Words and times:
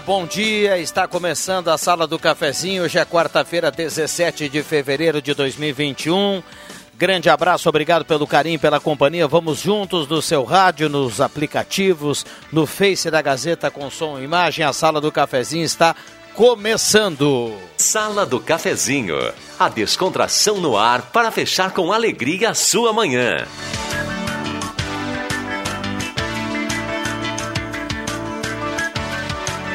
Bom 0.00 0.26
dia. 0.26 0.78
Está 0.78 1.06
começando 1.06 1.68
a 1.68 1.78
Sala 1.78 2.06
do 2.06 2.18
Cafezinho. 2.18 2.82
Hoje 2.82 2.98
é 2.98 3.04
quarta-feira, 3.04 3.70
17 3.70 4.48
de 4.48 4.62
fevereiro 4.62 5.22
de 5.22 5.34
2021. 5.34 6.42
Grande 6.96 7.30
abraço, 7.30 7.68
obrigado 7.68 8.04
pelo 8.04 8.26
carinho, 8.26 8.58
pela 8.58 8.80
companhia. 8.80 9.28
Vamos 9.28 9.60
juntos 9.60 10.08
no 10.08 10.20
seu 10.20 10.42
rádio, 10.44 10.88
nos 10.88 11.20
aplicativos, 11.20 12.24
no 12.52 12.66
Face 12.66 13.10
da 13.10 13.22
Gazeta 13.22 13.70
com 13.70 13.90
som 13.90 14.18
e 14.18 14.24
imagem. 14.24 14.64
A 14.64 14.72
Sala 14.72 15.00
do 15.00 15.12
Cafezinho 15.12 15.64
está 15.64 15.94
começando. 16.34 17.52
Sala 17.76 18.26
do 18.26 18.40
Cafezinho. 18.40 19.16
A 19.58 19.68
descontração 19.68 20.60
no 20.60 20.76
ar 20.76 21.02
para 21.02 21.30
fechar 21.30 21.72
com 21.72 21.92
alegria 21.92 22.50
a 22.50 22.54
sua 22.54 22.92
manhã. 22.92 23.46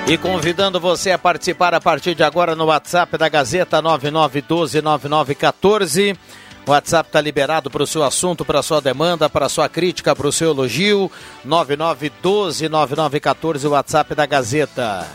E 0.09 0.17
convidando 0.17 0.79
você 0.79 1.11
a 1.11 1.19
participar 1.19 1.75
a 1.75 1.79
partir 1.79 2.15
de 2.15 2.23
agora 2.23 2.55
no 2.55 2.65
WhatsApp 2.65 3.15
da 3.15 3.29
Gazeta 3.29 3.79
99129914. 3.79 6.17
O 6.65 6.71
WhatsApp 6.71 7.09
está 7.09 7.21
liberado 7.21 7.69
para 7.69 7.83
o 7.83 7.87
seu 7.87 8.03
assunto, 8.03 8.43
para 8.43 8.57
a 8.57 8.63
sua 8.63 8.81
demanda, 8.81 9.29
para 9.29 9.45
a 9.45 9.49
sua 9.49 9.69
crítica, 9.69 10.15
para 10.15 10.25
o 10.25 10.31
seu 10.31 10.49
elogio. 10.49 11.11
99129914, 11.45 13.65
o 13.65 13.69
WhatsApp 13.69 14.15
da 14.15 14.25
Gazeta. 14.25 15.05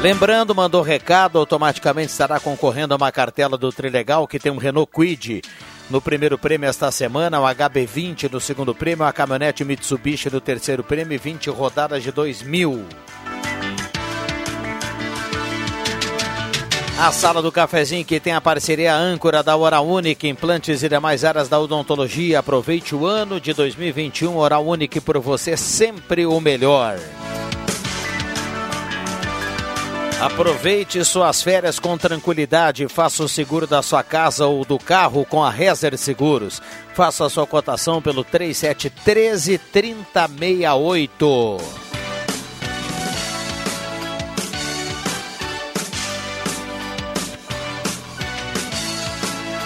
Lembrando, 0.00 0.52
mandou 0.52 0.82
recado, 0.82 1.38
automaticamente 1.38 2.10
estará 2.10 2.40
concorrendo 2.40 2.92
a 2.92 2.96
uma 2.96 3.12
cartela 3.12 3.56
do 3.56 3.70
Trilegal 3.70 4.26
que 4.26 4.40
tem 4.40 4.50
um 4.50 4.58
Renault 4.58 4.90
Quid 4.92 5.42
no 5.92 6.00
primeiro 6.00 6.38
prêmio 6.38 6.66
esta 6.66 6.90
semana, 6.90 7.38
o 7.38 7.44
HB20 7.44 8.32
no 8.32 8.40
segundo 8.40 8.74
prêmio, 8.74 9.04
a 9.04 9.12
caminhonete 9.12 9.62
Mitsubishi 9.62 10.30
no 10.30 10.40
terceiro 10.40 10.82
prêmio, 10.82 11.20
20 11.20 11.50
rodadas 11.50 12.02
de 12.02 12.10
2000. 12.10 12.82
A 16.98 17.12
sala 17.12 17.42
do 17.42 17.52
cafezinho 17.52 18.06
que 18.06 18.18
tem 18.18 18.32
a 18.32 18.40
parceria 18.40 18.94
âncora 18.94 19.42
da 19.42 19.54
Hora 19.54 19.82
Única, 19.82 20.26
implantes 20.26 20.82
e 20.82 20.88
demais 20.88 21.24
áreas 21.24 21.48
da 21.48 21.60
odontologia. 21.60 22.38
Aproveite 22.38 22.94
o 22.94 23.04
ano 23.06 23.38
de 23.38 23.52
2021, 23.52 24.34
Hora 24.36 24.58
Única 24.58 24.98
por 24.98 25.18
você 25.18 25.58
sempre 25.58 26.24
o 26.24 26.40
melhor. 26.40 26.98
Aproveite 30.20 31.04
suas 31.04 31.42
férias 31.42 31.78
com 31.78 31.98
tranquilidade. 31.98 32.88
Faça 32.88 33.24
o 33.24 33.28
seguro 33.28 33.66
da 33.66 33.82
sua 33.82 34.02
casa 34.02 34.46
ou 34.46 34.64
do 34.64 34.78
carro 34.78 35.24
com 35.24 35.42
a 35.42 35.50
Rezer 35.50 35.98
Seguros. 35.98 36.62
Faça 36.94 37.26
a 37.26 37.30
sua 37.30 37.46
cotação 37.46 38.00
pelo 38.00 38.22
3713 38.22 39.58
3068. 39.58 41.82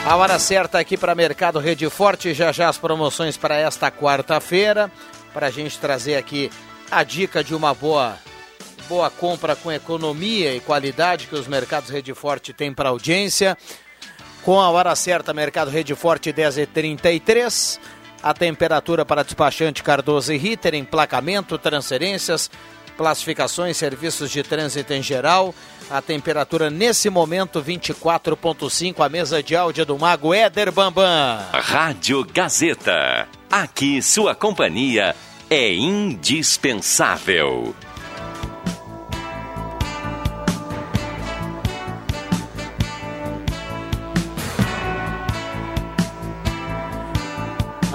A 0.06 0.14
hora 0.14 0.38
certa 0.38 0.78
aqui 0.78 0.96
para 0.96 1.16
Mercado 1.16 1.58
Rede 1.58 1.90
Forte. 1.90 2.32
Já 2.32 2.52
já 2.52 2.68
as 2.68 2.78
promoções 2.78 3.36
para 3.36 3.56
esta 3.56 3.90
quarta-feira. 3.90 4.88
Para 5.34 5.48
a 5.48 5.50
gente 5.50 5.80
trazer 5.80 6.14
aqui 6.14 6.48
a 6.88 7.02
dica 7.02 7.42
de 7.42 7.56
uma 7.56 7.74
boa 7.74 8.16
boa 8.88 9.10
compra 9.10 9.54
com 9.54 9.70
economia 9.70 10.54
e 10.54 10.60
qualidade 10.60 11.26
que 11.26 11.34
os 11.34 11.47
mercados 11.47 11.91
Rede 11.91 12.14
Forte 12.14 12.52
têm 12.52 12.72
para 12.72 12.88
audiência. 12.88 13.56
Com 14.42 14.60
a 14.60 14.70
hora 14.70 14.94
certa, 14.94 15.34
Mercado 15.34 15.70
Rede 15.70 15.94
Forte 15.94 16.32
10h33. 16.32 17.78
A 18.22 18.32
temperatura 18.32 19.04
para 19.04 19.22
despachante 19.22 19.82
Cardoso 19.82 20.32
e 20.32 20.36
Ritter, 20.36 20.75
emplacamento, 20.75 21.58
transferências, 21.58 22.50
classificações, 22.96 23.76
serviços 23.76 24.30
de 24.30 24.42
trânsito 24.42 24.92
em 24.92 25.02
geral. 25.02 25.54
A 25.91 26.00
temperatura 26.00 26.70
nesse 26.70 27.10
momento 27.10 27.62
24.5, 27.62 29.04
a 29.04 29.08
mesa 29.08 29.42
de 29.42 29.54
áudio 29.54 29.84
do 29.84 29.98
Mago 29.98 30.32
Éder 30.32 30.72
Bambam. 30.72 31.38
Rádio 31.52 32.25
Gazeta. 32.25 33.28
Aqui 33.50 34.02
sua 34.02 34.34
companhia 34.34 35.14
é 35.48 35.72
indispensável. 35.72 37.75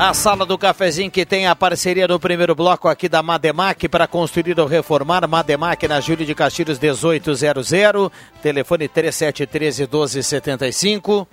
A 0.03 0.16
sala 0.16 0.47
do 0.47 0.57
cafezinho 0.57 1.12
que 1.12 1.23
tem 1.28 1.45
a 1.45 1.56
parceria 1.56 2.07
no 2.07 2.19
primeiro 2.19 2.56
bloco 2.56 2.88
aqui 2.88 3.07
da 3.07 3.22
Mademac 3.22 3.88
para 3.88 4.07
construir 4.07 4.59
ou 4.59 4.66
reformar. 4.66 5.28
Mademac 5.28 5.88
na 5.88 6.01
Júlio 6.01 6.25
de 6.25 6.34
Castilhos 6.34 6.79
1800, 6.79 8.09
telefone 8.41 8.88
3713 8.88 9.84
1275. 9.84 11.28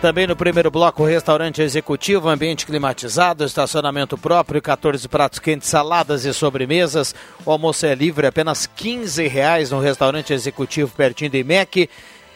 Também 0.00 0.28
no 0.28 0.36
primeiro 0.36 0.70
bloco, 0.70 1.04
restaurante 1.04 1.60
executivo, 1.60 2.28
ambiente 2.28 2.66
climatizado, 2.66 3.44
estacionamento 3.44 4.16
próprio, 4.16 4.62
14 4.62 5.08
pratos 5.08 5.40
quentes, 5.40 5.68
saladas 5.68 6.24
e 6.24 6.32
sobremesas. 6.32 7.12
O 7.44 7.50
almoço 7.50 7.84
é 7.84 7.96
livre, 7.96 8.28
apenas 8.28 8.64
15 8.64 9.26
reais 9.26 9.72
no 9.72 9.80
restaurante 9.80 10.32
executivo 10.32 10.94
pertinho 10.94 11.32
do 11.32 11.36
IMEC. 11.36 11.90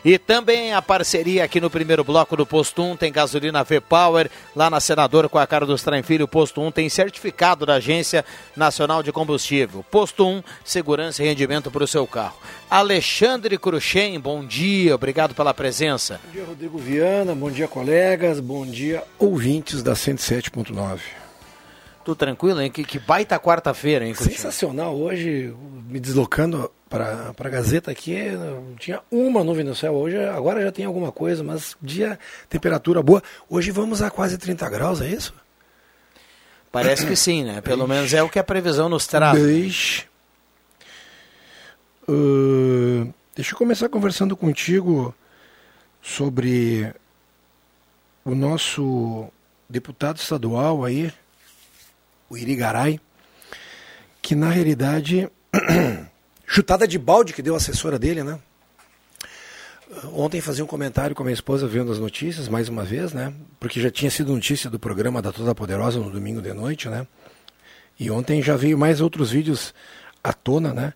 E 0.05 0.19
também 0.19 0.73
a 0.73 0.81
parceria 0.81 1.43
aqui 1.45 1.61
no 1.61 1.69
primeiro 1.69 2.05
bloco 2.05 2.37
do 2.37 2.47
Posto 2.47 2.83
1 2.83 2.97
tem 2.97 3.13
gasolina 3.13 3.65
V-Power, 3.65 4.31
lá 4.55 4.71
na 4.71 4.79
Senador 4.79 5.29
com 5.29 5.39
a 5.39 5.47
cara 5.47 5.67
dos 5.67 5.85
Filho, 6.05 6.29
Posto 6.29 6.61
1 6.61 6.71
tem 6.71 6.89
certificado 6.89 7.67
da 7.67 7.75
Agência 7.75 8.25
Nacional 8.57 9.03
de 9.03 9.11
Combustível. 9.11 9.85
Posto 9.91 10.27
1, 10.27 10.43
segurança 10.65 11.23
e 11.23 11.27
rendimento 11.27 11.71
para 11.71 11.85
o 11.85 11.89
seu 11.89 12.07
carro. 12.07 12.37
Alexandre 12.71 13.59
Cruxem, 13.59 14.19
bom 14.21 14.45
dia, 14.45 14.95
obrigado 14.95 15.35
pela 15.35 15.53
presença. 15.53 16.21
Bom 16.25 16.33
dia, 16.33 16.45
Rodrigo 16.45 16.79
Viana, 16.79 17.35
bom 17.35 17.51
dia, 17.51 17.67
colegas, 17.67 18.39
bom 18.41 18.65
dia, 18.65 19.03
ouvintes 19.19 19.83
da 19.83 19.95
107.9. 19.95 21.26
Tudo 22.07 22.15
tranquilo, 22.15 22.61
hein? 22.61 22.71
Que, 22.71 22.85
que 22.85 23.01
baita 23.01 23.37
quarta-feira, 23.37 24.07
hein? 24.07 24.15
Sensacional, 24.15 24.95
hoje, 24.95 25.53
me 25.89 25.99
deslocando 25.99 26.71
para 26.89 27.35
a 27.37 27.49
Gazeta 27.49 27.91
aqui, 27.91 28.15
tinha 28.79 29.01
uma 29.11 29.43
nuvem 29.43 29.65
no 29.65 29.75
céu. 29.75 29.93
Hoje, 29.93 30.17
agora 30.25 30.63
já 30.63 30.71
tem 30.71 30.85
alguma 30.85 31.11
coisa, 31.11 31.43
mas 31.43 31.77
dia, 31.83 32.17
temperatura 32.49 33.03
boa. 33.03 33.21
Hoje 33.51 33.73
vamos 33.73 34.03
a 34.03 34.09
quase 34.09 34.39
30 34.39 34.71
graus, 34.71 35.01
é 35.01 35.09
isso? 35.09 35.35
Parece 36.71 37.05
que 37.05 37.17
sim, 37.17 37.43
né? 37.43 37.61
Pelo 37.61 37.89
menos 37.89 38.15
é 38.15 38.23
o 38.23 38.29
que 38.29 38.39
a 38.39 38.45
previsão 38.45 38.89
nos 38.89 39.09
traz. 39.09 40.07
Uh, 42.09 43.13
deixa 43.35 43.53
eu 43.53 43.59
começar 43.59 43.89
conversando 43.89 44.37
contigo 44.37 45.13
sobre 46.01 46.95
o 48.25 48.33
nosso 48.33 49.27
deputado 49.69 50.19
estadual 50.19 50.85
aí, 50.85 51.13
o 52.29 52.37
Irigaray, 52.37 53.01
que 54.21 54.35
na 54.35 54.51
realidade 54.51 55.29
chutada 56.47 56.87
de 56.87 56.99
balde 56.99 57.33
que 57.33 57.43
deu 57.43 57.55
a 57.55 57.57
assessora 57.57 57.99
dele, 57.99 58.23
né? 58.23 58.39
Ontem 60.13 60.41
fazia 60.41 60.65
um 60.65 60.67
comentário 60.67 61.15
com 61.15 61.23
a 61.23 61.27
minha 61.27 61.35
esposa 61.35 61.67
vendo 61.67 61.93
as 61.93 61.99
notícias, 61.99 62.49
mais 62.49 62.69
uma 62.69 62.85
vez, 62.85 63.13
né? 63.13 63.33
Porque 63.61 63.81
já 63.81 63.91
tinha 63.91 64.11
sido 64.11 64.35
notícia 64.35 64.69
do 64.69 64.79
programa 64.79 65.23
da 65.23 65.31
Toda 65.31 65.55
Poderosa 65.55 66.01
no 66.01 66.11
domingo 66.11 66.43
de 66.43 66.53
noite, 66.53 66.89
né? 66.89 67.07
E 67.99 68.11
ontem 68.11 68.43
já 68.43 68.57
veio 68.57 68.77
mais 68.77 69.01
outros 69.01 69.31
vídeos 69.31 69.73
à 70.23 70.33
tona, 70.33 70.75
né? 70.75 70.93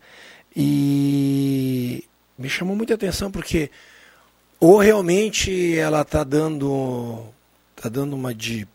E 0.55 2.05
me 2.37 2.49
chamou 2.49 2.75
muita 2.75 2.95
atenção 2.95 3.31
porque 3.31 3.71
Ou 4.59 4.79
realmente 4.79 5.79
ela 5.79 6.03
está 6.03 6.23
dando, 6.23 7.25
tá 7.75 7.89
dando 7.89 8.15
uma 8.15 8.35
de, 8.35 8.69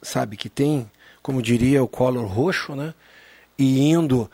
sabe, 0.00 0.36
que 0.36 0.48
tem, 0.48 0.90
como 1.26 1.42
diria 1.42 1.82
o 1.82 1.88
Collor 1.88 2.24
roxo, 2.24 2.76
né? 2.76 2.94
E 3.58 3.90
indo 3.90 4.30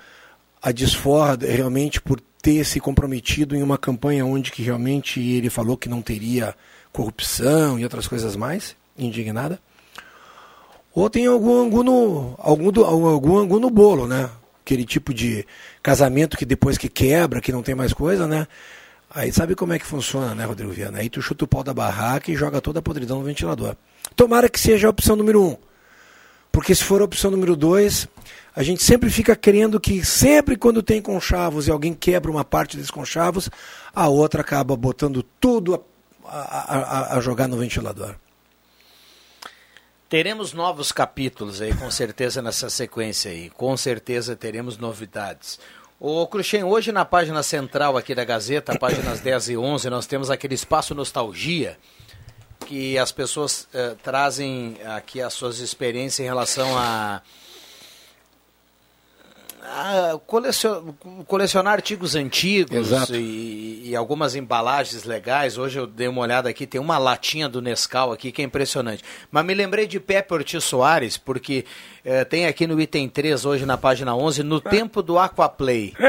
a 0.61 0.71
desforra 0.71 1.39
realmente 1.41 2.03
por 2.03 2.21
ter 2.21 2.67
se 2.67 2.79
comprometido 2.81 3.57
em 3.57 3.63
uma 3.63 3.79
campanha 3.79 4.27
onde 4.27 4.53
que 4.53 4.63
realmente 4.63 5.19
ele 5.19 5.49
falou 5.49 5.75
que 5.75 5.89
não 5.89 6.03
teria 6.03 6.55
corrupção 6.93 7.79
e 7.79 7.85
outras 7.85 8.07
coisas 8.07 8.37
mais, 8.37 8.77
indignada. 8.99 9.59
Ou 10.95 11.09
tem 11.09 11.25
algum 11.25 11.63
angu 11.63 11.83
no, 11.83 12.35
algum, 12.37 12.71
do, 12.71 12.85
algum 12.85 13.39
angu 13.39 13.59
no 13.59 13.71
bolo, 13.71 14.07
né? 14.07 14.29
Aquele 14.63 14.85
tipo 14.85 15.15
de 15.15 15.47
casamento 15.83 16.37
que 16.37 16.45
depois 16.45 16.77
que 16.77 16.91
quebra, 16.91 17.41
que 17.41 17.53
não 17.53 17.63
tem 17.63 17.75
mais 17.75 17.95
coisa, 17.95 18.27
né? 18.27 18.47
Aí 19.09 19.33
sabe 19.33 19.55
como 19.55 19.73
é 19.73 19.79
que 19.79 19.87
funciona, 19.87 20.35
né, 20.35 20.45
Rodrigo 20.45 20.73
Viana? 20.73 20.99
Aí 20.99 21.09
tu 21.09 21.23
chuta 21.23 21.47
o 21.47 21.49
pau 21.49 21.65
da 21.65 21.73
barraca 21.73 22.31
e 22.31 22.37
joga 22.37 22.61
toda 22.61 22.81
a 22.81 22.83
podridão 22.83 23.21
no 23.21 23.25
ventilador. 23.25 23.77
Tomara 24.15 24.47
que 24.47 24.61
seja 24.61 24.89
a 24.89 24.91
opção 24.91 25.17
número 25.17 25.43
um. 25.43 25.72
Porque 26.53 26.75
se 26.75 26.85
for 26.85 27.01
a 27.01 27.05
opção 27.07 27.31
número 27.31 27.57
dois, 27.57 28.07
a 28.55 28.63
gente 28.63 28.83
sempre 28.83 29.09
fica 29.09 29.35
querendo 29.35 29.81
que 29.81 30.05
sempre 30.05 30.57
quando 30.57 30.83
tem 30.83 31.01
conchavos 31.01 31.67
e 31.67 31.71
alguém 31.71 31.95
quebra 31.95 32.31
uma 32.31 32.45
parte 32.45 32.77
desses 32.77 32.91
conchavos, 32.91 33.49
a 33.95 34.07
outra 34.09 34.43
acaba 34.43 34.77
botando 34.77 35.23
tudo 35.41 35.83
a, 36.27 36.37
a, 36.37 36.79
a, 36.79 37.17
a 37.17 37.21
jogar 37.21 37.49
no 37.49 37.57
ventilador. 37.57 38.15
Teremos 40.13 40.53
novos 40.53 40.93
capítulos 40.93 41.63
aí, 41.63 41.75
com 41.75 41.91
certeza, 41.91 42.43
nessa 42.43 42.69
sequência 42.69 43.31
aí. 43.31 43.49
Com 43.49 43.75
certeza 43.79 44.37
teremos 44.37 44.77
novidades. 44.77 45.59
O 45.99 46.27
Cruxem, 46.27 46.63
hoje 46.63 46.93
na 46.93 47.05
página 47.05 47.43
central 47.43 47.97
aqui 47.97 48.15
da 48.15 48.23
Gazeta, 48.23 48.79
páginas 48.79 49.21
10 49.21 49.49
e 49.49 49.57
11, 49.57 49.89
nós 49.89 50.05
temos 50.05 50.31
aquele 50.31 50.55
espaço 50.55 50.95
nostalgia, 50.95 51.79
que 52.73 52.97
as 52.97 53.13
pessoas 53.13 53.69
eh, 53.75 53.95
trazem 54.03 54.79
aqui 54.97 55.21
as 55.21 55.35
suas 55.35 55.59
experiências 55.59 56.21
em 56.21 56.23
relação 56.23 56.79
a 56.79 57.21
ah, 59.63 60.19
colecionar, 60.27 60.95
colecionar 61.27 61.75
artigos 61.75 62.15
antigos 62.15 62.91
e, 63.11 63.83
e, 63.91 63.95
algumas 63.95 64.35
embalagens 64.35 65.05
legais. 65.05 65.59
Hoje 65.59 65.81
eu 65.81 65.87
dei 65.87 66.09
uma 66.09 66.23
olhada 66.23 66.49
aqui, 66.49 66.67
tem 66.67 66.81
uma 66.81 66.97
latinha 66.97 67.47
do 67.47 67.61
Nescau 67.61 68.11
aqui 68.11 68.33
que 68.33 68.41
é 68.41 68.45
impressionante. 68.47 69.05
Mas 69.31 69.45
me 69.45 69.53
lembrei 69.53 69.87
de 69.87 70.01
Pepe 70.01 70.33
Ortiz 70.33 70.65
Soares, 70.65 71.19
porque 71.19 71.67
é, 72.05 72.25
tem 72.25 72.47
aqui 72.47 72.67
no 72.67 72.81
item 72.81 73.09
3, 73.09 73.45
hoje 73.45 73.65
na 73.65 73.79
página 73.79 74.15
11, 74.17 74.43
no 74.43 74.61
tempo 74.61 75.03
do 75.03 75.19
Aquaplay. 75.19 75.95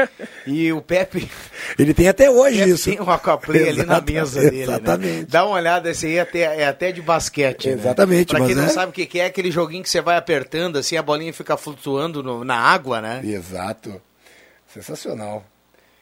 E 0.46 0.70
o 0.74 0.82
Pepe. 0.82 1.30
Ele 1.78 1.94
tem 1.94 2.06
até 2.06 2.30
hoje 2.30 2.58
Pepe 2.58 2.70
isso. 2.70 2.90
Tem 2.90 3.00
um 3.00 3.08
Aquaplay 3.10 3.70
ali 3.70 3.86
na 3.86 3.98
mesa 3.98 4.42
dele. 4.42 4.56
Né? 4.58 4.62
Exatamente. 4.64 5.20
Né? 5.20 5.26
Dá 5.26 5.46
uma 5.46 5.56
olhada, 5.56 5.90
esse 5.90 6.04
aí 6.04 6.16
é 6.16 6.20
até, 6.20 6.40
é 6.40 6.66
até 6.66 6.92
de 6.92 7.00
basquete. 7.00 7.68
Né? 7.68 7.74
Exatamente. 7.74 8.34
Né? 8.34 8.38
Pra 8.38 8.46
quem 8.46 8.54
não 8.54 8.64
é... 8.64 8.68
sabe 8.68 8.90
o 8.90 8.92
que 8.92 9.18
é, 9.18 9.24
aquele 9.24 9.50
joguinho 9.50 9.82
que 9.82 9.88
você 9.88 10.02
vai 10.02 10.18
apertando, 10.18 10.76
assim, 10.76 10.98
a 10.98 11.02
bolinha 11.02 11.32
fica 11.32 11.56
flutuando 11.56 12.22
no, 12.22 12.44
na 12.44 12.56
água, 12.56 13.00
né? 13.00 13.22
Exato. 13.24 14.02
Sensacional. 14.66 15.42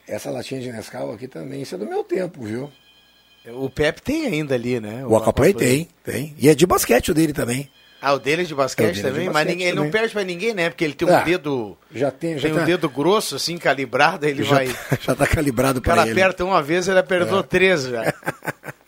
Essa 0.05 0.29
latinha 0.29 0.59
de 0.59 0.73
Nescau 0.73 1.13
aqui 1.13 1.29
também, 1.29 1.61
isso 1.61 1.75
é 1.75 1.77
do 1.77 1.85
meu 1.85 2.03
tempo, 2.03 2.43
viu? 2.43 2.69
O 3.47 3.69
Pepe 3.69 4.01
tem 4.01 4.25
ainda 4.25 4.55
ali, 4.55 4.81
né? 4.81 5.05
O, 5.05 5.11
o 5.11 5.15
Aquaplay, 5.15 5.51
Aquaplay 5.51 5.85
tem, 5.85 5.87
tem. 6.03 6.35
E 6.37 6.49
é 6.49 6.55
de 6.55 6.65
basquete 6.65 7.11
o 7.11 7.13
dele 7.13 7.31
também. 7.31 7.69
Ah, 8.05 8.11
o 8.11 8.19
dele 8.19 8.41
é 8.41 8.45
de 8.45 8.53
basquete 8.53 8.99
é 8.99 9.01
também? 9.01 9.27
De 9.27 9.29
basquete 9.29 9.33
mas 9.33 9.47
ninguém, 9.47 9.67
ele 9.67 9.77
não 9.77 9.89
perde 9.89 10.11
pra 10.11 10.25
ninguém, 10.25 10.53
né? 10.53 10.69
Porque 10.69 10.83
ele 10.83 10.93
tem 10.93 11.07
um 11.07 11.15
ah, 11.15 11.21
dedo. 11.21 11.77
Já 11.89 12.11
tem, 12.11 12.37
já 12.37 12.49
tem 12.49 12.59
um 12.59 12.65
dedo 12.65 12.89
grosso, 12.89 13.37
assim, 13.37 13.57
calibrado, 13.57 14.25
ele 14.25 14.43
já 14.43 14.55
vai. 14.55 14.67
Tá, 14.67 14.97
já 14.99 15.15
tá 15.15 15.25
calibrado 15.25 15.81
para 15.81 15.93
ele. 15.93 16.01
O 16.01 16.05
cara 16.07 16.11
aperta 16.11 16.43
uma 16.43 16.61
vez, 16.61 16.89
ele 16.89 16.99
apertou 16.99 17.39
é. 17.39 17.43
três 17.43 17.83
já. 17.83 18.13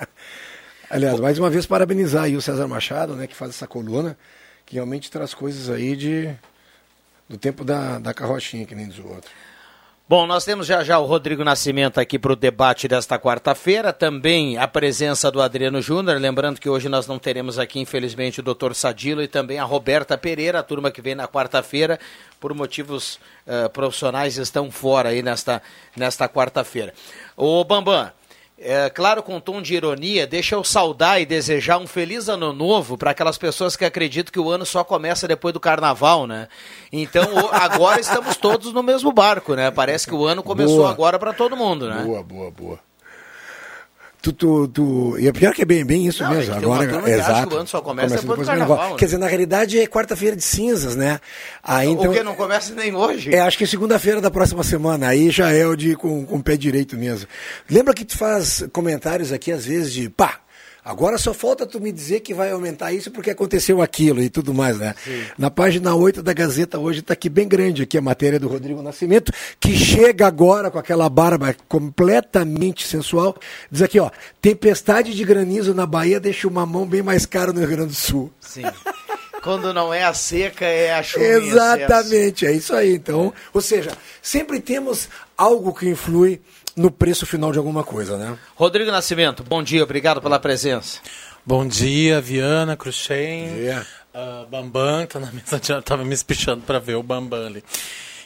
Aliás, 0.92 1.18
mais 1.18 1.40
uma 1.40 1.50
vez 1.50 1.66
parabenizar 1.66 2.26
aí 2.26 2.36
o 2.36 2.42
César 2.42 2.68
Machado, 2.68 3.16
né, 3.16 3.26
que 3.26 3.36
faz 3.36 3.52
essa 3.52 3.66
coluna, 3.66 4.18
que 4.66 4.76
realmente 4.76 5.10
traz 5.10 5.34
coisas 5.34 5.70
aí 5.70 5.96
de 5.96 6.36
do 7.30 7.38
tempo 7.38 7.64
da, 7.64 7.98
da 7.98 8.14
carrochinha, 8.14 8.66
que 8.66 8.76
nem 8.76 8.90
diz 8.90 9.00
o 9.00 9.08
outro. 9.08 9.32
Bom, 10.08 10.28
nós 10.28 10.46
temos 10.46 10.68
já 10.68 10.84
já 10.84 11.00
o 11.00 11.06
Rodrigo 11.08 11.44
Nascimento 11.44 12.00
aqui 12.00 12.20
para 12.20 12.32
o 12.32 12.36
debate 12.36 12.88
desta 12.88 13.18
quarta-feira, 13.18 13.92
também 13.92 14.56
a 14.56 14.68
presença 14.68 15.32
do 15.32 15.42
Adriano 15.42 15.82
Júnior, 15.82 16.22
lembrando 16.22 16.62
que 16.62 16.70
hoje 16.70 16.88
nós 16.88 17.08
não 17.08 17.18
teremos 17.18 17.58
aqui, 17.58 17.80
infelizmente, 17.80 18.40
o 18.40 18.44
doutor 18.44 18.76
Sadilo 18.76 19.24
e 19.24 19.28
também 19.28 19.58
a 19.58 19.64
Roberta 19.64 20.16
Pereira, 20.16 20.60
a 20.60 20.64
turma 20.64 20.92
que 20.92 21.02
vem 21.02 21.16
na 21.16 21.28
quarta-feira, 21.28 22.00
por 22.40 22.54
motivos 22.54 23.20
uh, 23.48 23.68
profissionais, 23.72 24.38
estão 24.38 24.70
fora 24.70 25.10
aí 25.10 25.24
nesta, 25.24 25.60
nesta 25.98 26.30
quarta-feira. 26.30 26.94
Ô 27.36 27.64
Bambam, 27.64 28.12
é, 28.58 28.90
claro, 28.90 29.22
com 29.22 29.36
um 29.36 29.40
tom 29.40 29.62
de 29.62 29.76
ironia, 29.76 30.26
deixa 30.26 30.56
eu 30.56 30.64
saudar 30.64 31.22
e 31.22 31.26
desejar 31.26 31.78
um 31.78 31.86
feliz 31.86 32.30
ano 32.30 32.54
novo 32.54 32.98
para 32.98 33.12
aquelas 33.12 33.38
pessoas 33.38 33.76
que 33.76 33.84
acreditam 33.84 34.32
que 34.32 34.40
o 34.40 34.50
ano 34.50 34.66
só 34.66 34.84
começa 34.84 35.28
depois 35.28 35.54
do 35.54 35.60
carnaval, 35.60 36.26
né? 36.26 36.48
Então, 36.92 37.50
agora 37.52 38.00
estamos 38.00 38.38
todos 38.38 38.72
no 38.72 38.82
mesmo 38.82 39.12
barco, 39.12 39.56
né? 39.56 39.70
Parece 39.72 40.08
que 40.08 40.16
o 40.16 40.26
ano 40.26 40.42
começou 40.42 40.78
boa. 40.78 40.90
agora 40.90 41.20
para 41.20 41.34
todo 41.34 41.58
mundo, 41.58 41.90
né? 41.90 42.02
Boa, 42.04 42.24
boa, 42.24 42.52
boa. 42.52 42.80
Tu, 44.26 44.34
tu, 44.34 44.68
tu, 44.68 45.20
e 45.20 45.28
é 45.28 45.32
pior 45.32 45.54
que 45.54 45.62
é 45.62 45.66
bem, 45.66 45.86
bem 45.86 46.08
isso 46.08 46.24
não, 46.24 46.32
mesmo. 46.32 46.56
Agora, 46.56 47.08
exato. 47.08 47.48
Que 47.48 47.54
o 47.54 47.58
ano 47.60 47.68
só 47.68 47.80
começa, 47.80 48.08
começa 48.08 48.22
depois, 48.22 48.22
depois 48.22 48.40
do 48.40 48.46
carnaval. 48.46 48.78
carnaval. 48.78 48.98
Quer 48.98 49.06
dizer, 49.06 49.18
na 49.20 49.28
realidade 49.28 49.80
é 49.80 49.86
quarta-feira 49.86 50.36
de 50.36 50.42
cinzas, 50.42 50.96
né? 50.96 51.20
Aí, 51.62 51.90
então, 51.90 52.10
o 52.10 52.14
que 52.16 52.24
não 52.24 52.34
começa 52.34 52.74
nem 52.74 52.96
hoje? 52.96 53.36
É, 53.36 53.42
acho 53.42 53.56
que 53.56 53.66
é 53.66 53.68
segunda-feira 53.68 54.20
da 54.20 54.32
próxima 54.32 54.64
semana. 54.64 55.10
Aí 55.10 55.30
já 55.30 55.52
é 55.52 55.64
o 55.68 55.76
de 55.76 55.96
com, 55.96 56.26
com 56.26 56.38
o 56.38 56.44
pé 56.44 56.58
direito 56.58 56.98
mesmo. 56.98 57.28
Lembra 57.70 57.94
que 57.94 58.04
tu 58.04 58.18
faz 58.18 58.66
comentários 58.74 59.32
aqui 59.32 59.52
às 59.52 59.64
vezes 59.64 59.94
de 59.94 60.10
pá, 60.10 60.40
Agora 60.86 61.18
só 61.18 61.34
falta 61.34 61.66
tu 61.66 61.82
me 61.82 61.92
dizer 61.92 62.20
que 62.20 62.32
vai 62.32 62.52
aumentar 62.52 62.94
isso 62.94 63.10
porque 63.10 63.32
aconteceu 63.32 63.82
aquilo 63.82 64.22
e 64.22 64.30
tudo 64.30 64.54
mais, 64.54 64.78
né? 64.78 64.94
Sim. 65.04 65.24
Na 65.36 65.50
página 65.50 65.96
8 65.96 66.22
da 66.22 66.32
Gazeta 66.32 66.78
hoje 66.78 67.00
está 67.00 67.14
aqui 67.14 67.28
bem 67.28 67.48
grande 67.48 67.82
aqui 67.82 67.98
a 67.98 68.02
matéria 68.02 68.40
do 68.40 68.48
Rodrigo 68.48 68.84
Nascimento, 68.84 69.32
que 69.60 69.76
chega 69.76 70.28
agora 70.28 70.70
com 70.70 70.78
aquela 70.78 71.10
barba 71.10 71.56
completamente 71.68 72.86
sensual. 72.86 73.36
Diz 73.72 73.82
aqui, 73.82 74.00
ó, 74.00 74.12
tempestade 74.40 75.16
de 75.16 75.24
granizo 75.24 75.74
na 75.74 75.88
Bahia 75.88 76.20
deixa 76.20 76.48
o 76.48 76.52
mamão 76.52 76.86
bem 76.86 77.02
mais 77.02 77.26
caro 77.26 77.52
no 77.52 77.62
Rio 77.62 77.70
Grande 77.70 77.90
do 77.90 77.96
Sul. 77.96 78.32
Sim. 78.40 78.62
Quando 79.42 79.74
não 79.74 79.92
é 79.92 80.04
a 80.04 80.14
seca, 80.14 80.66
é 80.66 80.94
a 80.94 81.02
chuva. 81.02 81.26
Exatamente, 81.26 82.46
é 82.46 82.52
isso 82.52 82.76
aí. 82.76 82.94
Então, 82.94 83.34
ou 83.52 83.62
seja, 83.62 83.92
sempre 84.22 84.60
temos 84.60 85.10
algo 85.36 85.74
que 85.74 85.90
influi 85.90 86.40
no 86.76 86.92
preço 86.92 87.26
final 87.26 87.52
de 87.52 87.58
alguma 87.58 87.84
coisa, 87.84 88.18
né? 88.18 88.38
Rodrigo 88.56 88.92
Nascimento, 88.92 89.44
bom 89.44 89.64
dia, 89.64 89.84
obrigado 89.84 90.22
pela 90.22 90.40
presença. 90.40 91.00
Bom 91.46 91.66
dia, 91.66 92.20
Viana, 92.20 92.76
Cruxem, 92.76 93.48
uh, 94.14 94.48
Bambam, 94.50 95.06
tá 95.06 95.20
na 95.20 95.32
mesa, 95.32 95.60
já 95.64 95.82
tava 95.82 96.04
me 96.04 96.14
espichando 96.14 96.64
para 96.64 96.80
ver 96.80 96.96
o 96.96 97.04
Bambam 97.04 97.46
ali. 97.46 97.64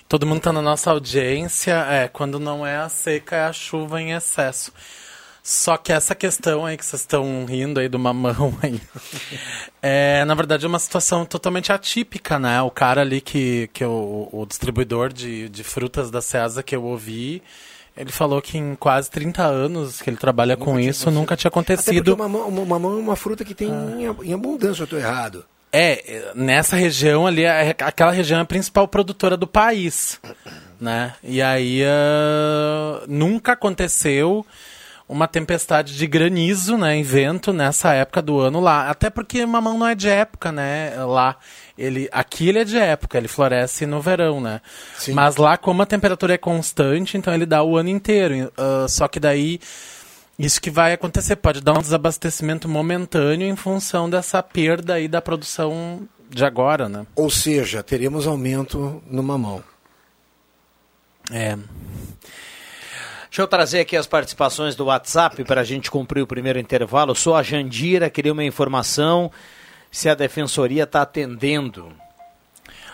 Todo 0.08 0.26
mundo 0.26 0.42
tá 0.42 0.52
na 0.52 0.62
nossa 0.62 0.90
audiência, 0.90 1.86
é, 1.88 2.08
quando 2.08 2.40
não 2.40 2.66
é 2.66 2.78
a 2.78 2.90
seca, 2.90 3.36
é 3.36 3.44
a 3.44 3.54
chuva 3.54 4.02
em 4.02 4.14
excesso. 4.14 4.74
Só 5.44 5.78
que 5.78 5.92
essa 5.92 6.16
questão 6.16 6.66
aí 6.66 6.78
que 6.78 6.86
vocês 6.86 7.02
estão 7.02 7.46
rindo 7.46 7.80
aí 7.80 7.88
do 7.88 7.98
mamão 7.98 8.58
aí, 8.62 8.80
é, 9.82 10.24
na 10.26 10.34
verdade 10.36 10.66
é 10.66 10.68
uma 10.68 10.80
situação 10.80 11.26
totalmente 11.26 11.72
atípica, 11.72 12.38
né? 12.38 12.62
O 12.62 12.70
cara 12.70 13.02
ali 13.02 13.22
que, 13.22 13.70
que 13.74 13.84
é 13.84 13.88
o, 13.88 14.30
o 14.32 14.46
distribuidor 14.46 15.12
de, 15.12 15.50
de 15.50 15.64
frutas 15.64 16.12
da 16.12 16.22
César 16.22 16.64
que 16.64 16.76
eu 16.76 16.84
ouvi, 16.84 17.42
ele 18.00 18.14
falou 18.14 18.42
que 18.42 18.58
em 18.58 18.76
quase 18.76 19.12
30 19.12 19.44
anos 19.44 20.02
que 20.02 20.10
ele 20.10 20.16
trabalha 20.16 20.56
nunca 20.56 20.66
com 20.66 20.80
isso, 20.80 21.12
nunca 21.12 21.36
tinha 21.36 21.50
acontecido. 21.50 22.14
Até 22.14 22.24
porque 22.24 22.46
o 22.46 22.66
mamão, 22.66 22.94
é 22.94 23.00
uma 23.00 23.16
fruta 23.18 23.44
que 23.44 23.54
tem 23.54 23.70
ah. 23.70 24.16
em, 24.24 24.34
abundância, 24.34 24.82
eu 24.82 24.86
estou 24.86 24.98
errado. 24.98 25.46
É, 25.72 26.32
nessa 26.34 26.78
região 26.78 27.28
ali, 27.28 27.46
aquela 27.46 28.12
região 28.12 28.40
é 28.40 28.42
a 28.42 28.46
principal 28.46 28.88
produtora 28.88 29.36
do 29.36 29.46
país, 29.46 30.18
né? 30.80 31.14
E 31.22 31.42
aí 31.42 31.84
uh, 31.84 33.06
nunca 33.06 33.52
aconteceu 33.52 34.46
uma 35.08 35.28
tempestade 35.28 35.98
de 35.98 36.08
granizo, 36.08 36.78
né, 36.78 36.96
em 36.96 37.04
vento 37.04 37.52
nessa 37.52 37.94
época 37.94 38.22
do 38.22 38.40
ano 38.40 38.60
lá. 38.60 38.90
Até 38.90 39.10
porque 39.10 39.44
mamão 39.46 39.78
não 39.78 39.88
é 39.88 39.96
de 39.96 40.08
época, 40.08 40.52
né, 40.52 40.94
lá. 41.04 41.36
Ele, 41.80 42.10
aqui 42.12 42.50
ele 42.50 42.60
é 42.60 42.66
de 42.66 42.78
época, 42.78 43.18
ele 43.18 43.30
floresce 43.30 43.86
no 43.86 44.02
verão, 44.02 44.42
né? 44.42 44.60
Sim. 44.98 45.14
Mas 45.14 45.38
lá, 45.38 45.56
como 45.56 45.82
a 45.82 45.86
temperatura 45.86 46.34
é 46.34 46.38
constante, 46.38 47.18
então 47.18 47.34
ele 47.34 47.46
dá 47.46 47.64
o 47.64 47.78
ano 47.78 47.88
inteiro. 47.88 48.52
Uh, 48.58 48.90
só 48.90 49.08
que 49.08 49.18
daí, 49.18 49.62
isso 50.38 50.60
que 50.60 50.70
vai 50.70 50.92
acontecer, 50.92 51.38
pode 51.38 51.62
dar 51.62 51.78
um 51.78 51.82
desabastecimento 51.82 52.68
momentâneo 52.68 53.48
em 53.48 53.56
função 53.56 54.10
dessa 54.10 54.44
perda 54.44 54.96
aí 54.96 55.08
da 55.08 55.22
produção 55.22 56.06
de 56.30 56.44
agora, 56.44 56.90
né? 56.90 57.08
Ou 57.16 57.30
seja, 57.30 57.82
teremos 57.82 58.28
aumento 58.28 59.02
no 59.10 59.24
mamão. 59.24 59.64
É. 61.32 61.58
Deixa 63.30 63.42
eu 63.42 63.48
trazer 63.48 63.80
aqui 63.80 63.96
as 63.96 64.08
participações 64.08 64.76
do 64.76 64.86
WhatsApp 64.86 65.46
para 65.46 65.62
a 65.62 65.64
gente 65.64 65.90
cumprir 65.90 66.22
o 66.22 66.28
primeiro 66.28 66.60
intervalo. 66.60 67.16
Sou 67.16 67.36
a 67.36 67.44
Jandira, 67.44 68.10
queria 68.10 68.34
uma 68.34 68.44
informação 68.44 69.32
se 69.92 70.10
a 70.10 70.16
Defensoria 70.16 70.84
está 70.84 71.02
atendendo. 71.02 71.92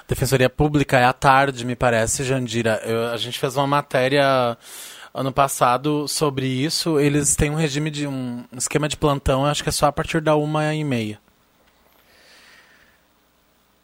Defensoria 0.08 0.50
Pública 0.50 1.00
é 1.00 1.06
à 1.06 1.14
tarde, 1.14 1.66
me 1.66 1.76
parece, 1.76 2.24
Jandira. 2.24 2.80
Eu, 2.86 3.08
a 3.12 3.18
gente 3.18 3.40
fez 3.40 3.58
uma 3.58 3.66
matéria 3.66 4.56
ano 5.14 5.32
passado 5.32 6.08
sobre 6.08 6.46
isso. 6.46 7.00
Eles 7.00 7.36
têm 7.36 7.50
um 7.50 7.56
regime 7.56 7.90
de 7.90 8.06
um 8.06 8.44
esquema 8.56 8.88
de 8.88 8.98
plantão, 8.98 9.46
acho 9.46 9.64
que 9.64 9.70
é 9.70 9.72
só 9.72 9.88
a 9.88 9.92
partir 9.92 10.22
da 10.22 10.36
uma 10.36 10.74
e 10.76 10.84
meia. 10.84 11.20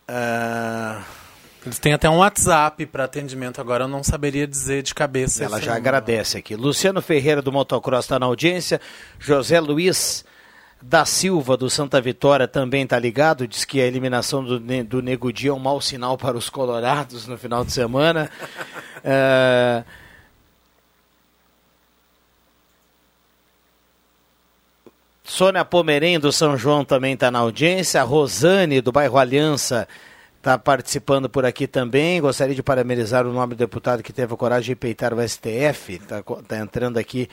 Ah, 0.07 1.01
Eles 1.65 1.79
têm 1.79 1.93
até 1.93 2.09
um 2.09 2.17
WhatsApp 2.17 2.85
para 2.85 3.05
atendimento 3.05 3.61
agora, 3.61 3.85
eu 3.85 3.87
não 3.87 4.03
saberia 4.03 4.45
dizer 4.45 4.83
de 4.83 4.93
cabeça. 4.93 5.43
ela 5.43 5.59
já 5.59 5.71
número. 5.71 5.77
agradece 5.77 6.37
aqui. 6.37 6.55
Luciano 6.55 7.01
Ferreira 7.01 7.41
do 7.41 7.51
Motocross 7.51 8.05
está 8.05 8.19
na 8.19 8.25
audiência. 8.25 8.81
José 9.19 9.59
Luiz 9.59 10.25
da 10.81 11.05
Silva 11.05 11.55
do 11.55 11.69
Santa 11.69 12.01
Vitória 12.01 12.47
também 12.47 12.83
está 12.83 12.97
ligado. 12.97 13.47
Diz 13.47 13.65
que 13.65 13.79
a 13.79 13.85
eliminação 13.85 14.43
do, 14.43 14.59
do 14.83 15.01
Nego 15.01 15.31
Dia 15.31 15.51
é 15.51 15.53
um 15.53 15.59
mau 15.59 15.79
sinal 15.79 16.17
para 16.17 16.37
os 16.37 16.49
colorados 16.49 17.27
no 17.27 17.37
final 17.37 17.63
de 17.63 17.71
semana. 17.71 18.29
Ah, 19.03 19.83
Sônia 25.31 25.63
Pomerém 25.63 26.19
do 26.19 26.29
São 26.29 26.57
João 26.57 26.83
também 26.83 27.13
está 27.13 27.31
na 27.31 27.39
audiência. 27.39 28.01
A 28.01 28.03
Rosane 28.03 28.81
do 28.81 28.91
bairro 28.91 29.17
Aliança 29.17 29.87
está 30.37 30.57
participando 30.57 31.29
por 31.29 31.45
aqui 31.45 31.67
também. 31.67 32.19
Gostaria 32.19 32.53
de 32.53 32.61
parabenizar 32.61 33.25
o 33.25 33.31
nome 33.31 33.55
do 33.55 33.57
deputado 33.57 34.03
que 34.03 34.11
teve 34.11 34.33
a 34.33 34.37
coragem 34.37 34.73
de 34.73 34.75
peitar 34.75 35.13
o 35.13 35.25
STF. 35.25 36.01
Está 36.01 36.57
entrando 36.59 36.97
aqui 36.97 37.29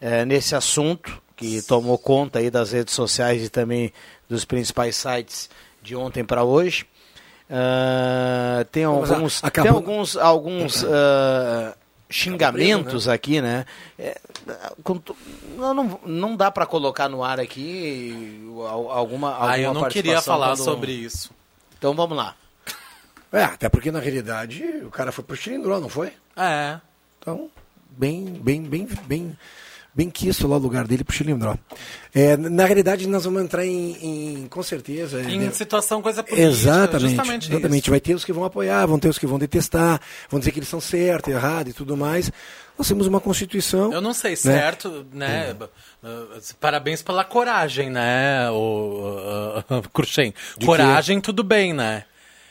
eh, 0.00 0.24
nesse 0.24 0.54
assunto 0.54 1.20
que 1.36 1.60
tomou 1.62 1.98
conta 1.98 2.38
aí 2.38 2.50
das 2.50 2.72
redes 2.72 2.94
sociais 2.94 3.42
e 3.42 3.48
também 3.48 3.92
dos 4.28 4.44
principais 4.44 4.96
sites 4.96 5.50
de 5.82 5.94
ontem 5.96 6.24
para 6.24 6.44
hoje. 6.44 6.86
Ah, 7.50 8.64
tem 8.72 8.84
alguns, 8.84 9.42
acabou- 9.44 9.72
tem 9.72 9.76
alguns, 9.80 10.16
alguns 10.16 10.84
ah, 10.84 11.76
xingamentos 12.08 13.06
aqui, 13.08 13.40
né? 13.40 13.66
É, 13.98 14.18
não, 15.56 15.74
não, 15.74 16.00
não 16.04 16.36
dá 16.36 16.50
para 16.50 16.66
colocar 16.66 17.08
no 17.08 17.22
ar 17.22 17.38
aqui 17.40 18.40
al- 18.56 18.90
alguma, 18.90 19.30
alguma 19.32 19.50
Ah, 19.52 19.58
eu 19.58 19.74
não 19.74 19.88
queria 19.88 20.20
falar 20.22 20.48
quando- 20.56 20.64
sobre 20.64 20.92
isso. 20.92 21.30
Então 21.78 21.94
vamos 21.94 22.16
lá. 22.16 22.34
É, 23.32 23.42
até 23.44 23.68
porque 23.68 23.90
na 23.90 23.98
realidade 23.98 24.62
o 24.84 24.90
cara 24.90 25.10
foi 25.10 25.24
pro 25.24 25.36
cilindrão, 25.36 25.80
não 25.80 25.88
foi? 25.88 26.12
É. 26.36 26.78
Então, 27.18 27.50
bem, 27.90 28.24
bem, 28.24 28.62
bem, 28.62 28.88
bem, 29.06 29.36
bem 29.94 30.10
quisto 30.10 30.48
lá 30.48 30.56
o 30.56 30.58
lugar 30.60 30.86
dele 30.86 31.04
pro 31.04 31.14
cilindró. 31.16 31.56
É, 32.14 32.36
na 32.36 32.64
realidade, 32.64 33.06
nós 33.06 33.24
vamos 33.24 33.42
entrar 33.42 33.64
em, 33.64 33.96
em- 34.42 34.48
com 34.48 34.62
certeza. 34.62 35.20
Em 35.22 35.38
né? 35.38 35.50
situação 35.52 36.02
coisa 36.02 36.22
política. 36.22 36.48
Exatamente, 36.48 37.08
Justamente 37.08 37.50
exatamente. 37.50 37.82
isso. 37.82 37.90
Vai 37.90 38.00
ter 38.00 38.14
os 38.14 38.24
que 38.24 38.32
vão 38.32 38.44
apoiar, 38.44 38.84
vão 38.86 38.98
ter 38.98 39.08
os 39.08 39.18
que 39.18 39.26
vão 39.26 39.38
detestar, 39.38 40.00
vão 40.28 40.40
dizer 40.40 40.50
que 40.52 40.58
eles 40.58 40.68
são 40.68 40.80
certo, 40.80 41.30
errado 41.30 41.68
e 41.68 41.72
tudo 41.72 41.96
mais. 41.96 42.30
Nós 42.76 42.88
temos 42.88 43.06
uma 43.06 43.20
Constituição. 43.20 43.92
Eu 43.92 44.00
não 44.00 44.12
sei, 44.12 44.34
certo, 44.34 45.06
né? 45.12 45.54
Uh, 46.02 46.40
Parabéns 46.60 47.02
pela 47.02 47.22
coragem, 47.24 47.88
né, 47.88 48.50
o 48.50 49.62
uh, 49.70 49.88
Cruxem. 49.90 50.34
Coragem, 50.64 51.20
tudo 51.20 51.44
bem, 51.44 51.72
né? 51.72 52.04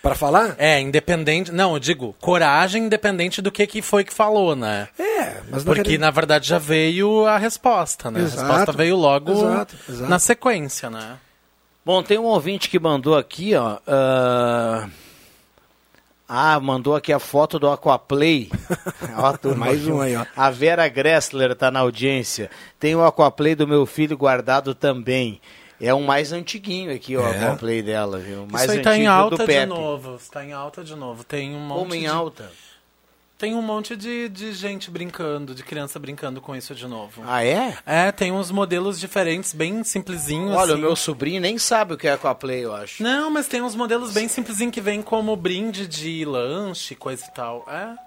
Para 0.04 0.16
falar? 0.16 0.56
É, 0.58 0.82
independente. 0.82 1.50
Não, 1.50 1.76
eu 1.76 1.80
digo, 1.80 2.14
coragem 2.20 2.84
independente 2.84 3.42
do 3.42 3.50
que, 3.50 3.66
que 3.66 3.82
foi 3.82 4.04
que 4.04 4.14
falou, 4.14 4.54
né? 4.54 4.90
É, 5.00 5.38
mas 5.50 5.64
na 5.64 5.74
Porque, 5.74 5.98
na 5.98 6.12
verdade, 6.12 6.46
já 6.46 6.58
veio 6.60 7.26
a 7.26 7.38
resposta, 7.38 8.12
né? 8.12 8.20
Exato, 8.20 8.42
a 8.42 8.48
resposta 8.48 8.72
veio 8.74 8.98
logo 8.98 9.32
exato, 9.32 9.76
exato. 9.88 10.10
na 10.10 10.20
sequência, 10.20 10.90
né? 10.90 11.16
Bom, 11.86 12.04
tem 12.04 12.20
um 12.20 12.26
ouvinte 12.26 12.70
que 12.70 12.78
mandou 12.78 13.18
aqui, 13.18 13.56
ó. 13.56 13.78
ah, 13.88 14.90
Ah, 16.28 16.60
mandou 16.60 16.98
aqui 16.98 17.14
a 17.14 17.20
foto 17.20 17.58
do 17.58 17.70
Aquaplay. 17.70 18.52
Ó, 19.16 19.38
turma 19.38 19.68
Mais 19.68 19.88
um 19.88 20.02
aí, 20.02 20.18
ó. 20.18 20.26
A 20.36 20.50
Vera 20.50 20.88
Gressler 20.90 21.56
tá 21.56 21.72
na 21.72 21.80
audiência. 21.80 22.50
Tem 22.78 22.94
o 22.94 23.06
Aquaplay 23.06 23.56
do 23.56 23.66
meu 23.66 23.86
filho 23.86 24.18
guardado 24.18 24.76
também. 24.76 25.40
É 25.86 25.94
um 25.94 26.04
mais 26.04 26.32
antiguinho 26.32 26.94
aqui, 26.94 27.18
o 27.18 27.22
É. 27.22 27.38
Aquaplay 27.38 27.82
dela, 27.82 28.18
viu? 28.20 28.48
Mais 28.50 28.63
Isso 28.63 28.72
aí 28.72 28.78
antigo 28.80 28.84
tá 28.84 28.98
em 28.98 29.04
do 29.04 29.10
alta 29.10 29.48
de 29.48 29.66
novo. 29.66 30.16
Está 30.16 30.46
em 30.46 30.54
alta 30.54 30.84
de 30.84 30.96
novo. 30.96 31.24
Tem 31.24 31.56
um 31.56 31.60
monte 31.60 31.80
Como 31.80 31.96
em 31.96 32.02
de... 32.02 32.08
alta? 32.08 32.52
Tem 33.38 33.54
um 33.56 33.62
monte 33.62 33.96
de, 33.98 34.30
de 34.30 34.54
gente 34.54 34.90
brincando, 34.90 35.54
de 35.54 35.63
criança 35.63 36.00
brincando 36.00 36.40
com 36.40 36.56
isso 36.56 36.74
de 36.74 36.88
novo. 36.88 37.22
Ah, 37.25 37.44
é? 37.44 37.78
É, 37.86 38.10
tem 38.10 38.32
uns 38.32 38.50
modelos 38.50 38.98
diferentes, 38.98 39.52
bem 39.52 39.84
simplesinhos. 39.84 40.56
Olha, 40.56 40.72
o 40.72 40.74
assim. 40.75 40.82
meu 40.82 40.96
sobrinho 40.96 41.42
nem 41.42 41.58
sabe 41.58 41.94
o 41.94 41.98
que 41.98 42.08
é 42.08 42.13
Aquaplay, 42.13 42.63
eu 42.63 42.74
acho. 42.74 43.04
Não, 43.04 43.30
mas 43.30 43.48
tem 43.48 43.62
uns 43.62 43.75
modelos 43.75 44.13
bem 44.13 44.30
simplesinhos 44.30 44.74
que 44.74 44.80
vem 44.80 45.02
como 45.02 45.36
brinde 45.36 45.86
de 45.86 46.24
lanche, 46.24 46.96
coisa 46.96 47.25
e 47.25 47.34
tal. 47.34 47.66
É, 47.68 47.98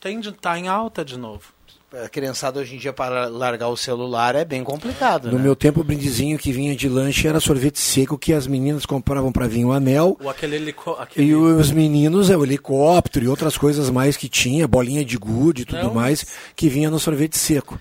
tem 0.00 0.18
de, 0.18 0.32
tá 0.32 0.58
em 0.58 0.66
alta 0.66 1.04
de 1.04 1.16
novo. 1.16 1.52
A 1.94 2.08
criançada 2.08 2.58
hoje 2.58 2.74
em 2.74 2.78
dia, 2.78 2.92
para 2.92 3.26
largar 3.26 3.68
o 3.68 3.76
celular, 3.76 4.34
é 4.34 4.46
bem 4.46 4.64
complicado, 4.64 5.30
No 5.30 5.36
né? 5.36 5.44
meu 5.44 5.54
tempo, 5.54 5.80
o 5.80 5.84
brindezinho 5.84 6.38
que 6.38 6.50
vinha 6.50 6.74
de 6.74 6.88
lanche 6.88 7.28
era 7.28 7.38
sorvete 7.38 7.78
seco 7.78 8.16
que 8.16 8.32
as 8.32 8.46
meninas 8.46 8.86
compravam 8.86 9.30
para 9.30 9.46
vir 9.46 9.66
o 9.66 9.72
anel. 9.72 10.16
Ou 10.18 10.30
aquele 10.30 10.56
helico... 10.56 10.92
Aquele... 10.92 11.26
E 11.26 11.34
os 11.34 11.70
meninos, 11.70 12.30
é 12.30 12.36
o 12.36 12.44
helicóptero 12.44 13.26
e 13.26 13.28
outras 13.28 13.58
coisas 13.58 13.90
mais 13.90 14.16
que 14.16 14.26
tinha, 14.26 14.66
bolinha 14.66 15.04
de 15.04 15.18
gude 15.18 15.62
e 15.62 15.64
tudo 15.66 15.82
Não. 15.82 15.94
mais, 15.94 16.24
que 16.56 16.66
vinha 16.70 16.90
no 16.90 16.98
sorvete 16.98 17.36
seco. 17.36 17.78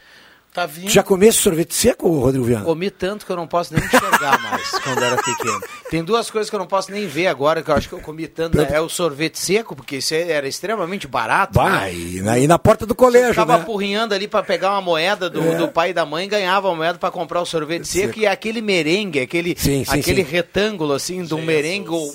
Tá 0.53 0.65
vindo... 0.65 0.89
Já 0.89 1.01
comesse 1.01 1.37
sorvete 1.37 1.73
seco, 1.73 2.09
Rodrigo 2.19 2.43
Viana? 2.43 2.65
Comi 2.65 2.89
tanto 2.91 3.25
que 3.25 3.31
eu 3.31 3.37
não 3.37 3.47
posso 3.47 3.73
nem 3.73 3.81
enxergar 3.85 4.37
mais 4.43 4.69
quando 4.79 5.01
era 5.01 5.15
pequeno. 5.15 5.61
Tem 5.89 6.03
duas 6.03 6.29
coisas 6.29 6.49
que 6.49 6.55
eu 6.55 6.59
não 6.59 6.67
posso 6.67 6.91
nem 6.91 7.07
ver 7.07 7.27
agora, 7.27 7.63
que 7.63 7.71
eu 7.71 7.75
acho 7.75 7.87
que 7.87 7.95
eu 7.95 7.99
comi 8.01 8.27
tanto. 8.27 8.59
É 8.59 8.81
o 8.81 8.89
sorvete 8.89 9.39
seco, 9.39 9.75
porque 9.77 9.97
isso 9.97 10.13
era 10.13 10.45
extremamente 10.47 11.07
barato. 11.07 11.57
né? 11.57 11.69
Vai, 11.69 11.95
e 11.95 12.21
na, 12.21 12.37
e 12.37 12.47
na 12.47 12.59
porta 12.59 12.85
do 12.85 12.93
colégio, 12.93 13.29
Ficava 13.29 13.55
né? 13.55 13.61
apurrinhando 13.63 14.13
ali 14.13 14.27
para 14.27 14.43
pegar 14.43 14.71
uma 14.71 14.81
moeda 14.81 15.29
do, 15.29 15.41
É. 15.41 15.55
do 15.55 15.69
pai 15.69 15.91
e 15.91 15.93
da 15.93 16.05
mãe, 16.05 16.27
ganhava 16.27 16.69
a 16.69 16.75
moeda 16.75 16.99
para 16.99 17.11
comprar 17.11 17.41
o 17.41 17.45
sorvete 17.45 17.87
seco, 17.87 18.19
e 18.19 18.27
aquele 18.27 18.61
merengue, 18.61 19.21
aquele, 19.21 19.55
Sim, 19.57 19.85
sim, 19.85 19.99
aquele 19.99 20.25
sim. 20.25 20.31
retângulo 20.31 20.93
assim 20.93 21.23
de 21.23 21.33
um 21.33 21.37
Jesus. 21.37 21.45
merengue 21.45 22.11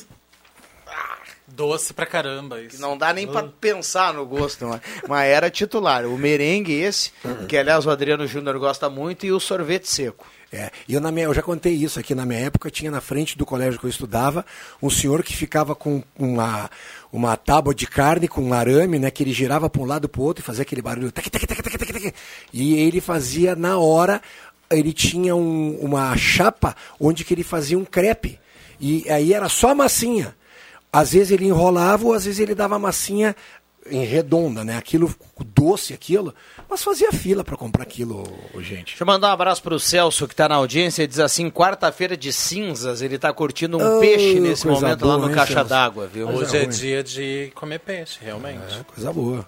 Doce 1.48 1.94
pra 1.94 2.04
caramba 2.06 2.60
isso. 2.60 2.76
que 2.76 2.82
não 2.82 2.98
dá 2.98 3.12
nem 3.12 3.26
para 3.26 3.46
pensar 3.60 4.12
no 4.12 4.26
gosto, 4.26 4.66
mas, 4.66 4.80
mas 5.08 5.28
era 5.28 5.48
titular. 5.50 6.04
O 6.04 6.18
merengue 6.18 6.72
esse, 6.72 7.12
que 7.48 7.56
aliás 7.56 7.86
o 7.86 7.90
Adriano 7.90 8.26
Júnior 8.26 8.58
gosta 8.58 8.90
muito, 8.90 9.24
e 9.24 9.32
o 9.32 9.38
sorvete 9.38 9.88
seco. 9.88 10.26
É, 10.52 10.70
e 10.88 10.94
eu, 10.94 11.00
na 11.00 11.10
minha, 11.10 11.26
eu 11.26 11.34
já 11.34 11.42
contei 11.42 11.72
isso 11.74 11.98
aqui, 11.98 12.14
na 12.14 12.24
minha 12.24 12.38
época 12.40 12.70
tinha 12.70 12.90
na 12.90 13.00
frente 13.00 13.36
do 13.36 13.44
colégio 13.44 13.78
que 13.80 13.84
eu 13.86 13.90
estudava 13.90 14.46
um 14.80 14.88
senhor 14.88 15.22
que 15.24 15.36
ficava 15.36 15.74
com 15.74 16.02
uma, 16.18 16.70
uma 17.12 17.36
tábua 17.36 17.74
de 17.74 17.86
carne 17.86 18.28
com 18.28 18.40
um 18.42 18.54
arame, 18.54 18.98
né, 18.98 19.10
que 19.10 19.22
ele 19.24 19.32
girava 19.32 19.68
para 19.68 19.82
um 19.82 19.84
lado 19.84 20.08
para 20.08 20.20
o 20.20 20.24
outro 20.24 20.42
e 20.42 20.46
fazia 20.46 20.62
aquele 20.62 20.80
barulho. 20.82 21.10
tac, 21.12 21.28
tac, 21.30 21.46
tac, 21.46 21.62
tac, 21.62 21.78
tac, 21.78 21.92
tac. 21.92 22.14
E 22.52 22.74
ele 22.78 23.00
fazia 23.00 23.56
na 23.56 23.76
hora, 23.78 24.22
ele 24.70 24.92
tinha 24.92 25.34
um- 25.34 25.78
uma 25.80 26.16
chapa 26.16 26.76
onde 26.98 27.24
que 27.24 27.34
ele 27.34 27.44
fazia 27.44 27.78
um 27.78 27.84
crepe. 27.84 28.38
E 28.80 29.04
aí 29.10 29.32
era 29.32 29.48
só 29.48 29.74
massinha. 29.74 30.34
Às 30.92 31.12
vezes 31.12 31.30
ele 31.30 31.46
enrolava 31.46 32.06
ou 32.06 32.12
às 32.14 32.24
vezes 32.24 32.40
ele 32.40 32.54
dava 32.54 32.78
massinha 32.78 33.34
em 33.88 34.04
redonda, 34.04 34.64
né? 34.64 34.76
Aquilo 34.76 35.14
doce, 35.44 35.92
aquilo. 35.94 36.34
Mas 36.68 36.82
fazia 36.82 37.12
fila 37.12 37.44
para 37.44 37.56
comprar 37.56 37.82
aquilo, 37.84 38.24
gente. 38.60 38.86
Deixa 38.86 39.02
eu 39.04 39.06
mandar 39.06 39.28
um 39.28 39.32
abraço 39.32 39.62
pro 39.62 39.78
Celso, 39.78 40.26
que 40.26 40.34
tá 40.34 40.48
na 40.48 40.56
audiência, 40.56 41.04
e 41.04 41.06
diz 41.06 41.20
assim, 41.20 41.48
quarta-feira 41.50 42.16
de 42.16 42.32
cinzas, 42.32 43.00
ele 43.00 43.16
tá 43.18 43.32
curtindo 43.32 43.78
um 43.78 43.96
Oh, 43.96 44.00
peixe 44.00 44.40
nesse 44.40 44.66
momento 44.66 45.06
lá 45.06 45.14
boa, 45.16 45.18
no 45.26 45.28
hein, 45.30 45.34
Caixa 45.36 45.62
d'Água, 45.62 46.06
viu? 46.12 46.26
Coisa 46.26 46.42
Hoje 46.42 46.56
é 46.56 46.60
ruim. 46.62 46.68
dia 46.70 47.04
de 47.04 47.52
comer 47.54 47.78
peixe, 47.78 48.18
realmente. 48.20 48.74
É, 48.80 48.82
coisa 48.92 49.12
boa. 49.12 49.46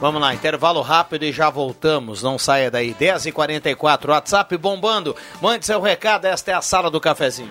Vamos 0.00 0.20
lá, 0.20 0.32
intervalo 0.32 0.80
rápido 0.80 1.24
e 1.24 1.32
já 1.32 1.50
voltamos. 1.50 2.22
Não 2.22 2.38
saia 2.38 2.70
daí. 2.70 2.94
10h44, 2.94 4.10
WhatsApp 4.10 4.56
bombando. 4.56 5.16
Mande 5.42 5.66
seu 5.66 5.80
recado, 5.80 6.26
esta 6.26 6.52
é 6.52 6.54
a 6.54 6.62
sala 6.62 6.88
do 6.88 7.00
cafezinho. 7.00 7.50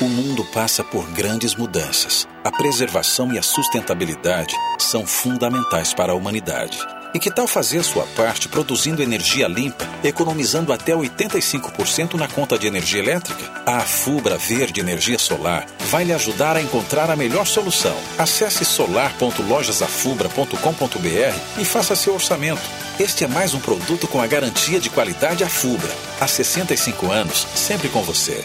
O 0.00 0.06
mundo 0.06 0.44
passa 0.46 0.82
por 0.82 1.08
grandes 1.12 1.54
mudanças. 1.54 2.26
A 2.42 2.50
preservação 2.50 3.32
e 3.32 3.38
a 3.38 3.42
sustentabilidade 3.42 4.52
são 4.76 5.06
fundamentais 5.06 5.94
para 5.94 6.10
a 6.12 6.16
humanidade. 6.16 6.76
E 7.14 7.20
que 7.20 7.30
tal 7.30 7.46
fazer 7.46 7.84
sua 7.84 8.02
parte 8.16 8.48
produzindo 8.48 9.04
energia 9.04 9.46
limpa, 9.46 9.86
economizando 10.02 10.72
até 10.72 10.94
85% 10.94 12.14
na 12.14 12.26
conta 12.26 12.58
de 12.58 12.66
energia 12.66 12.98
elétrica? 12.98 13.44
A 13.64 13.82
Fubra 13.82 14.36
Verde 14.36 14.80
Energia 14.80 15.16
Solar 15.16 15.64
vai 15.88 16.02
lhe 16.02 16.12
ajudar 16.12 16.56
a 16.56 16.60
encontrar 16.60 17.08
a 17.08 17.14
melhor 17.14 17.46
solução. 17.46 17.96
Acesse 18.18 18.64
solar.lojasafubra.com.br 18.64 21.60
e 21.60 21.64
faça 21.64 21.94
seu 21.94 22.14
orçamento. 22.14 22.68
Este 22.98 23.22
é 23.22 23.28
mais 23.28 23.54
um 23.54 23.60
produto 23.60 24.08
com 24.08 24.20
a 24.20 24.26
garantia 24.26 24.80
de 24.80 24.90
qualidade 24.90 25.44
Afubra. 25.44 25.94
Há 26.20 26.26
65 26.26 27.12
anos, 27.12 27.46
sempre 27.54 27.88
com 27.88 28.02
você. 28.02 28.44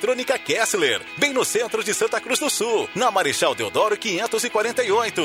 Kessler, 0.43 0.99
bem 1.17 1.31
no 1.31 1.45
centro 1.45 1.83
de 1.83 1.93
Santa 1.93 2.19
Cruz 2.19 2.39
do 2.39 2.49
Sul, 2.49 2.89
na 2.95 3.11
Marechal 3.11 3.53
Deodoro 3.53 3.95
548. 3.95 5.21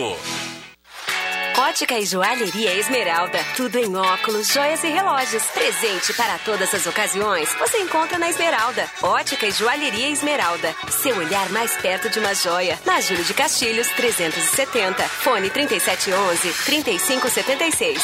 Ótica 1.58 1.98
e 1.98 2.04
Joalheria 2.04 2.74
Esmeralda. 2.74 3.38
Tudo 3.56 3.78
em 3.78 3.96
óculos, 3.96 4.52
joias 4.52 4.84
e 4.84 4.88
relógios. 4.88 5.42
Presente 5.46 6.12
para 6.12 6.36
todas 6.40 6.74
as 6.74 6.86
ocasiões. 6.86 7.54
Você 7.54 7.78
encontra 7.78 8.18
na 8.18 8.28
Esmeralda. 8.28 8.84
Ótica 9.02 9.46
e 9.46 9.50
Joalheria 9.50 10.10
Esmeralda. 10.10 10.74
Seu 10.90 11.16
olhar 11.16 11.48
mais 11.48 11.74
perto 11.76 12.10
de 12.10 12.18
uma 12.18 12.34
joia. 12.34 12.78
Na 12.84 13.00
Júlio 13.00 13.24
de 13.24 13.32
Castilhos, 13.32 13.88
370. 13.88 15.02
Fone 15.08 15.48
3711-3576. 15.48 18.02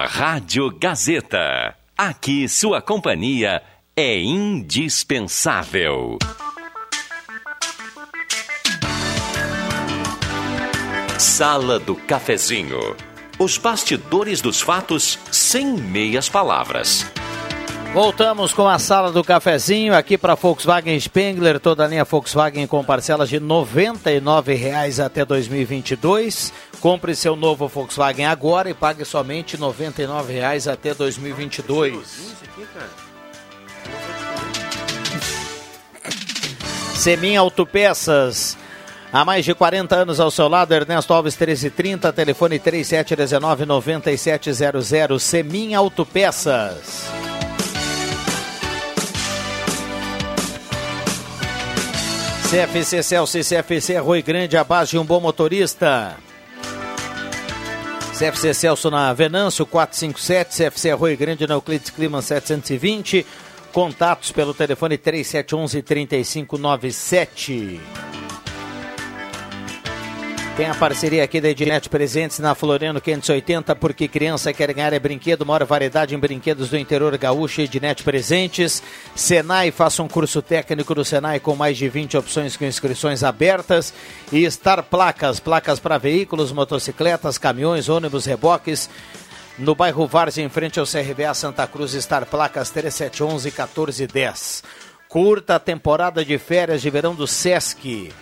Rádio 0.00 0.76
Gazeta. 0.76 1.76
Aqui 1.96 2.48
sua 2.48 2.82
companhia 2.82 3.62
é 4.00 4.16
indispensável. 4.20 6.18
Sala 11.18 11.80
do 11.80 11.96
Cafezinho. 11.96 12.94
Os 13.40 13.58
bastidores 13.58 14.40
dos 14.40 14.60
fatos 14.60 15.18
sem 15.32 15.66
meias 15.66 16.28
palavras. 16.28 17.04
Voltamos 17.92 18.52
com 18.52 18.68
a 18.68 18.78
sala 18.78 19.10
do 19.10 19.24
cafezinho 19.24 19.92
aqui 19.96 20.16
para 20.16 20.36
Volkswagen 20.36 21.00
Spengler, 21.00 21.58
toda 21.58 21.84
a 21.84 21.88
linha 21.88 22.04
Volkswagen 22.04 22.68
com 22.68 22.84
parcelas 22.84 23.28
de 23.28 23.38
R$ 23.38 23.44
99,00 23.46 25.04
até 25.04 25.24
2022. 25.24 26.52
Compre 26.80 27.16
seu 27.16 27.34
novo 27.34 27.66
Volkswagen 27.66 28.26
agora 28.26 28.70
e 28.70 28.74
pague 28.74 29.04
somente 29.04 29.56
R$ 29.56 29.62
99,00 29.62 30.72
até 30.72 30.94
2022. 30.94 32.36
Semin 36.98 37.36
Autopeças. 37.36 38.58
Há 39.12 39.24
mais 39.24 39.44
de 39.44 39.54
40 39.54 39.94
anos 39.94 40.18
ao 40.18 40.32
seu 40.32 40.48
lado, 40.48 40.74
Ernesto 40.74 41.14
Alves 41.14 41.36
1330, 41.36 42.12
telefone 42.12 42.58
3719-9700, 42.58 45.20
Semin 45.20 45.74
Autopeças. 45.74 47.04
CFC 52.50 53.04
Celso 53.04 53.38
e 53.38 53.44
CFC 53.44 53.98
Rui 53.98 54.20
Grande, 54.20 54.56
a 54.56 54.64
base 54.64 54.90
de 54.90 54.98
um 54.98 55.04
bom 55.04 55.20
motorista. 55.20 56.16
CFC 58.18 58.52
Celso 58.52 58.90
na 58.90 59.12
Venâncio 59.12 59.64
457, 59.64 60.56
CFC 60.56 60.92
Rui 60.94 61.14
Grande 61.14 61.46
na 61.46 61.54
Euclides 61.54 61.90
Clima 61.90 62.20
720. 62.20 63.24
Contatos 63.72 64.32
pelo 64.32 64.54
telefone 64.54 64.96
3711 64.98 65.82
3597. 65.82 67.80
Tem 70.58 70.66
a 70.66 70.74
parceria 70.74 71.22
aqui 71.22 71.40
da 71.40 71.50
Ednet 71.50 71.88
Presentes 71.88 72.40
na 72.40 72.52
Floriano 72.52 73.00
580, 73.00 73.76
porque 73.76 74.08
criança 74.08 74.52
quer 74.52 74.74
ganhar 74.74 74.92
é 74.92 74.98
brinquedo, 74.98 75.46
maior 75.46 75.64
variedade 75.64 76.16
em 76.16 76.18
brinquedos 76.18 76.68
do 76.68 76.76
interior 76.76 77.16
gaúcho, 77.16 77.60
Ednet 77.60 78.02
Presentes. 78.02 78.82
Senai, 79.14 79.70
faça 79.70 80.02
um 80.02 80.08
curso 80.08 80.42
técnico 80.42 80.96
no 80.96 81.04
Senai 81.04 81.38
com 81.38 81.54
mais 81.54 81.78
de 81.78 81.88
20 81.88 82.16
opções 82.16 82.56
com 82.56 82.64
inscrições 82.64 83.22
abertas. 83.22 83.94
E 84.32 84.50
Star 84.50 84.82
Placas, 84.82 85.38
placas 85.38 85.78
para 85.78 85.96
veículos, 85.96 86.50
motocicletas, 86.50 87.38
caminhões, 87.38 87.88
ônibus, 87.88 88.24
reboques. 88.24 88.90
No 89.58 89.74
bairro 89.74 90.06
Várzea, 90.06 90.44
em 90.44 90.48
frente 90.48 90.78
ao 90.78 90.86
CRVA 90.86 91.34
Santa 91.34 91.66
Cruz, 91.66 91.92
Star 91.92 92.24
Placas 92.26 92.70
3711 92.70 93.48
1410. 93.48 94.62
Curta 95.08 95.56
a 95.56 95.58
temporada 95.58 96.24
de 96.24 96.38
férias 96.38 96.80
de 96.80 96.88
verão 96.88 97.12
do 97.12 97.26
Sesc. 97.26 98.12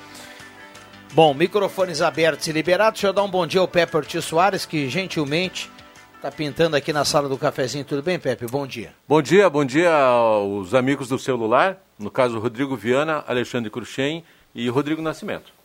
Bom, 1.12 1.34
microfones 1.34 2.00
abertos 2.00 2.46
e 2.46 2.52
liberados. 2.52 3.00
Deixa 3.00 3.08
eu 3.08 3.12
dar 3.12 3.22
um 3.22 3.30
bom 3.30 3.46
dia 3.46 3.60
ao 3.60 3.68
Pepe 3.68 3.98
Ortiz 3.98 4.24
Soares, 4.24 4.64
que 4.64 4.88
gentilmente 4.88 5.70
está 6.14 6.30
pintando 6.30 6.74
aqui 6.74 6.90
na 6.90 7.04
sala 7.04 7.28
do 7.28 7.36
cafezinho. 7.36 7.84
Tudo 7.84 8.02
bem, 8.02 8.18
Pepe? 8.18 8.46
Bom 8.46 8.66
dia. 8.66 8.94
Bom 9.06 9.20
dia, 9.20 9.50
bom 9.50 9.64
dia 9.64 9.94
aos 9.94 10.72
amigos 10.72 11.08
do 11.08 11.18
celular, 11.18 11.76
no 11.98 12.10
caso 12.10 12.38
Rodrigo 12.38 12.74
Viana, 12.76 13.22
Alexandre 13.26 13.70
Cruxem 13.70 14.24
e 14.54 14.70
Rodrigo 14.70 15.02
Nascimento. 15.02 15.55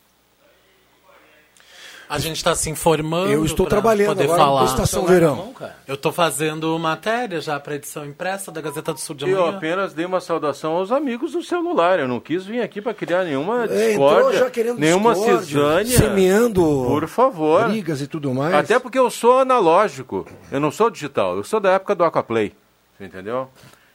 A 2.11 2.19
gente 2.19 2.35
está 2.35 2.53
se 2.53 2.69
informando. 2.69 3.31
Eu 3.31 3.45
estou 3.45 3.65
pra 3.65 3.77
trabalhando 3.77 4.09
poder 4.09 4.23
agora 4.25 4.39
falar. 4.43 4.65
Estação 4.65 5.05
Verão. 5.05 5.53
Eu 5.87 5.95
estou 5.95 6.11
fazendo 6.11 6.77
matéria 6.77 7.39
já 7.39 7.57
para 7.57 7.75
edição 7.75 8.05
impressa 8.05 8.51
da 8.51 8.59
Gazeta 8.59 8.91
do 8.93 8.99
Sul 8.99 9.15
de 9.15 9.25
E 9.25 9.29
eu 9.31 9.41
amanhã. 9.43 9.57
apenas 9.57 9.93
dei 9.93 10.05
uma 10.05 10.19
saudação 10.19 10.73
aos 10.73 10.91
amigos 10.91 11.31
do 11.31 11.41
celular. 11.41 11.99
Eu 11.99 12.09
não 12.09 12.19
quis 12.19 12.45
vir 12.45 12.61
aqui 12.61 12.81
para 12.81 12.93
criar 12.93 13.23
nenhuma 13.23 13.63
É, 13.63 13.87
discórdia, 13.89 14.39
já 14.39 14.49
querendo 14.49 14.77
nenhuma 14.77 15.15
cisânia. 15.15 15.97
semeando 15.97 16.61
Por 16.61 17.07
favor. 17.07 17.69
brigas 17.69 18.01
e 18.01 18.07
tudo 18.07 18.33
mais. 18.33 18.53
Até 18.55 18.77
porque 18.77 18.99
eu 18.99 19.09
sou 19.09 19.39
analógico. 19.39 20.27
Eu 20.51 20.59
não 20.59 20.69
sou 20.69 20.89
digital. 20.89 21.37
Eu 21.37 21.45
sou 21.45 21.61
da 21.61 21.71
época 21.71 21.95
do 21.95 22.03
Aquaplay. 22.03 22.51
Você 22.97 23.05
entendeu? 23.05 23.47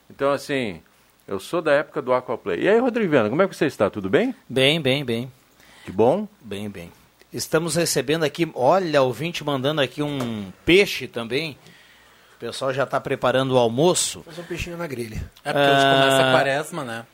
Então, 0.09 0.33
assim, 0.33 0.81
eu 1.29 1.39
sou 1.39 1.61
da 1.61 1.73
época 1.73 2.01
do 2.01 2.15
Aquaplay. 2.15 2.63
E 2.63 2.69
aí, 2.69 2.79
Rodrigo 2.79 3.11
Viana, 3.11 3.29
como 3.29 3.43
é 3.43 3.47
que 3.47 3.55
você 3.55 3.67
está? 3.67 3.91
Tudo 3.91 4.09
bem? 4.09 4.35
Bem, 4.49 4.81
bem, 4.81 5.05
bem. 5.05 5.31
Que 5.85 5.93
bom. 5.93 6.27
Bem, 6.41 6.71
bem. 6.71 6.91
Estamos 7.37 7.75
recebendo 7.77 8.25
aqui, 8.25 8.51
olha, 8.55 9.03
o 9.03 9.07
ouvinte 9.07 9.45
mandando 9.45 9.81
aqui 9.81 10.03
um 10.03 10.51
peixe 10.65 11.07
também. 11.07 11.57
O 12.37 12.39
pessoal 12.39 12.73
já 12.73 12.85
está 12.85 13.01
preparando 13.01 13.53
o 13.55 13.59
almoço. 13.59 14.23
Fazer 14.25 14.41
um 14.41 14.45
peixinho 14.45 14.77
na 14.77 14.87
grelha. 14.87 15.31
É 15.45 15.53
porque 15.53 15.67
hoje 15.69 15.83
começa 15.83 16.23
Ah, 16.23 16.29
a 16.31 16.33
quaresma, 16.33 16.85
né? 16.85 17.07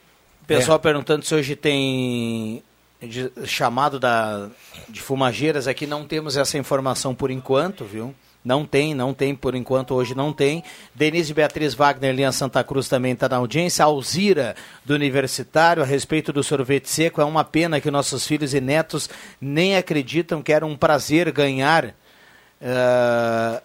O 0.42 0.44
pessoal 0.46 0.78
perguntando 0.78 1.24
se 1.24 1.35
hoje 1.35 1.54
tem 1.56 2.62
de- 3.00 3.30
chamado 3.46 3.98
da, 3.98 4.48
de 4.88 5.00
fumageiras 5.00 5.66
aqui. 5.68 5.87
Não 5.87 6.04
temos 6.04 6.37
essa 6.37 6.56
informação 6.58 7.14
por 7.14 7.30
enquanto, 7.30 7.85
viu? 7.85 8.14
Não 8.44 8.64
tem, 8.64 8.92
não 8.92 9.14
tem 9.14 9.35
por 9.35 9.55
enquanto, 9.55 9.94
hoje 9.94 10.14
não 10.14 10.33
tem. 10.33 10.64
Denise 10.94 11.33
Beatriz 11.33 11.74
Wagner, 11.74 12.14
linha 12.14 12.33
Santa 12.33 12.64
Cruz, 12.64 12.88
também 12.88 13.12
está 13.12 13.28
na 13.28 13.37
audiência. 13.37 13.85
Alzira, 13.85 14.57
do 14.85 14.94
Universitário, 14.94 15.83
a 15.83 15.87
respeito 15.87 16.33
do 16.33 16.42
sorvete 16.42 16.88
seco. 16.88 17.20
É 17.20 17.24
uma 17.24 17.44
pena 17.44 17.81
que 17.81 17.90
nossos 17.90 18.26
filhos 18.26 18.52
e 18.52 18.61
netos 18.61 19.09
nem 19.40 19.76
acreditam 19.76 20.42
que 20.42 20.52
era 20.52 20.66
um 20.66 20.76
prazer 20.76 21.31
ganhar 21.31 21.94
eh, 22.61 23.62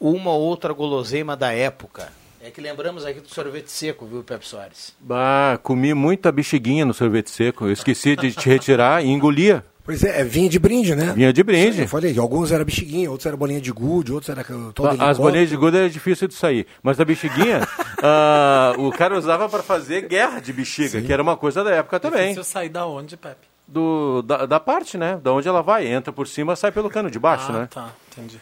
uma 0.00 0.32
ou 0.32 0.40
outra 0.40 0.72
guloseima 0.72 1.36
da 1.36 1.52
época. 1.52 2.12
É 2.42 2.50
que 2.50 2.60
lembramos 2.60 3.06
aqui 3.06 3.20
do 3.20 3.28
sorvete 3.28 3.72
seco, 3.72 4.04
viu, 4.04 4.22
Pepe 4.22 4.46
Soares? 4.46 4.94
Bah, 5.00 5.58
comi 5.62 5.94
muita 5.94 6.30
bexiguinha 6.30 6.84
no 6.84 6.92
sorvete 6.92 7.30
seco. 7.30 7.64
Eu 7.64 7.72
esqueci 7.72 8.14
de 8.16 8.32
te 8.32 8.48
retirar 8.48 9.02
e 9.02 9.08
engolia. 9.08 9.64
Pois 9.84 10.02
é, 10.02 10.22
é 10.22 10.24
vinha 10.24 10.48
de 10.48 10.58
brinde, 10.58 10.94
né? 10.94 11.12
Vinha 11.12 11.30
de 11.30 11.42
brinde. 11.42 11.82
Eu 11.82 11.88
falei, 11.88 12.18
alguns 12.18 12.50
era 12.50 12.64
bexiguinha, 12.64 13.10
outros 13.10 13.26
era 13.26 13.36
bolinha 13.36 13.60
de 13.60 13.70
gude, 13.70 14.14
outros 14.14 14.30
era 14.30 14.42
todo 14.72 15.00
As 15.00 15.18
bolinhas 15.18 15.50
de 15.50 15.56
gude 15.58 15.76
é 15.76 15.88
difícil 15.88 16.26
de 16.26 16.32
sair. 16.34 16.66
Mas 16.82 16.98
a 16.98 17.04
bexiguinha, 17.04 17.60
ah, 18.02 18.72
o 18.78 18.90
cara 18.90 19.14
usava 19.18 19.46
para 19.46 19.62
fazer 19.62 20.08
guerra 20.08 20.40
de 20.40 20.54
bexiga, 20.54 21.02
que 21.02 21.12
era 21.12 21.22
uma 21.22 21.36
coisa 21.36 21.62
da 21.62 21.70
época 21.70 22.00
também. 22.00 22.28
Difícil 22.28 22.44
sair 22.44 22.70
da 22.70 22.86
onde, 22.86 23.14
Pepe? 23.14 23.46
Do, 23.68 24.22
da, 24.22 24.46
da 24.46 24.58
parte, 24.58 24.96
né? 24.96 25.20
Da 25.22 25.34
onde 25.34 25.46
ela 25.46 25.62
vai. 25.62 25.86
Entra 25.86 26.10
por 26.10 26.26
cima, 26.26 26.56
sai 26.56 26.72
pelo 26.72 26.88
cano 26.88 27.10
de 27.10 27.18
baixo, 27.18 27.50
ah, 27.50 27.60
né? 27.60 27.68
tá, 27.70 27.92
entendi. 28.10 28.40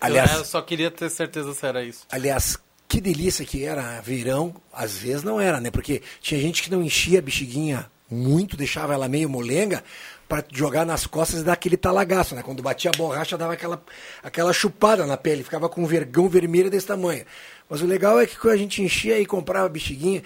Aliás- 0.00 0.32
eu, 0.32 0.38
eu 0.38 0.44
só 0.44 0.60
queria 0.60 0.90
ter 0.90 1.08
certeza 1.08 1.54
se 1.54 1.64
era 1.64 1.84
isso. 1.84 2.04
Aliás, 2.10 2.58
que 2.88 3.00
delícia 3.00 3.44
que 3.44 3.64
era 3.64 4.00
verão, 4.00 4.54
às 4.72 4.98
vezes 4.98 5.22
não 5.22 5.40
era, 5.40 5.60
né? 5.60 5.70
Porque 5.70 6.02
tinha 6.20 6.40
gente 6.40 6.64
que 6.64 6.70
não 6.70 6.82
enchia 6.82 7.20
a 7.20 7.22
bexiguinha 7.22 7.86
muito, 8.10 8.56
deixava 8.56 8.94
ela 8.94 9.08
meio 9.08 9.28
molenga 9.28 9.84
para 10.28 10.44
jogar 10.52 10.84
nas 10.84 11.06
costas 11.06 11.40
e 11.40 11.44
dar 11.44 11.54
aquele 11.54 11.76
talagaço, 11.76 12.34
né? 12.34 12.42
Quando 12.42 12.62
batia 12.62 12.90
a 12.94 12.96
borracha 12.96 13.38
dava 13.38 13.54
aquela, 13.54 13.82
aquela 14.22 14.52
chupada 14.52 15.06
na 15.06 15.16
pele, 15.16 15.42
ficava 15.42 15.68
com 15.68 15.82
um 15.82 15.86
vergão 15.86 16.28
vermelho 16.28 16.70
desse 16.70 16.86
tamanho. 16.86 17.24
Mas 17.68 17.80
o 17.80 17.86
legal 17.86 18.20
é 18.20 18.26
que 18.26 18.36
quando 18.36 18.54
a 18.54 18.56
gente 18.58 18.82
enchia 18.82 19.18
e 19.18 19.24
comprava 19.24 19.66
a 19.66 19.68
bexiguinha, 19.70 20.22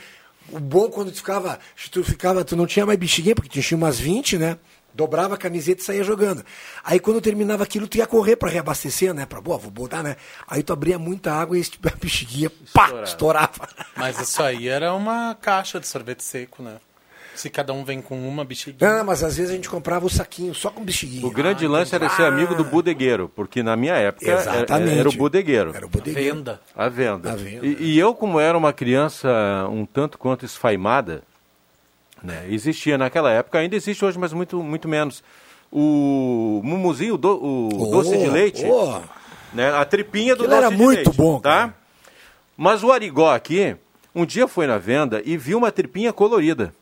o 0.51 0.59
bom 0.59 0.89
quando 0.91 1.13
tu 1.13 1.19
ficava, 1.19 1.59
tu 1.91 2.03
ficava, 2.03 2.45
tu 2.45 2.57
não 2.57 2.67
tinha 2.67 2.85
mais 2.85 2.99
bexiguinha, 2.99 3.35
porque 3.35 3.49
tu 3.49 3.59
enchia 3.61 3.77
umas 3.77 3.99
20, 3.99 4.39
né? 4.39 4.59
Dobrava 4.95 5.37
a 5.37 5.39
camiseta 5.39 5.81
e 5.81 5.85
saía 5.85 6.05
jogando. 6.05 6.45
Aí 6.85 7.01
quando 7.01 7.21
terminava 7.21 7.63
aquilo, 7.63 7.89
tu 7.89 7.97
ia 7.97 8.07
correr 8.07 8.37
para 8.37 8.51
reabastecer, 8.51 9.15
né? 9.15 9.25
Pra, 9.25 9.41
boa, 9.41 9.57
vou 9.57 9.71
botar, 9.71 10.03
né? 10.03 10.17
Aí 10.47 10.63
tu 10.63 10.73
abria 10.73 10.99
muita 10.99 11.33
água 11.33 11.57
e 11.57 11.63
a 11.63 11.97
bexiguinha, 11.97 12.51
pá, 12.75 12.85
Estourava. 12.87 13.05
estourava. 13.05 13.69
Mas 13.97 14.21
isso 14.21 14.43
aí 14.43 14.69
era 14.69 14.93
uma 14.93 15.35
caixa 15.41 15.81
de 15.81 15.87
sorvete 15.87 16.23
seco, 16.23 16.63
né? 16.63 16.77
Se 17.43 17.51
cada 17.51 17.73
um 17.73 17.85
vem 17.85 18.01
com 18.01 18.17
uma 18.29 18.45
bexiguinha. 18.45 18.99
Não, 18.99 19.05
mas 19.05 19.25
às 19.25 19.37
vezes 19.37 19.51
a 19.51 19.55
gente 19.57 19.69
comprava 19.69 20.07
o 20.07 20.09
saquinho 20.11 20.55
só 20.55 20.71
com 20.71 20.85
bexiguinha. 20.85 21.27
O 21.27 21.31
grande 21.31 21.67
lance 21.67 21.93
era 21.93 22.09
ser 22.09 22.23
amigo 22.25 22.55
do 22.55 22.63
bodegueiro, 22.63 23.29
porque 23.35 23.65
na 23.65 23.75
minha 23.75 23.95
época 23.95 24.31
era- 24.31 24.41
Exatamente. 24.41 24.99
era 25.01 25.09
o 25.09 25.13
bodegueiro. 25.13 25.73
Era 25.75 25.85
o 25.87 25.89
bodegueiro. 25.89 26.37
Venda. 26.37 26.61
A 26.77 26.89
venda. 26.89 27.33
A 27.33 27.35
venda. 27.35 27.67
E, 27.67 27.77
e 27.95 27.99
eu, 27.99 28.15
como 28.15 28.39
era 28.39 28.57
uma 28.57 28.73
criança 28.73 29.29
um 29.71 29.85
tanto 29.85 30.19
quanto 30.19 30.45
esfaimada, 30.45 31.23
né, 32.23 32.47
existia 32.49 32.97
naquela 32.97 33.33
época, 33.33 33.59
ainda 33.59 33.75
existe 33.75 34.05
hoje, 34.05 34.17
mas 34.19 34.33
muito, 34.33 34.63
muito 34.63 34.87
menos. 34.89 35.21
O 35.73 36.61
mumuzinho, 36.63 37.15
o, 37.15 37.19
do- 37.19 37.43
o 37.45 37.69
Oh, 37.73 37.91
doce 37.91 38.17
de 38.17 38.29
leite, 38.29 38.65
oh. 38.65 39.01
né, 39.53 39.73
a 39.75 39.85
tripinha 39.85 40.37
do 40.37 40.45
Aquilo 40.45 40.49
doce 40.61 40.65
era 40.67 40.71
de 40.71 40.77
muito 40.81 40.97
leite. 41.09 41.17
bom, 41.17 41.41
Tá? 41.41 41.51
cara. 41.51 41.75
Mas 42.57 42.85
o 42.85 42.93
Arigó 42.93 43.35
aqui, 43.35 43.75
um 44.15 44.25
dia 44.25 44.47
foi 44.47 44.69
na 44.69 44.79
venda 44.79 45.21
e 45.25 45.37
viu 45.37 45.59
uma 45.59 45.73
tripinha 45.73 46.13
colorida. 46.13 46.73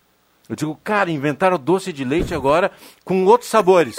Eu 0.50 0.56
digo, 0.56 0.80
cara, 0.82 1.12
inventaram 1.12 1.56
doce 1.56 1.92
de 1.92 2.04
leite 2.04 2.34
agora 2.34 2.72
com 3.04 3.24
outros 3.24 3.48
sabores. 3.48 3.96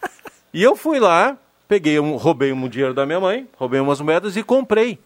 e 0.52 0.62
eu 0.62 0.74
fui 0.74 0.98
lá, 0.98 1.36
peguei 1.68 2.00
um, 2.00 2.16
roubei 2.16 2.50
um 2.50 2.66
dinheiro 2.66 2.94
da 2.94 3.04
minha 3.04 3.20
mãe, 3.20 3.46
roubei 3.58 3.78
umas 3.78 4.00
moedas 4.00 4.34
e 4.34 4.42
comprei 4.42 4.98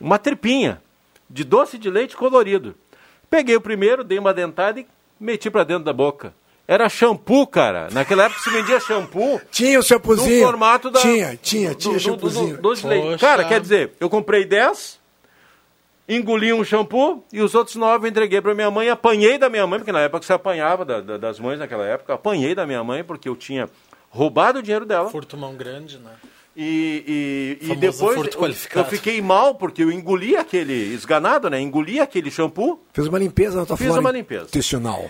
uma 0.00 0.20
tripinha 0.20 0.80
de 1.28 1.42
doce 1.42 1.76
de 1.76 1.90
leite 1.90 2.16
colorido. 2.16 2.76
Peguei 3.28 3.56
o 3.56 3.60
primeiro, 3.60 4.04
dei 4.04 4.20
uma 4.20 4.32
dentada 4.32 4.78
e 4.78 4.86
meti 5.18 5.50
pra 5.50 5.64
dentro 5.64 5.82
da 5.82 5.92
boca. 5.92 6.32
Era 6.66 6.88
shampoo, 6.88 7.44
cara. 7.44 7.88
Naquela 7.90 8.26
época 8.26 8.40
se 8.40 8.50
vendia 8.50 8.78
shampoo. 8.78 9.40
Tinha 9.50 9.80
o 9.80 9.82
shampoozinho? 9.82 10.42
No 10.42 10.46
formato 10.46 10.92
da. 10.92 11.00
Tinha, 11.00 11.36
tinha, 11.42 11.74
tinha 11.74 11.94
do, 11.94 11.98
do, 11.98 12.00
shampoozinho. 12.00 12.54
do, 12.54 12.62
doce 12.62 12.82
de 12.82 12.88
leite. 12.88 13.20
Cara, 13.20 13.42
quer 13.42 13.60
dizer, 13.60 13.94
eu 13.98 14.08
comprei 14.08 14.44
10, 14.44 14.99
engoli 16.16 16.52
um 16.52 16.64
shampoo 16.64 17.24
e 17.32 17.40
os 17.40 17.54
outros 17.54 17.76
9 17.76 18.06
eu 18.06 18.10
entreguei 18.10 18.40
pra 18.40 18.54
minha 18.54 18.70
mãe. 18.70 18.88
Apanhei 18.90 19.38
da 19.38 19.48
minha 19.48 19.66
mãe, 19.66 19.78
porque 19.78 19.92
na 19.92 20.00
época 20.00 20.26
você 20.26 20.32
apanhava 20.32 20.84
da- 20.84 21.00
da- 21.00 21.16
das 21.16 21.38
mães 21.38 21.58
naquela 21.58 21.86
época. 21.86 22.14
Apanhei 22.14 22.54
da 22.54 22.66
minha 22.66 22.82
mãe 22.82 23.02
porque 23.04 23.28
eu 23.28 23.36
tinha 23.36 23.68
roubado 24.08 24.58
o 24.58 24.62
dinheiro 24.62 24.84
dela. 24.84 25.08
Furto 25.08 25.36
mão 25.36 25.54
grande, 25.54 25.98
né? 25.98 26.10
E, 26.56 27.58
e, 27.62 27.70
e 27.72 27.76
depois 27.76 28.16
furto 28.16 28.36
eu, 28.36 28.40
qualificado. 28.40 28.86
eu 28.86 28.90
fiquei 28.90 29.22
mal 29.22 29.54
porque 29.54 29.82
eu 29.84 29.90
engoli 29.90 30.36
aquele 30.36 30.74
esganado, 30.92 31.48
né? 31.48 31.60
Engoli 31.60 32.00
aquele 32.00 32.30
shampoo. 32.30 32.82
Fez 32.92 33.06
uma 33.06 33.18
limpeza 33.18 33.60
na 33.60 33.64
tua 33.66 33.76
Fiz 33.76 33.94
uma 33.96 34.10
limpeza. 34.10 34.44
intestinal. 34.46 35.08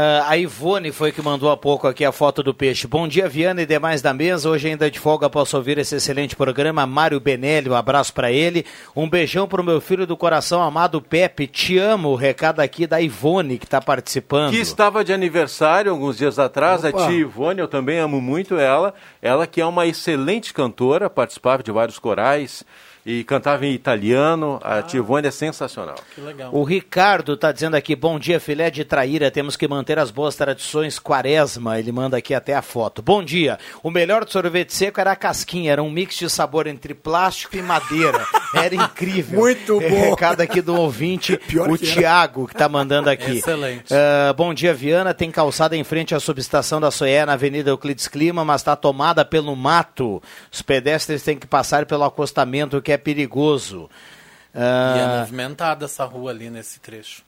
Ah, 0.00 0.30
a 0.30 0.36
Ivone 0.36 0.92
foi 0.92 1.10
que 1.10 1.20
mandou 1.20 1.50
há 1.50 1.56
pouco 1.56 1.88
aqui 1.88 2.04
a 2.04 2.12
foto 2.12 2.40
do 2.40 2.54
peixe. 2.54 2.86
Bom 2.86 3.08
dia, 3.08 3.28
Viana 3.28 3.62
e 3.62 3.66
demais 3.66 4.00
da 4.00 4.14
mesa. 4.14 4.48
Hoje 4.48 4.68
ainda 4.68 4.88
de 4.88 4.96
folga 4.96 5.28
posso 5.28 5.56
ouvir 5.56 5.76
esse 5.76 5.96
excelente 5.96 6.36
programa. 6.36 6.86
Mário 6.86 7.18
Benelli, 7.18 7.68
um 7.68 7.74
abraço 7.74 8.14
para 8.14 8.30
ele. 8.30 8.64
Um 8.94 9.10
beijão 9.10 9.48
pro 9.48 9.64
meu 9.64 9.80
filho 9.80 10.06
do 10.06 10.16
coração 10.16 10.62
amado 10.62 11.02
Pepe. 11.02 11.48
Te 11.48 11.78
amo. 11.78 12.10
O 12.10 12.14
recado 12.14 12.60
aqui 12.60 12.86
da 12.86 13.00
Ivone 13.00 13.58
que 13.58 13.64
está 13.64 13.80
participando. 13.80 14.52
Que 14.52 14.60
estava 14.60 15.02
de 15.04 15.12
aniversário 15.12 15.90
alguns 15.90 16.16
dias 16.16 16.38
atrás, 16.38 16.84
Opa. 16.84 17.02
a 17.02 17.06
tia 17.08 17.18
Ivone, 17.18 17.58
eu 17.58 17.66
também 17.66 17.98
amo 17.98 18.20
muito 18.20 18.56
ela. 18.56 18.94
Ela 19.20 19.48
que 19.48 19.60
é 19.60 19.66
uma 19.66 19.84
excelente 19.84 20.54
cantora, 20.54 21.10
participava 21.10 21.60
de 21.60 21.72
vários 21.72 21.98
corais 21.98 22.64
e 23.08 23.24
cantava 23.24 23.64
em 23.64 23.72
italiano. 23.72 24.60
A 24.62 24.82
tia 24.82 24.98
Ivone 24.98 25.28
é 25.28 25.30
sensacional. 25.30 25.94
Que 26.14 26.20
legal. 26.20 26.50
O 26.54 26.62
Ricardo 26.62 27.32
está 27.32 27.50
dizendo 27.50 27.74
aqui, 27.74 27.96
bom 27.96 28.18
dia, 28.18 28.38
filé 28.38 28.70
de 28.70 28.84
traíra, 28.84 29.30
temos 29.30 29.56
que 29.56 29.66
manter 29.66 29.98
as 29.98 30.10
boas 30.10 30.36
tradições 30.36 30.98
quaresma, 30.98 31.78
ele 31.78 31.90
manda 31.90 32.18
aqui 32.18 32.34
até 32.34 32.54
a 32.54 32.60
foto. 32.60 33.00
Bom 33.00 33.24
dia, 33.24 33.58
o 33.82 33.90
melhor 33.90 34.26
do 34.26 34.30
sorvete 34.30 34.74
seco 34.74 35.00
era 35.00 35.12
a 35.12 35.16
casquinha, 35.16 35.72
era 35.72 35.82
um 35.82 35.90
mix 35.90 36.16
de 36.16 36.28
sabor 36.28 36.66
entre 36.66 36.92
plástico 36.92 37.56
e 37.56 37.62
madeira, 37.62 38.26
era 38.54 38.74
incrível. 38.74 39.38
Muito 39.40 39.80
É, 39.80 39.88
bom. 39.88 40.10
Recado 40.10 40.42
aqui 40.42 40.60
do 40.60 40.74
ouvinte, 40.78 41.38
Pior 41.48 41.70
o 41.70 41.78
que. 41.78 41.86
Tiago, 41.86 42.46
que 42.46 42.52
está 42.52 42.68
mandando 42.68 43.08
aqui. 43.08 43.38
Excelente. 43.38 43.86
Ah, 43.90 44.34
bom 44.34 44.52
dia, 44.52 44.74
Viana, 44.74 45.14
tem 45.14 45.30
calçada 45.30 45.74
em 45.74 45.82
frente 45.82 46.14
à 46.14 46.20
subestação 46.20 46.78
da 46.78 46.90
Soé, 46.90 47.24
na 47.24 47.32
Avenida 47.32 47.70
Euclides 47.70 48.06
Clima, 48.06 48.44
mas 48.44 48.60
está 48.60 48.76
tomada 48.76 49.24
pelo 49.24 49.56
mato. 49.56 50.22
Os 50.52 50.60
pedestres 50.60 51.22
têm 51.22 51.38
que 51.38 51.46
passar 51.46 51.86
pelo 51.86 52.04
acostamento, 52.04 52.82
que 52.82 52.92
é 52.92 52.97
perigoso. 52.98 53.88
E 54.54 54.58
é 54.58 54.62
Ah, 54.62 55.16
movimentada 55.20 55.84
essa 55.86 56.04
rua 56.04 56.30
ali 56.30 56.50
nesse 56.50 56.80
trecho. 56.80 57.22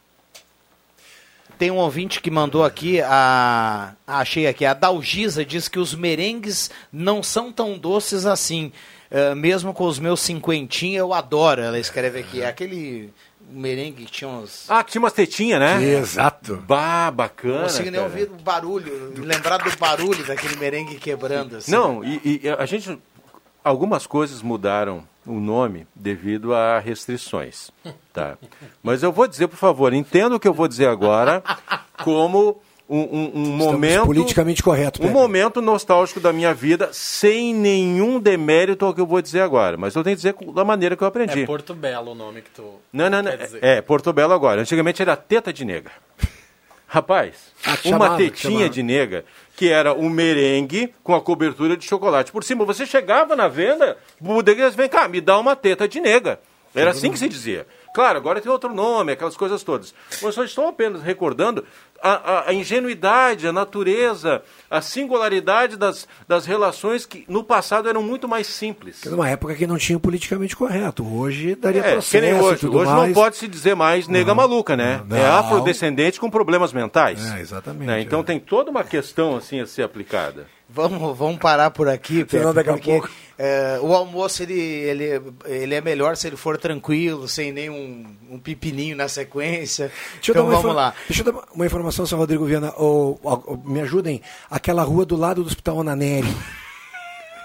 Tem 1.59 1.71
um 1.71 1.77
ouvinte 1.77 2.21
que 2.23 2.31
mandou 2.31 2.65
aqui, 2.65 3.03
a, 3.03 3.93
ah, 4.07 4.19
achei 4.21 4.47
aqui, 4.47 4.65
a 4.65 4.73
Dalgisa 4.73 5.45
diz 5.45 5.69
que 5.69 5.79
os 5.79 5.95
merengues 5.95 6.71
não 6.93 7.23
são 7.23 7.53
tão 7.53 7.77
doces 7.77 8.25
assim. 8.25 8.73
Eh, 9.11 9.35
mesmo 9.35 9.75
com 9.75 9.85
os 9.85 9.99
meus 9.99 10.21
cinquentinhos, 10.21 10.99
eu 11.01 11.13
adoro, 11.13 11.61
ela 11.61 11.79
escreve 11.79 12.21
aqui. 12.21 12.41
É 12.43 12.47
aquele 12.47 13.13
merengue 13.51 14.05
que 14.05 14.13
tinha 14.13 14.31
uns. 14.31 14.71
Ah, 14.71 14.85
que 14.85 14.93
tinha 14.93 15.03
umas 15.03 15.13
tetinhas, 15.13 15.59
né? 15.61 15.83
Exato. 15.83 16.57
Bah, 16.67 17.07
Não 17.09 17.17
bacana. 17.17 17.63
consigo 17.65 17.91
nem 17.91 18.01
cara. 18.01 18.05
ouvir 18.05 18.31
o 18.31 18.37
barulho, 18.37 19.13
lembrar 19.17 19.59
do 19.59 19.77
barulho 19.77 20.25
daquele 20.25 20.57
merengue 20.57 20.95
quebrando. 20.95 21.57
Assim. 21.57 21.73
Não, 21.73 22.05
e, 22.05 22.41
e 22.45 22.49
a 22.49 22.65
gente. 22.65 22.97
Algumas 23.63 24.07
coisas 24.07 24.41
mudaram 24.41 25.07
o 25.27 25.39
nome 25.41 25.87
devido 25.95 26.55
a 26.55 26.79
restrições. 26.79 27.71
Tá? 28.13 28.37
Mas 28.83 29.03
eu 29.03 29.13
vou 29.13 29.27
dizer, 29.29 29.49
por 29.49 29.57
favor, 29.57 29.93
entenda 29.93 30.35
o 30.37 30.41
que 30.41 30.49
eu 30.49 30.55
vou 30.55 30.67
dizer 30.67 30.89
agora 30.89 31.43
como 32.03 32.61
um, 32.89 32.99
um- 32.99 33.31
um 33.35 33.47
momento. 33.57 34.07
politicamente 34.07 34.63
correto, 34.63 35.01
Um 35.01 35.07
Pepe. 35.07 35.15
momento 35.15 35.61
nostálgico 35.63 36.19
da 36.19 36.33
minha 36.33 36.53
vida, 36.53 36.89
sem 36.93 37.55
nenhum 37.55 38.19
demérito 38.19 38.85
ao 38.85 38.93
que 38.93 39.01
eu 39.01 39.07
vou 39.07 39.23
dizer 39.23 39.41
agora. 39.43 39.77
Mas 39.77 39.95
eu 39.95 40.03
tenho 40.03 40.17
que 40.17 40.23
dizer 40.23 40.35
da 40.53 40.65
maneira 40.65 40.97
que 40.97 41.03
eu 41.05 41.07
aprendi. 41.07 41.43
É 41.43 41.47
Porto 41.47 41.73
Belo 41.75 42.11
o 42.13 42.15
nome 42.17 42.43
que 42.43 42.51
tu. 42.51 42.81
Não, 42.93 43.09
não, 43.09 43.23
não. 43.23 43.31
quer 43.31 43.45
dizer. 43.45 43.63
É, 43.63 43.81
Porto 43.81 44.13
Belo 44.13 44.33
agora. 44.33 44.61
Antigamente 44.63 45.01
era 45.03 45.15
teta 45.17 45.53
de 45.53 45.65
nega. 45.65 45.93
Rapaz, 46.87 47.37
Ah, 47.65 47.71
uma 47.71 47.77
chamava, 47.77 48.17
tetinha 48.17 48.53
chamava. 48.53 48.69
de 48.71 48.83
nega 48.83 49.25
que 49.61 49.69
era 49.69 49.93
um 49.93 50.09
merengue 50.09 50.95
com 51.05 51.15
a 51.15 51.21
cobertura 51.21 51.77
de 51.77 51.85
chocolate 51.85 52.33
por 52.33 52.43
cima. 52.43 52.65
Você 52.65 52.87
chegava 52.87 53.37
na 53.37 53.47
venda, 53.47 53.99
o 54.19 54.25
bodeguês, 54.25 54.75
vem 54.75 54.89
cá, 54.89 55.07
me 55.07 55.21
dá 55.21 55.39
uma 55.39 55.55
teta 55.55 55.87
de 55.87 56.01
nega. 56.01 56.41
Era 56.75 56.93
assim 56.93 57.13
que 57.13 57.19
se 57.19 57.29
dizia. 57.29 57.67
Claro, 57.95 58.19
agora 58.19 58.41
tem 58.41 58.51
outro 58.51 58.73
nome, 58.73 59.13
aquelas 59.13 59.37
coisas 59.37 59.63
todas. 59.63 59.93
Mas 60.23 60.35
só 60.35 60.45
estou 60.45 60.69
apenas 60.69 61.03
recordando 61.03 61.65
a, 62.03 62.11
a- 62.13 62.49
a 62.51 62.55
ingenuidade, 62.55 63.47
a 63.49 63.53
natureza, 63.53 64.43
a 64.71 64.81
singularidade 64.81 65.77
das, 65.77 66.07
das 66.27 66.47
relações 66.47 67.05
que 67.05 67.25
no 67.29 67.43
passado 67.43 67.89
eram 67.89 68.03
muito 68.03 68.29
mais 68.29 68.47
simples. 68.47 69.03
Numa 69.05 69.29
época 69.29 69.55
que 69.55 69.67
não 69.67 69.77
tinha 69.77 69.97
o 69.97 70.01
politicamente 70.01 70.55
correto. 70.57 71.05
Hoje 71.07 71.55
daria 71.57 71.81
É, 71.81 71.93
processo 71.93 72.11
que 72.11 72.21
nem 72.21 72.35
hoje. 72.41 72.67
Hoje 72.69 72.91
mais. 72.91 73.07
não 73.09 73.13
pode 73.13 73.37
se 73.37 73.49
dizer 73.49 73.75
mais 73.75 74.07
nega 74.07 74.35
maluca, 74.35 74.77
né? 74.77 75.03
não. 75.09 75.17
É 75.17 75.27
afrodescendente 75.27 76.21
com 76.21 76.31
problemas 76.31 76.73
mentais. 76.73 77.33
É, 77.35 77.41
exatamente, 77.41 77.87
né? 77.87 78.01
Então 78.01 78.21
é. 78.21 78.23
tem 78.23 78.39
toda 78.39 78.71
uma 78.71 78.85
questão 78.85 79.37
assim 79.37 79.61
a 79.61 79.67
ser 79.67 79.83
aplicada. 79.83 80.47
Vamos, 80.73 81.17
vamos 81.19 81.39
parar 81.39 81.71
por 81.71 81.89
aqui, 81.89 82.19
Pepe, 82.19 82.39
Senão 82.39 82.55
daqui 82.55 82.71
a 82.71 82.73
porque 82.75 82.91
pouco- 82.93 83.11
é, 83.39 83.79
o 83.83 83.95
almoço 83.95 84.43
ele, 84.43 84.61
ele, 84.61 85.21
ele 85.47 85.75
é 85.75 85.81
melhor 85.81 86.17
se 86.17 86.27
ele 86.27 86.37
for 86.37 86.57
tranquilo, 86.59 87.27
sem 87.27 87.51
nenhum 87.53 88.07
um 88.31 88.39
pipininho 88.39 88.97
na 88.97 89.09
sequência. 89.09 89.91
Deixa 90.15 90.31
eu 90.31 90.33
então 90.33 90.45
dar 90.45 90.51
uma 90.51 90.61
vamos 90.63 90.77
lá. 90.77 90.95
Deixa 91.09 91.23
eu 91.23 91.33
dar 91.33 91.43
uma 91.55 91.67
informação, 91.67 92.07
São 92.07 92.19
Rodrigo 92.19 92.45
Viana. 92.45 92.73
Ó, 92.77 93.17
ó, 93.25 93.57
me 93.65 93.81
ajudem. 93.81 94.23
Aquela 94.51 94.83
rua 94.83 95.05
do 95.05 95.17
lado 95.17 95.43
do 95.43 95.49
Hospital 95.49 95.81
Ananeri. 95.81 96.29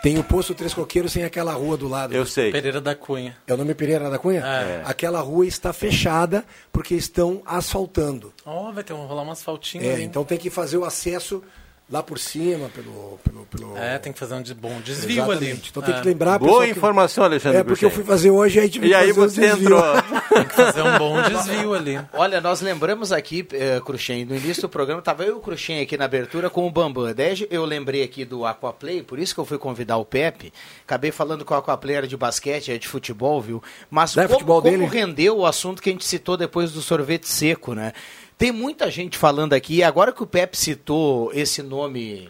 Tem 0.03 0.19
o 0.19 0.23
posto 0.23 0.53
Três 0.53 0.71
Coqueiros 0.71 1.11
sem 1.13 1.23
aquela 1.23 1.53
rua 1.53 1.75
do 1.75 1.87
lado. 1.87 2.13
Eu 2.13 2.27
sei. 2.27 2.51
Pereira 2.51 2.79
da 2.79 2.93
Cunha. 2.93 3.35
É 3.47 3.53
o 3.55 3.57
nome 3.57 3.73
Pereira 3.73 4.07
da 4.07 4.19
Cunha? 4.19 4.41
É. 4.45 4.81
Aquela 4.85 5.19
rua 5.19 5.47
está 5.47 5.73
fechada 5.73 6.45
porque 6.71 6.93
estão 6.93 7.41
asfaltando. 7.43 8.31
Ó, 8.45 8.71
vai 8.71 8.83
ter 8.83 8.93
um 8.93 9.07
rolar 9.07 9.23
umas 9.23 9.41
faltinhas 9.41 9.87
É, 9.87 9.93
ali. 9.93 10.03
então 10.03 10.23
tem 10.23 10.37
que 10.37 10.51
fazer 10.51 10.77
o 10.77 10.85
acesso 10.85 11.41
lá 11.89 12.01
por 12.01 12.17
cima, 12.17 12.69
pelo. 12.69 13.19
pelo, 13.23 13.45
pelo... 13.45 13.77
É, 13.77 13.97
tem 13.99 14.11
que 14.11 14.17
fazer 14.19 14.33
um 14.35 14.41
de 14.41 14.53
bom 14.53 14.79
desvio 14.81 15.17
Exatamente. 15.23 15.51
ali. 15.51 15.61
Então 15.69 15.83
tem 15.83 15.95
É. 15.95 15.99
que 16.01 16.07
lembrar. 16.07 16.39
Boa 16.39 16.49
pessoal, 16.51 16.63
que- 16.65 16.71
informação, 16.71 17.23
Alexandre 17.23 17.57
É, 17.59 17.63
porque 17.63 17.85
eu 17.85 17.91
fui 17.91 18.03
fazer 18.03 18.31
hoje 18.31 18.59
aí 18.59 18.69
tive 18.69 18.87
E 18.87 18.89
que 18.89 18.95
aí 18.95 19.07
fazer 19.13 19.19
o 19.19 19.29
você 19.29 19.41
desvio. 19.41 19.63
entrou. 19.77 19.83
Tem 20.35 20.45
que 20.45 20.55
fazer 20.55 20.81
um 20.81 20.97
bom 20.97 21.21
desvio 21.21 21.73
ali. 21.73 21.99
Olha, 22.13 22.41
nós 22.41 22.61
lembramos 22.61 23.11
aqui, 23.11 23.47
eh, 23.53 23.79
Cruxem, 23.85 24.25
no 24.25 24.35
início 24.35 24.63
do 24.63 24.69
programa, 24.69 24.99
estava 24.99 25.23
eu 25.23 25.35
e 25.35 25.37
o 25.37 25.39
Cruxem 25.39 25.79
aqui 25.81 25.95
na 25.97 26.05
abertura 26.05 26.49
com 26.49 26.67
o 26.67 26.71
Bambam. 26.71 27.13
Daí 27.13 27.47
eu 27.51 27.63
lembrei 27.65 28.03
aqui 28.03 28.25
do 28.25 28.45
Aquaplay, 28.45 29.03
por 29.03 29.19
isso 29.19 29.33
que 29.33 29.39
eu 29.39 29.45
fui 29.45 29.57
convidar 29.57 29.97
o 29.97 30.05
Pepe. 30.05 30.51
Acabei 30.85 31.11
falando 31.11 31.45
que 31.45 31.53
o 31.53 31.55
Aquaplay 31.55 31.95
era 31.97 32.07
de 32.07 32.17
basquete, 32.17 32.71
é 32.71 32.77
de 32.77 32.87
futebol, 32.87 33.39
viu? 33.41 33.61
Mas 33.89 34.17
é 34.17 34.23
como, 34.23 34.33
futebol 34.33 34.61
como 34.61 34.77
dele? 34.77 34.85
rendeu 34.87 35.37
o 35.37 35.45
assunto 35.45 35.81
que 35.81 35.89
a 35.89 35.91
gente 35.93 36.05
citou 36.05 36.35
depois 36.35 36.71
do 36.71 36.81
sorvete 36.81 37.27
seco, 37.29 37.73
né? 37.73 37.93
Tem 38.37 38.51
muita 38.51 38.91
gente 38.91 39.17
falando 39.17 39.53
aqui, 39.53 39.81
agora 39.81 40.11
que 40.11 40.21
o 40.23 40.27
Pepe 40.27 40.57
citou 40.57 41.31
esse 41.33 41.61
nome 41.63 42.29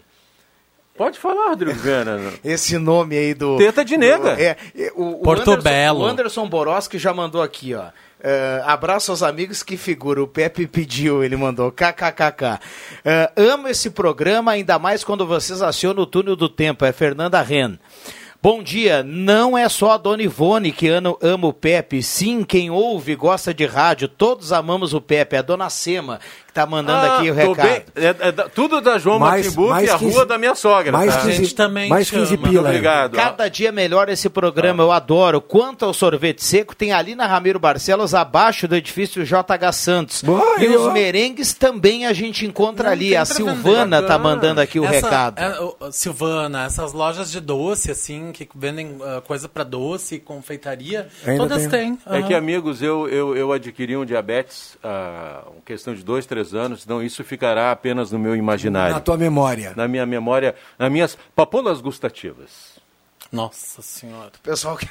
Pode 0.97 1.19
falar, 1.19 1.49
Rodrigo 1.49 1.77
esse 2.43 2.77
nome 2.77 3.17
aí 3.17 3.33
do. 3.33 3.57
Teta 3.57 3.83
de 3.83 3.97
nega. 3.97 4.35
do- 4.35 4.41
é, 4.41 4.55
é, 4.77 4.91
o, 4.95 5.19
o 5.19 5.21
Porto 5.21 5.51
Anderson, 5.51 5.61
Belo. 5.63 5.99
O 5.99 6.05
Anderson 6.05 6.47
Boroski 6.47 6.97
já 6.97 7.13
mandou 7.13 7.41
aqui, 7.41 7.73
ó. 7.73 7.87
É, 8.21 8.61
abraço 8.65 9.11
aos 9.11 9.21
amigos 9.21 9.61
que 9.61 9.75
figura. 9.75 10.23
O 10.23 10.27
Pepe 10.27 10.65
pediu, 10.65 11.21
ele 11.21 11.35
mandou. 11.35 11.69
KKKK. 11.69 12.59
É, 13.03 13.29
amo 13.35 13.67
esse 13.67 13.89
programa, 13.89 14.53
ainda 14.53 14.79
mais 14.79 15.03
quando 15.03 15.27
vocês 15.27 15.61
acionam 15.61 16.03
o 16.03 16.07
túnel 16.07 16.35
do 16.35 16.47
tempo. 16.47 16.85
É 16.85 16.93
Fernanda 16.93 17.41
Ren. 17.41 17.77
Bom 18.45 18.61
dia, 18.61 19.01
não 19.01 19.57
é 19.57 19.67
só 19.67 19.93
a 19.93 19.97
Dona 19.97 20.21
Ivone 20.21 20.71
que 20.71 20.87
ano- 20.87 21.17
ama 21.19 21.47
o 21.47 21.51
Pepe, 21.51 22.03
sim, 22.03 22.43
quem 22.43 22.69
ouve 22.69 23.15
gosta 23.15 23.51
de 23.51 23.65
rádio, 23.65 24.07
todos 24.07 24.53
amamos 24.53 24.93
o 24.93 25.01
Pepe, 25.01 25.35
é 25.35 25.39
a 25.39 25.41
Dona 25.41 25.67
Sema 25.67 26.19
que 26.45 26.53
tá 26.53 26.63
mandando 26.63 27.05
aqui 27.07 27.31
o 27.31 27.33
Ah, 27.33 27.35
recado. 27.35 27.67
bem- 27.67 27.83
é- 27.95 28.15
é 28.27 28.31
tudo 28.53 28.79
da 28.81 28.99
João 28.99 29.17
mais 29.17 29.47
e 29.47 29.49
a 29.89 29.97
15 29.97 30.13
rua 30.13 30.25
da 30.27 30.37
minha 30.37 30.53
sogra. 30.53 30.91
Mais 30.91 31.13
tá? 31.13 31.21
15, 31.21 31.33
gente 31.37 31.55
também 31.55 31.89
mais 31.89 32.05
chama. 32.07 32.21
15 32.21 32.37
Muito 32.37 32.49
pila. 32.51 32.69
obrigado. 32.69 33.15
Cada 33.15 33.49
dia 33.49 33.71
melhor 33.71 34.09
esse 34.09 34.29
programa, 34.29 34.83
eu 34.83 34.91
adoro. 34.91 35.41
Quanto 35.41 35.83
ao 35.83 35.91
sorvete 35.91 36.43
seco, 36.43 36.75
tem 36.75 36.93
ali 36.93 37.15
na 37.15 37.25
Ramiro 37.25 37.57
Barcelos, 37.59 38.13
abaixo 38.13 38.67
do 38.67 38.75
edifício 38.75 39.25
JH 39.25 39.71
Santos. 39.73 40.21
Boa, 40.21 40.63
e 40.63 40.67
os 40.67 40.93
merengues 40.93 41.51
também 41.55 42.05
a 42.05 42.13
gente 42.13 42.45
encontra 42.45 42.85
Não, 42.85 42.91
ali. 42.93 43.17
A 43.17 43.25
Silvana 43.25 43.97
vender. 43.97 44.07
tá 44.07 44.19
mandando 44.19 44.61
aqui 44.61 44.79
o 44.79 44.85
Essa- 44.85 44.93
recado. 45.07 45.39
é, 45.39 45.91
Silvana, 45.91 46.65
essas 46.65 46.93
lojas 46.93 47.31
de 47.31 47.39
doce, 47.41 47.89
assim, 47.91 48.31
que 48.35 48.49
vendem 48.55 48.97
ah, 49.01 49.21
coisa 49.21 49.47
pra 49.47 49.63
doce, 49.63 50.19
confeitaria, 50.19 51.07
Ainda 51.25 51.43
todas 51.47 51.67
têm. 51.67 51.97
É 52.05 52.17
aham. 52.17 52.27
que, 52.27 52.33
amigos, 52.33 52.81
eu, 52.81 53.07
eu, 53.07 53.37
eu 53.37 53.53
adquiri 53.53 53.95
um 53.95 54.03
diabetes 54.03 54.77
há 54.83 55.43
uma 55.47 55.61
questão 55.63 55.93
de 55.93 56.03
dois, 56.03 56.25
três 56.25 56.53
anos, 56.53 56.83
então 56.83 57.01
isso 57.01 57.23
ficará 57.23 57.71
apenas 57.71 58.11
no 58.11 58.19
meu 58.19 58.35
imaginário. 58.35 58.95
Na 58.95 58.99
tua 58.99 59.15
memória. 59.17 59.73
Na 59.75 59.87
minha 59.87 60.05
memória, 60.05 60.55
nas 60.77 60.91
minhas 60.91 61.17
papolas 61.35 61.79
gustativas. 61.79 62.75
Nossa 63.31 63.81
senhora. 63.81 64.31
Pessoal, 64.43 64.75
que- 64.77 64.89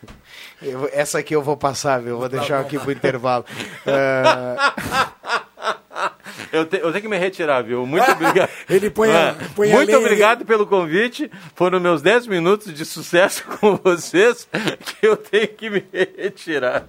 eu- 0.62 0.88
essa 0.92 1.18
aqui 1.18 1.34
eu 1.34 1.42
vou 1.42 1.56
passar, 1.56 2.00
viu? 2.00 2.10
Eu 2.14 2.18
vou 2.18 2.28
deixar 2.28 2.60
aqui 2.60 2.78
pro 2.78 2.92
intervalo. 2.92 3.44
É, 3.86 5.39
Eu, 6.52 6.66
te- 6.66 6.78
eu 6.78 6.90
tenho 6.90 7.02
que 7.02 7.08
me 7.08 7.16
retirar, 7.18 7.62
viu? 7.62 7.86
Muito 7.86 8.10
obrigado. 8.10 8.50
Ele 8.68 8.90
põe 8.90 9.10
a- 9.12 9.30
Ah, 9.30 9.44
põe 9.54 9.70
a 9.72 9.74
Muito 9.76 9.96
obrigado 9.96 10.44
pelo 10.44 10.66
convite. 10.66 11.30
Foram 11.54 11.78
meus 11.80 12.02
10 12.02 12.26
minutos 12.26 12.72
de 12.74 12.84
sucesso 12.84 13.44
com 13.60 13.76
vocês 13.76 14.48
que 15.00 15.06
eu 15.06 15.16
tenho 15.16 15.48
que 15.48 15.70
me 15.70 15.84
retirar. 16.16 16.84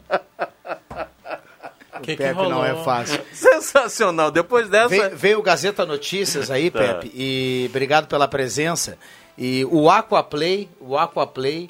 O 1.93 2.02
que, 2.02 2.15
que 2.15 2.24
Pepe 2.24 2.34
rolou? 2.34 2.52
não 2.52 2.65
é 2.65 2.84
fácil. 2.84 3.21
Sensacional. 3.32 4.32
Depois 4.32 4.67
dessa. 4.69 4.89
Veio, 4.89 5.15
veio 5.15 5.39
o 5.39 5.43
Gazeta 5.43 5.86
Notícias 5.86 6.50
aí, 6.50 6.71
Tá. 6.71 6.80
Pepe, 6.80 7.12
e 7.13 7.67
obrigado 7.69 8.08
pela 8.08 8.28
presença. 8.28 8.97
E 9.38 9.65
o 9.69 9.89
Aquaplay, 9.89 10.67
o 10.80 10.97
Aquaplay, 10.97 11.69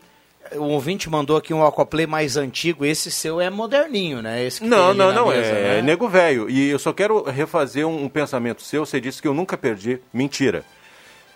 o 0.55 0.63
ouvinte 0.63 1.09
mandou 1.09 1.37
aqui 1.37 1.53
um 1.53 1.65
Aquaplay 1.65 2.05
mais 2.07 2.37
antigo. 2.37 2.85
Esse 2.85 3.09
seu 3.11 3.39
é 3.41 3.49
moderninho, 3.49 4.21
né? 4.21 4.43
Esse 4.43 4.63
Não, 4.63 4.93
não, 4.93 5.11
não, 5.13 5.27
mesa, 5.27 5.49
é, 5.51 5.75
né? 5.75 5.81
nego 5.81 6.07
velho. 6.07 6.49
E 6.49 6.69
eu 6.69 6.79
só 6.79 6.91
quero 6.93 7.23
refazer 7.23 7.85
um, 7.87 8.03
um 8.03 8.09
pensamento 8.09 8.61
seu. 8.61 8.85
Você 8.85 8.99
disse 8.99 9.21
que 9.21 9.27
eu 9.27 9.33
nunca 9.33 9.57
perdi. 9.57 9.99
Mentira. 10.13 10.63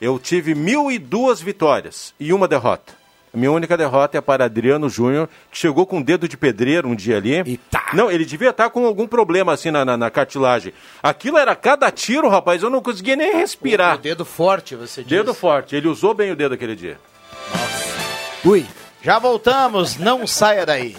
Eu 0.01 0.19
tive 0.19 0.54
mil 0.54 0.91
e 0.91 0.99
duas 0.99 1.41
vitórias 1.41 2.13
e 2.19 2.34
uma 2.34 2.47
derrota. 2.47 2.93
Minha 3.34 3.51
única 3.51 3.75
derrota 3.75 4.17
é 4.17 4.21
para 4.21 4.45
Adriano 4.45 4.89
Júnior, 4.89 5.28
que 5.51 5.58
chegou 5.58 5.86
com 5.86 5.97
um 5.97 6.01
dedo 6.01 6.25
de 6.28 6.38
pedreiro 6.38 6.88
um 6.88 6.95
dia 6.95 7.17
ali. 7.17 7.34
Eita. 7.34 7.82
Não, 7.93 8.10
ele 8.10 8.23
devia 8.23 8.51
estar 8.51 8.69
com 8.69 8.86
algum 8.86 9.06
problema 9.06 9.51
assim 9.51 9.71
na, 9.71 9.84
na, 9.84 9.97
na 9.97 10.10
cartilagem. 10.10 10.73
Aquilo 11.04 11.38
era 11.38 11.54
cada 11.54 11.91
tiro, 11.91 12.30
rapaz, 12.30 12.63
eu 12.63 12.69
não 12.69 12.82
conseguia 12.82 13.15
nem 13.17 13.34
O 13.34 13.38
respirar. 13.38 13.97
dedo 13.97 14.23
forte, 14.23 14.73
você 14.75 15.01
diz. 15.01 15.10
Dedo 15.10 15.34
forte, 15.34 15.75
ele 15.75 15.88
usou 15.89 16.13
bem 16.13 16.32
o 16.32 16.36
dedo 16.36 16.54
aquele 16.56 16.75
dia. 16.78 16.97
Ui. 18.45 18.65
Já 19.05 19.19
voltamos, 19.19 19.97
não 19.97 20.25
saia 20.25 20.65
daí. 20.65 20.95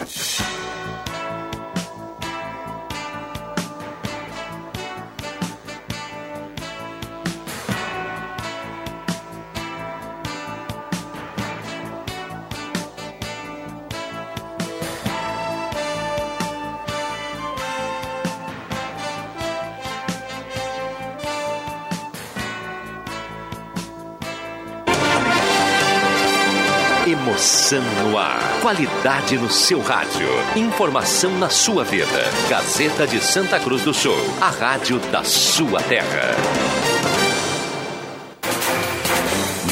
Emoção 27.67 27.83
no 28.03 28.17
ar. 28.17 28.39
Qualidade 28.61 29.37
no 29.37 29.49
seu 29.49 29.81
rádio. 29.81 30.27
Informação 30.55 31.37
na 31.37 31.49
sua 31.49 31.83
vida. 31.83 32.07
Gazeta 32.49 33.05
de 33.05 33.19
Santa 33.19 33.59
Cruz 33.59 33.83
do 33.83 33.93
Sul. 33.93 34.15
A 34.39 34.49
rádio 34.49 34.99
da 35.11 35.23
sua 35.25 35.81
terra. 35.81 36.35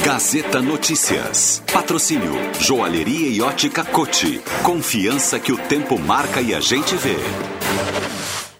Gazeta 0.03 0.61
Notícias. 0.61 1.63
Patrocínio 1.71 2.33
Joalheria 2.59 3.29
e 3.29 3.41
Ótica 3.41 3.85
Cote. 3.85 4.41
Confiança 4.61 5.39
que 5.39 5.53
o 5.53 5.57
tempo 5.57 5.97
marca 5.97 6.41
e 6.41 6.53
a 6.53 6.59
gente 6.59 6.95
vê. 6.95 7.15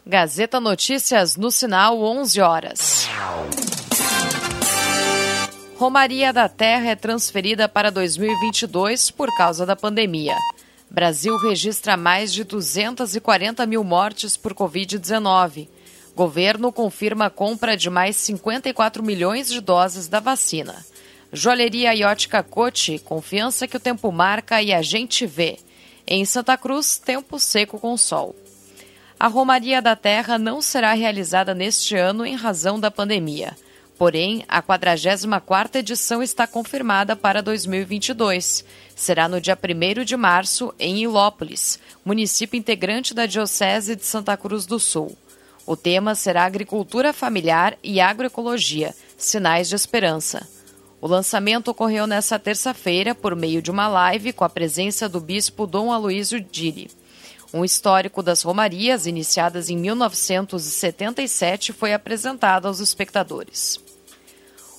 Gazeta 0.05 0.61
Notícias 0.61 1.35
no 1.35 1.51
sinal 1.51 2.01
11 2.01 2.39
horas. 2.39 3.09
Romaria 5.77 6.31
da 6.31 6.47
Terra 6.47 6.91
é 6.91 6.95
transferida 6.95 7.67
para 7.67 7.91
2022 7.91 9.11
por 9.11 9.27
causa 9.35 9.65
da 9.65 9.75
pandemia. 9.75 10.37
Brasil 10.89 11.37
registra 11.37 11.97
mais 11.97 12.31
de 12.33 12.45
240 12.45 13.65
mil 13.65 13.83
mortes 13.83 14.37
por 14.37 14.53
Covid-19. 14.53 15.67
Governo 16.15 16.71
confirma 16.71 17.25
a 17.25 17.29
compra 17.29 17.75
de 17.75 17.89
mais 17.89 18.15
54 18.15 19.03
milhões 19.03 19.49
de 19.49 19.59
doses 19.59 20.07
da 20.07 20.21
vacina. 20.21 20.73
Joalheria 21.33 21.93
e 21.93 22.05
ótica 22.05 22.41
Cote, 22.41 22.97
confiança 22.99 23.67
que 23.67 23.75
o 23.75 23.79
tempo 23.79 24.09
marca 24.13 24.61
e 24.61 24.73
a 24.73 24.81
gente 24.81 25.25
vê. 25.25 25.57
Em 26.07 26.23
Santa 26.23 26.57
Cruz, 26.57 26.97
tempo 26.97 27.37
seco 27.37 27.77
com 27.77 27.97
sol. 27.97 28.33
A 29.19 29.27
Romaria 29.27 29.81
da 29.81 29.95
Terra 29.97 30.37
não 30.37 30.61
será 30.61 30.93
realizada 30.93 31.53
neste 31.53 31.97
ano 31.97 32.25
em 32.25 32.35
razão 32.35 32.79
da 32.79 32.89
pandemia. 32.89 33.57
Porém, 33.97 34.43
a 34.47 34.61
44ª 34.61 35.75
edição 35.75 36.21
está 36.21 36.45
confirmada 36.45 37.15
para 37.15 37.41
2022. 37.41 38.65
Será 38.93 39.29
no 39.29 39.39
dia 39.39 39.57
1 39.57 40.03
de 40.03 40.17
março, 40.17 40.73
em 40.77 41.03
Ilópolis, 41.03 41.79
município 42.03 42.57
integrante 42.57 43.13
da 43.13 43.25
Diocese 43.25 43.95
de 43.95 44.05
Santa 44.05 44.35
Cruz 44.35 44.65
do 44.65 44.79
Sul. 44.79 45.17
O 45.65 45.77
tema 45.77 46.13
será 46.13 46.43
Agricultura 46.43 47.13
Familiar 47.13 47.77
e 47.81 48.01
Agroecologia, 48.01 48.93
Sinais 49.17 49.69
de 49.69 49.75
Esperança. 49.75 50.45
O 50.99 51.07
lançamento 51.07 51.69
ocorreu 51.69 52.05
nesta 52.05 52.37
terça-feira 52.37 53.15
por 53.15 53.33
meio 53.35 53.61
de 53.61 53.71
uma 53.71 53.87
live 53.87 54.33
com 54.33 54.43
a 54.43 54.49
presença 54.49 55.07
do 55.07 55.21
bispo 55.21 55.65
Dom 55.65 55.91
Aloísio 55.91 56.41
Diri. 56.41 56.89
Um 57.53 57.63
histórico 57.63 58.21
das 58.21 58.41
romarias, 58.41 59.07
iniciadas 59.07 59.69
em 59.69 59.77
1977, 59.77 61.71
foi 61.71 61.93
apresentado 61.93 62.67
aos 62.67 62.81
espectadores. 62.81 63.84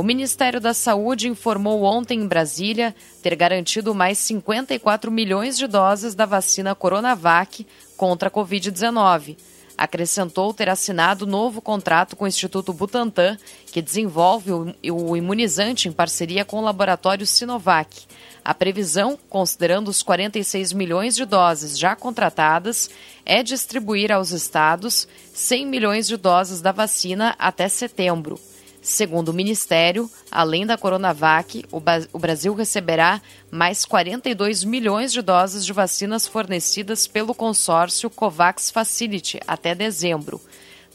O 0.00 0.02
Ministério 0.02 0.58
da 0.58 0.72
Saúde 0.72 1.28
informou 1.28 1.82
ontem 1.82 2.20
em 2.20 2.26
Brasília 2.26 2.96
ter 3.22 3.36
garantido 3.36 3.94
mais 3.94 4.16
54 4.16 5.10
milhões 5.10 5.58
de 5.58 5.66
doses 5.66 6.14
da 6.14 6.24
vacina 6.24 6.74
Coronavac 6.74 7.66
contra 7.98 8.28
a 8.28 8.32
Covid-19. 8.32 9.36
Acrescentou 9.76 10.54
ter 10.54 10.70
assinado 10.70 11.26
novo 11.26 11.60
contrato 11.60 12.16
com 12.16 12.24
o 12.24 12.26
Instituto 12.26 12.72
Butantan, 12.72 13.36
que 13.70 13.82
desenvolve 13.82 14.50
o 14.90 15.14
imunizante 15.18 15.86
em 15.86 15.92
parceria 15.92 16.46
com 16.46 16.56
o 16.56 16.64
laboratório 16.64 17.26
Sinovac. 17.26 18.06
A 18.42 18.54
previsão, 18.54 19.18
considerando 19.28 19.88
os 19.88 20.02
46 20.02 20.72
milhões 20.72 21.14
de 21.14 21.26
doses 21.26 21.78
já 21.78 21.94
contratadas, 21.94 22.88
é 23.26 23.42
distribuir 23.42 24.10
aos 24.10 24.30
estados 24.30 25.06
100 25.34 25.66
milhões 25.66 26.06
de 26.06 26.16
doses 26.16 26.62
da 26.62 26.72
vacina 26.72 27.34
até 27.38 27.68
setembro. 27.68 28.40
Segundo 28.82 29.28
o 29.28 29.34
Ministério, 29.34 30.10
além 30.30 30.64
da 30.64 30.78
Coronavac, 30.78 31.64
o 31.70 32.18
Brasil 32.18 32.54
receberá 32.54 33.20
mais 33.50 33.84
42 33.84 34.64
milhões 34.64 35.12
de 35.12 35.20
doses 35.20 35.66
de 35.66 35.72
vacinas 35.72 36.26
fornecidas 36.26 37.06
pelo 37.06 37.34
consórcio 37.34 38.08
COVAX 38.08 38.70
Facility 38.70 39.38
até 39.46 39.74
dezembro. 39.74 40.40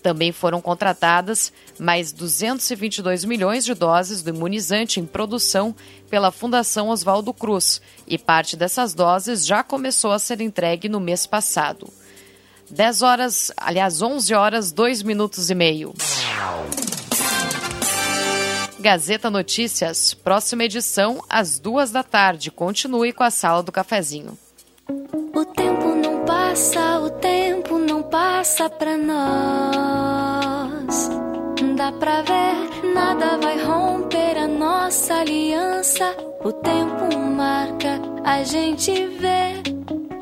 Também 0.01 0.31
foram 0.31 0.61
contratadas 0.61 1.53
mais 1.79 2.11
222 2.11 3.23
milhões 3.23 3.65
de 3.65 3.73
doses 3.73 4.21
do 4.21 4.29
imunizante 4.29 4.99
em 4.99 5.05
produção 5.05 5.75
pela 6.09 6.31
Fundação 6.31 6.89
Oswaldo 6.89 7.33
Cruz, 7.33 7.81
e 8.07 8.17
parte 8.17 8.55
dessas 8.55 8.93
doses 8.93 9.45
já 9.45 9.63
começou 9.63 10.11
a 10.11 10.19
ser 10.19 10.41
entregue 10.41 10.89
no 10.89 10.99
mês 10.99 11.25
passado. 11.25 11.87
10 12.69 13.01
horas, 13.03 13.51
aliás, 13.57 14.01
11 14.01 14.33
horas, 14.33 14.71
2 14.71 15.03
minutos 15.03 15.49
e 15.49 15.55
meio. 15.55 15.93
Gazeta 18.85 19.31
Notícias, 19.31 20.13
próxima 20.13 20.65
edição, 20.65 21.19
às 21.27 21.57
duas 21.57 21.89
da 21.89 22.03
tarde. 22.03 22.51
Continue 22.51 23.11
com 23.11 23.23
a 23.23 23.31
Sala 23.31 23.63
do 23.63 23.71
Cafezinho. 23.71 24.37
O 25.33 25.43
tempo 25.43 25.95
não 25.95 26.23
passa, 26.23 26.99
o 26.99 27.09
tempo 27.09 27.79
não 27.79 28.03
passa 28.03 28.69
pra 28.69 28.95
nós. 28.95 30.29
Dá 31.75 31.91
pra 31.93 32.21
ver, 32.21 32.93
nada 32.93 33.39
vai 33.39 33.59
romper 33.65 34.37
a 34.37 34.47
nossa 34.47 35.15
aliança. 35.15 36.15
O 36.43 36.51
tempo 36.51 37.17
marca, 37.17 37.99
a 38.23 38.43
gente 38.43 38.91
vê. 39.07 39.63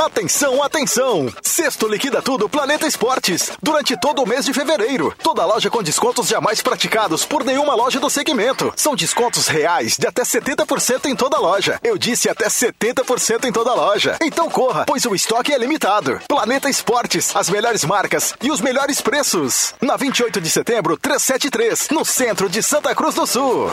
Atenção, 0.00 0.62
atenção! 0.62 1.32
Sexto 1.42 1.88
liquida 1.88 2.22
tudo 2.22 2.48
Planeta 2.48 2.86
Esportes. 2.86 3.50
Durante 3.60 3.96
todo 3.96 4.22
o 4.22 4.28
mês 4.28 4.44
de 4.44 4.54
fevereiro. 4.54 5.12
Toda 5.20 5.44
loja 5.44 5.68
com 5.68 5.82
descontos 5.82 6.28
jamais 6.28 6.62
praticados 6.62 7.24
por 7.24 7.44
nenhuma 7.44 7.74
loja 7.74 7.98
do 7.98 8.08
segmento. 8.08 8.72
São 8.76 8.94
descontos 8.94 9.48
reais 9.48 9.96
de 9.98 10.06
até 10.06 10.22
70% 10.22 11.06
em 11.06 11.16
toda 11.16 11.40
loja. 11.40 11.80
Eu 11.82 11.98
disse 11.98 12.28
até 12.28 12.46
70% 12.46 13.44
em 13.44 13.52
toda 13.52 13.74
loja. 13.74 14.16
Então 14.22 14.48
corra, 14.48 14.84
pois 14.86 15.04
o 15.04 15.16
estoque 15.16 15.52
é 15.52 15.58
limitado. 15.58 16.20
Planeta 16.28 16.70
Esportes, 16.70 17.34
as 17.34 17.50
melhores 17.50 17.84
marcas 17.84 18.34
e 18.40 18.52
os 18.52 18.60
melhores 18.60 19.00
preços. 19.00 19.74
Na 19.80 19.96
28 19.96 20.40
de 20.40 20.48
setembro, 20.48 20.96
373, 20.96 21.88
no 21.90 22.04
centro 22.04 22.48
de 22.48 22.62
Santa 22.62 22.94
Cruz 22.94 23.16
do 23.16 23.26
Sul. 23.26 23.72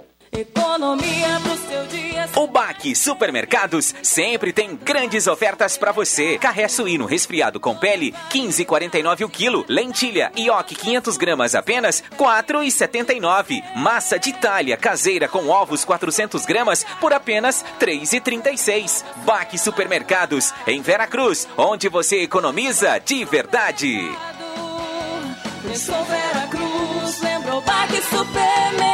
Economia 0.31 1.41
pro 1.43 1.57
seu 1.57 1.85
dia. 1.87 2.29
O 2.37 2.47
Baque 2.47 2.95
Supermercados 2.95 3.93
sempre 4.01 4.53
tem 4.53 4.77
grandes 4.77 5.27
ofertas 5.27 5.75
para 5.75 5.91
você. 5.91 6.37
Carré 6.37 6.69
suíno 6.69 7.05
resfriado 7.05 7.59
com 7.59 7.75
pele, 7.75 8.13
15,49 8.29 9.25
o 9.25 9.29
quilo. 9.29 9.65
Lentilha 9.67 10.31
ioki 10.37 10.73
500 10.73 11.17
gramas 11.17 11.53
apenas, 11.53 12.01
4,79. 12.17 13.61
Massa 13.75 14.17
de 14.17 14.29
Itália 14.29 14.77
caseira 14.77 15.27
com 15.27 15.49
ovos 15.49 15.83
400 15.83 16.45
gramas 16.45 16.85
por 17.01 17.11
apenas 17.11 17.65
3,36. 17.77 19.03
Baque 19.25 19.57
Supermercados 19.57 20.53
em 20.65 20.81
Veracruz, 20.81 21.45
onde 21.57 21.89
você 21.89 22.21
economiza 22.21 22.99
de 22.99 23.25
verdade. 23.25 24.09
Pensou 25.61 26.03
Vera 26.05 26.47
Cruz, 26.47 27.21
lembrou 27.21 27.61
Baque 27.61 28.01
Supermercado. 28.01 28.90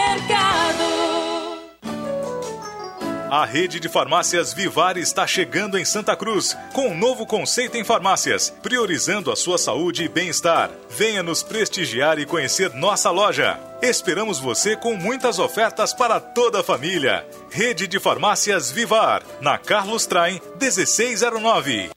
A 3.29 3.43
rede 3.45 3.77
de 3.77 3.89
farmácias 3.89 4.53
Vivar 4.53 4.95
está 4.95 5.27
chegando 5.27 5.77
em 5.77 5.83
Santa 5.83 6.15
Cruz 6.15 6.55
com 6.71 6.87
um 6.87 6.97
novo 6.97 7.25
conceito 7.25 7.75
em 7.75 7.83
farmácias, 7.83 8.49
priorizando 8.63 9.29
a 9.29 9.35
sua 9.35 9.57
saúde 9.57 10.05
e 10.05 10.07
bem-estar. 10.07 10.71
Venha 10.89 11.21
nos 11.21 11.43
prestigiar 11.43 12.19
e 12.19 12.25
conhecer 12.25 12.73
nossa 12.73 13.11
loja. 13.11 13.59
Esperamos 13.81 14.39
você 14.39 14.77
com 14.77 14.95
muitas 14.95 15.39
ofertas 15.39 15.93
para 15.93 16.21
toda 16.21 16.61
a 16.61 16.63
família. 16.63 17.27
Rede 17.51 17.85
de 17.85 17.99
farmácias 17.99 18.71
Vivar, 18.71 19.21
na 19.41 19.57
Carlos 19.57 20.05
Traem 20.05 20.41
1609. 20.57 21.89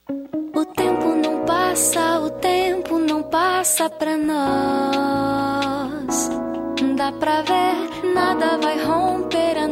O 0.53 0.65
tempo 0.65 1.15
não 1.15 1.45
passa, 1.45 2.19
o 2.19 2.29
tempo 2.29 2.99
não 2.99 3.23
passa 3.23 3.89
pra 3.89 4.17
nós. 4.17 4.41
Dá 6.97 7.13
pra 7.13 7.41
ver, 7.41 8.13
nada 8.13 8.57
vai 8.57 8.83
romper 8.83 9.30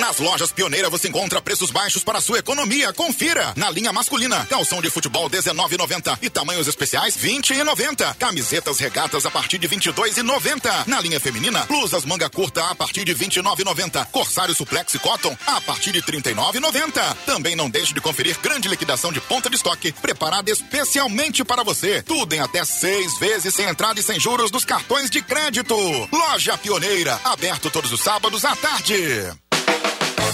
Nas 0.00 0.18
lojas 0.18 0.50
Pioneira 0.50 0.90
você 0.90 1.08
encontra 1.08 1.40
preços 1.40 1.70
baixos 1.70 2.02
para 2.02 2.18
a 2.18 2.20
sua 2.20 2.38
economia. 2.38 2.92
Confira! 2.92 3.52
Na 3.56 3.70
linha 3.70 3.92
masculina, 3.92 4.44
calção 4.46 4.82
de 4.82 4.90
futebol 4.90 5.30
19,90 5.30 6.18
e 6.20 6.28
tamanhos 6.28 6.66
especiais 6.66 7.16
20,90. 7.16 8.16
Camisetas 8.16 8.78
regatas 8.78 9.24
a 9.24 9.30
partir 9.30 9.58
de 9.58 9.68
22,90. 9.68 10.86
Na 10.86 11.00
linha 11.00 11.20
feminina, 11.20 11.64
blusas 11.66 12.04
manga 12.04 12.28
curta 12.28 12.70
a 12.70 12.74
partir 12.74 13.04
de 13.04 13.14
29,90. 13.14 14.06
Corsário 14.06 14.54
suplex 14.54 14.94
e 14.94 14.98
cotton 14.98 15.36
a 15.46 15.60
partir 15.60 15.92
de 15.92 16.02
39,90. 16.02 17.16
Também 17.26 17.54
não 17.54 17.70
deixe 17.70 17.94
de 17.94 18.00
conferir 18.00 18.38
grande 18.40 18.68
liquidação 18.68 19.12
de 19.12 19.20
ponta 19.20 19.48
de 19.48 19.56
estoque 19.56 19.92
preparada 19.92 20.50
especialmente 20.50 21.44
para 21.44 21.62
você. 21.62 22.02
Tudo 22.02 22.34
em 22.34 22.40
até 22.40 22.64
seis 22.64 23.18
vezes 23.18 23.54
sem 23.54 23.66
entrada 23.66 24.00
e 24.00 24.02
sem 24.02 24.18
juros 24.18 24.50
dos 24.50 24.64
cartões 24.64 25.08
de 25.08 25.22
crédito. 25.22 25.76
Loja 26.12 26.58
Pioneira, 26.58 27.20
aberto 27.24 27.70
todos 27.70 27.92
os 27.92 28.00
sábados 28.00 28.44
à 28.44 28.56
tarde. 28.56 29.43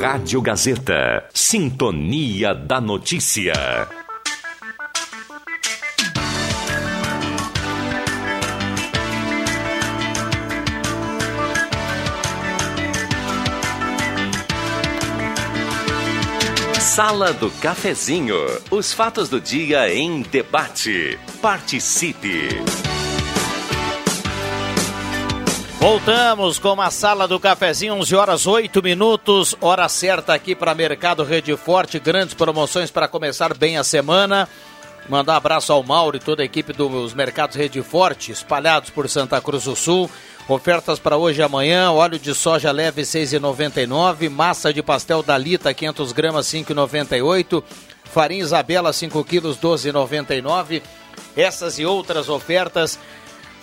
Rádio 0.00 0.42
Gazeta. 0.42 1.24
Sintonia 1.32 2.54
da 2.54 2.80
Notícia. 2.80 3.52
Sala 16.80 17.32
do 17.32 17.50
Cafezinho. 17.50 18.36
Os 18.70 18.92
fatos 18.92 19.28
do 19.28 19.40
dia 19.40 19.92
em 19.94 20.22
debate. 20.22 21.18
Participe. 21.40 22.48
Voltamos 25.84 26.58
com 26.58 26.80
a 26.80 26.90
sala 26.90 27.28
do 27.28 27.38
cafezinho, 27.38 27.92
11 27.96 28.16
horas 28.16 28.46
8 28.46 28.82
minutos, 28.82 29.54
hora 29.60 29.86
certa 29.86 30.32
aqui 30.32 30.54
para 30.54 30.74
Mercado 30.74 31.22
Rede 31.22 31.54
Forte, 31.58 31.98
grandes 31.98 32.32
promoções 32.32 32.90
para 32.90 33.06
começar 33.06 33.52
bem 33.52 33.76
a 33.76 33.84
semana. 33.84 34.48
Mandar 35.10 35.36
abraço 35.36 35.74
ao 35.74 35.82
Mauro 35.82 36.16
e 36.16 36.20
toda 36.20 36.40
a 36.40 36.46
equipe 36.46 36.72
dos 36.72 37.12
Mercados 37.12 37.54
Rede 37.54 37.82
Forte, 37.82 38.32
espalhados 38.32 38.88
por 38.88 39.10
Santa 39.10 39.38
Cruz 39.42 39.64
do 39.64 39.76
Sul. 39.76 40.10
Ofertas 40.48 40.98
para 40.98 41.18
hoje 41.18 41.40
e 41.40 41.42
amanhã, 41.42 41.92
óleo 41.92 42.18
de 42.18 42.34
soja 42.34 42.72
leve 42.72 43.02
6,99, 43.02 44.30
massa 44.30 44.72
de 44.72 44.82
pastel 44.82 45.22
Dalita 45.22 45.74
500 45.74 46.12
gramas 46.12 46.46
5,98, 46.46 47.62
farinha 48.04 48.42
Isabela 48.42 48.90
5 48.90 49.22
quilos 49.22 49.58
12,99. 49.58 50.80
Essas 51.36 51.78
e 51.78 51.84
outras 51.84 52.30
ofertas 52.30 52.98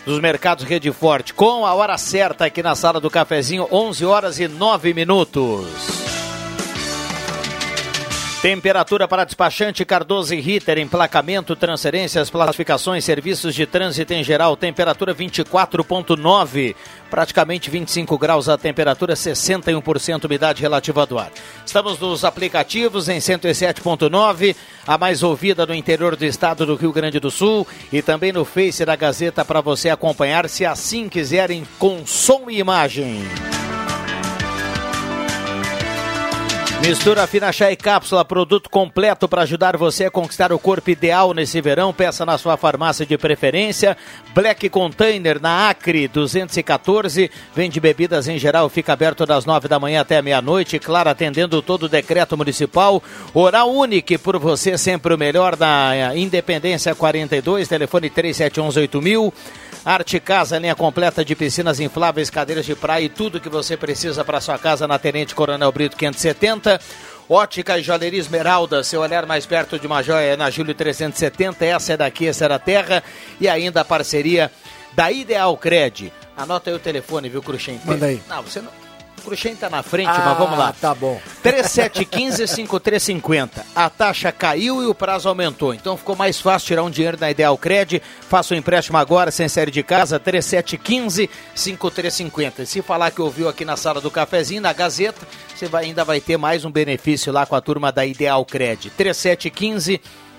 dos 0.05 0.19
mercados 0.19 0.63
Rede 0.63 0.91
Forte, 0.91 1.33
com 1.33 1.65
a 1.65 1.73
hora 1.73 1.97
certa 1.97 2.45
aqui 2.45 2.61
na 2.63 2.75
sala 2.75 2.99
do 2.99 3.09
cafezinho, 3.09 3.67
11 3.71 4.05
horas 4.05 4.39
e 4.39 4.47
9 4.47 4.93
minutos. 4.93 6.20
Temperatura 8.41 9.07
para 9.07 9.23
despachante 9.23 9.85
Cardoso 9.85 10.33
e 10.33 10.41
Ritter, 10.41 10.79
emplacamento, 10.79 11.55
transferências, 11.55 12.27
classificações, 12.27 13.05
serviços 13.05 13.53
de 13.53 13.67
trânsito 13.67 14.13
em 14.13 14.23
geral. 14.23 14.57
Temperatura 14.57 15.13
24,9, 15.13 16.75
praticamente 17.07 17.69
25 17.69 18.17
graus 18.17 18.49
a 18.49 18.57
temperatura, 18.57 19.13
61% 19.13 20.25
umidade 20.25 20.59
relativa 20.59 21.05
do 21.05 21.19
ar. 21.19 21.31
Estamos 21.63 21.99
nos 21.99 22.25
aplicativos 22.25 23.09
em 23.09 23.19
107,9, 23.19 24.55
a 24.87 24.97
mais 24.97 25.21
ouvida 25.21 25.63
no 25.63 25.75
interior 25.75 26.15
do 26.15 26.25
estado 26.25 26.65
do 26.65 26.73
Rio 26.73 26.91
Grande 26.91 27.19
do 27.19 27.29
Sul 27.29 27.67
e 27.93 28.01
também 28.01 28.31
no 28.31 28.43
Face 28.43 28.83
da 28.83 28.95
Gazeta 28.95 29.45
para 29.45 29.61
você 29.61 29.87
acompanhar, 29.87 30.49
se 30.49 30.65
assim 30.65 31.07
quiserem, 31.07 31.63
com 31.77 32.07
som 32.07 32.49
e 32.49 32.57
imagem. 32.57 33.21
Mistura 36.81 37.27
fina 37.27 37.51
chá 37.51 37.71
e 37.71 37.75
cápsula, 37.75 38.25
produto 38.25 38.67
completo 38.67 39.27
para 39.27 39.43
ajudar 39.43 39.77
você 39.77 40.05
a 40.05 40.11
conquistar 40.11 40.51
o 40.51 40.57
corpo 40.57 40.89
ideal 40.89 41.31
nesse 41.31 41.61
verão. 41.61 41.93
Peça 41.93 42.25
na 42.25 42.39
sua 42.39 42.57
farmácia 42.57 43.05
de 43.05 43.15
preferência. 43.19 43.95
Black 44.33 44.67
Container 44.67 45.39
na 45.39 45.69
Acre 45.69 46.07
214. 46.07 47.29
Vende 47.55 47.79
bebidas 47.79 48.27
em 48.27 48.39
geral, 48.39 48.67
fica 48.67 48.93
aberto 48.93 49.27
das 49.27 49.45
nove 49.45 49.67
da 49.67 49.79
manhã 49.79 50.01
até 50.01 50.23
meia-noite. 50.23 50.79
Claro, 50.79 51.11
atendendo 51.11 51.61
todo 51.61 51.83
o 51.83 51.89
decreto 51.89 52.35
municipal. 52.35 53.01
Oral 53.31 53.71
Unique, 53.71 54.17
por 54.17 54.39
você 54.39 54.75
sempre 54.75 55.13
o 55.13 55.17
melhor 55.17 55.55
na 55.55 56.15
Independência 56.15 56.95
42, 56.95 57.67
telefone 57.67 58.09
37118000. 58.09 59.31
Arte 59.83 60.19
Casa, 60.19 60.59
linha 60.59 60.75
completa 60.75 61.25
de 61.25 61.35
piscinas 61.35 61.79
infláveis, 61.79 62.29
cadeiras 62.29 62.65
de 62.65 62.75
praia 62.75 63.05
e 63.05 63.09
tudo 63.09 63.39
que 63.39 63.49
você 63.49 63.75
precisa 63.75 64.23
para 64.23 64.39
sua 64.39 64.59
casa 64.59 64.87
na 64.87 64.99
Tenente 64.99 65.33
Coronel 65.33 65.71
Brito 65.71 65.97
570. 65.97 66.79
Ótica 67.27 67.79
e 67.79 67.83
Joalheria 67.83 68.19
Esmeralda, 68.19 68.83
seu 68.83 69.01
olhar 69.01 69.25
mais 69.25 69.45
perto 69.45 69.79
de 69.79 69.87
uma 69.87 70.03
joia 70.03 70.33
é 70.33 70.37
na 70.37 70.51
Júlio 70.51 70.75
370. 70.75 71.65
Essa 71.65 71.93
é 71.93 71.97
daqui, 71.97 72.27
essa 72.27 72.45
é 72.45 72.49
da 72.49 72.59
terra. 72.59 73.03
E 73.39 73.47
ainda 73.47 73.81
a 73.81 73.85
parceria 73.85 74.51
da 74.93 75.11
Ideal 75.11 75.57
Cred. 75.57 76.13
Anota 76.37 76.69
aí 76.69 76.75
o 76.75 76.79
telefone, 76.79 77.29
viu, 77.29 77.41
Cruxem? 77.41 77.79
Manda 77.83 78.05
aí. 78.05 78.21
Não, 78.27 78.43
você 78.43 78.61
não. 78.61 78.80
O 79.21 79.25
Cruxem 79.25 79.55
tá 79.55 79.69
na 79.69 79.83
frente, 79.83 80.09
Ah, 80.09 80.23
mas 80.25 80.37
vamos 80.37 80.57
lá. 80.57 80.73
tá 80.79 80.95
bom. 80.95 81.19
3715-5350. 81.43 83.63
A 83.75 83.89
taxa 83.89 84.31
caiu 84.31 84.81
e 84.81 84.85
o 84.87 84.95
prazo 84.95 85.29
aumentou. 85.29 85.73
Então 85.73 85.95
ficou 85.95 86.15
mais 86.15 86.39
fácil 86.41 86.67
tirar 86.67 86.83
um 86.83 86.89
dinheiro 86.89 87.17
na 87.19 87.29
Ideal 87.31 87.57
Cred. 87.57 88.01
Faça 88.27 88.53
o 88.53 88.57
empréstimo 88.57 88.97
agora, 88.97 89.31
sem 89.31 89.47
série 89.47 89.71
de 89.71 89.83
casa, 89.83 90.19
3715-5350. 90.19 92.63
E 92.63 92.65
se 92.65 92.81
falar 92.81 93.11
que 93.11 93.21
ouviu 93.21 93.47
aqui 93.47 93.63
na 93.65 93.77
sala 93.77 94.01
do 94.01 94.09
cafezinho, 94.11 94.61
na 94.61 94.73
Gazeta, 94.73 95.25
você 95.55 95.67
vai- 95.67 95.85
ainda 95.85 96.03
vai 96.03 96.19
ter 96.19 96.37
mais 96.37 96.65
um 96.65 96.71
benefício 96.71 97.31
lá 97.31 97.45
com 97.45 97.55
a 97.55 97.61
turma 97.61 97.91
da 97.91 98.05
Ideal 98.05 98.43
Cred. 98.45 98.89
3715 98.91 100.01
5350. 100.01 100.30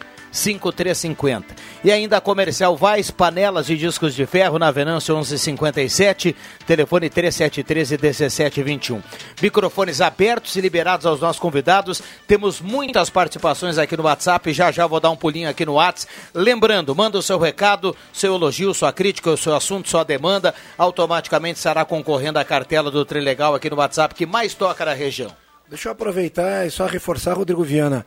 E 1.85 1.93
ainda 1.93 2.17
a 2.17 2.21
comercial 2.21 2.75
Vaz, 2.75 3.11
panelas 3.11 3.69
e 3.69 3.77
discos 3.77 4.15
de 4.15 4.25
ferro 4.25 4.59
na 4.59 4.71
Venâncio 4.71 5.15
1157, 5.15 6.35
telefone 6.67 7.11
3713 7.11 7.99
1721. 7.99 9.03
Microfones 9.43 10.01
abertos 10.01 10.57
e 10.57 10.61
liberados 10.63 11.05
aos 11.05 11.21
nossos 11.21 11.39
convidados. 11.39 12.01
Temos 12.27 12.63
muitas 12.63 13.11
participações 13.11 13.77
aqui 13.77 13.95
no 13.95 14.05
WhatsApp, 14.05 14.53
já 14.55 14.73
já 14.73 14.87
vou 14.87 15.01
dar 15.01 15.11
um 15.11 15.17
pulinho 15.17 15.51
aqui 15.51 15.67
no 15.67 15.75
WhatsApp. 15.75 16.11
Lembrando, 16.35 16.95
manda 16.95 17.19
o 17.19 17.23
seu 17.23 17.39
recado, 17.39 17.95
seu 18.11 18.35
elogio, 18.35 18.73
sua 18.73 18.93
crítica, 18.93 19.31
o 19.31 19.37
seu 19.37 19.55
assunto, 19.55 19.91
sua 19.91 20.03
demanda, 20.03 20.55
automaticamente 20.79 21.59
estará 21.59 21.85
concorrendo 21.85 22.39
à 22.39 22.45
cartela 22.45 22.91
do 22.91 23.05
Trilegal 23.05 23.55
aqui 23.55 23.69
no 23.69 23.77
WhatsApp 23.77 24.15
que 24.15 24.25
mais 24.25 24.55
toca 24.55 24.85
na 24.85 24.95
região. 24.95 25.31
Deixa 25.73 25.89
eu 25.89 25.93
aproveitar 25.93 26.67
e 26.67 26.71
só 26.71 26.85
reforçar, 26.85 27.33
Rodrigo 27.33 27.65
Viana. 27.65 28.05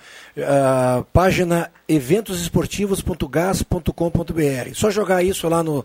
Página 1.11 1.71
eventosesportivos.gas.com.br. 1.87 4.75
Só 4.75 4.91
jogar 4.91 5.23
isso 5.23 5.49
lá 5.49 5.63
no, 5.63 5.83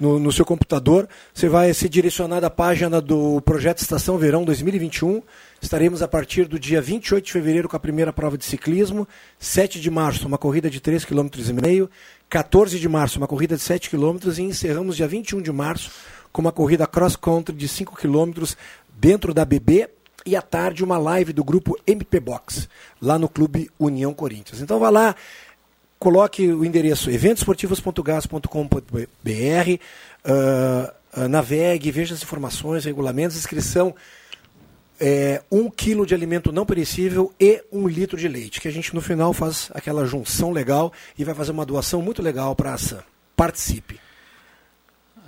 no, 0.00 0.18
no 0.18 0.32
seu 0.32 0.46
computador, 0.46 1.06
você 1.34 1.46
vai 1.46 1.74
ser 1.74 1.90
direcionado 1.90 2.46
à 2.46 2.50
página 2.50 2.98
do 2.98 3.42
projeto 3.42 3.80
Estação 3.80 4.16
Verão 4.16 4.42
2021. 4.42 5.22
Estaremos 5.60 6.00
a 6.00 6.08
partir 6.08 6.46
do 6.46 6.58
dia 6.58 6.80
28 6.80 7.26
de 7.26 7.32
fevereiro 7.32 7.68
com 7.68 7.76
a 7.76 7.80
primeira 7.80 8.10
prova 8.10 8.38
de 8.38 8.46
ciclismo, 8.46 9.06
7 9.38 9.78
de 9.78 9.90
março, 9.90 10.26
uma 10.26 10.38
corrida 10.38 10.70
de 10.70 10.80
3,5 10.80 11.28
km, 11.28 11.90
14 12.30 12.78
de 12.78 12.88
março, 12.88 13.18
uma 13.18 13.28
corrida 13.28 13.54
de 13.54 13.62
7 13.62 13.90
km 13.90 14.16
e 14.34 14.40
encerramos 14.40 14.96
dia 14.96 15.06
21 15.06 15.42
de 15.42 15.52
março 15.52 15.90
com 16.32 16.40
uma 16.40 16.52
corrida 16.52 16.86
cross-country 16.86 17.54
de 17.54 17.68
5 17.68 17.94
km 17.96 18.32
dentro 18.98 19.34
da 19.34 19.44
BB 19.44 19.90
e 20.24 20.36
à 20.36 20.42
tarde 20.42 20.84
uma 20.84 20.98
live 20.98 21.32
do 21.32 21.44
grupo 21.44 21.78
MP 21.86 22.20
Box, 22.20 22.68
lá 23.00 23.18
no 23.18 23.28
Clube 23.28 23.70
União 23.78 24.12
Corinthians. 24.12 24.60
Então 24.60 24.78
vá 24.78 24.90
lá, 24.90 25.14
coloque 25.98 26.52
o 26.52 26.64
endereço 26.64 27.10
eventosportivos.gas.com.br, 27.10 29.82
ah, 30.24 30.94
ah, 31.12 31.28
navegue, 31.28 31.90
veja 31.90 32.14
as 32.14 32.22
informações, 32.22 32.84
regulamentos, 32.84 33.36
inscrição 33.36 33.94
é, 35.00 35.42
um 35.50 35.70
quilo 35.70 36.04
de 36.04 36.14
alimento 36.14 36.50
não 36.50 36.66
perecível 36.66 37.32
e 37.38 37.62
um 37.72 37.86
litro 37.86 38.16
de 38.16 38.26
leite, 38.26 38.60
que 38.60 38.68
a 38.68 38.70
gente 38.70 38.94
no 38.94 39.00
final 39.00 39.32
faz 39.32 39.70
aquela 39.72 40.04
junção 40.04 40.50
legal 40.50 40.92
e 41.16 41.24
vai 41.24 41.34
fazer 41.34 41.52
uma 41.52 41.64
doação 41.64 42.02
muito 42.02 42.22
legal 42.22 42.54
para 42.56 42.72
a 42.72 42.74
ação. 42.74 43.02
Participe. 43.36 44.00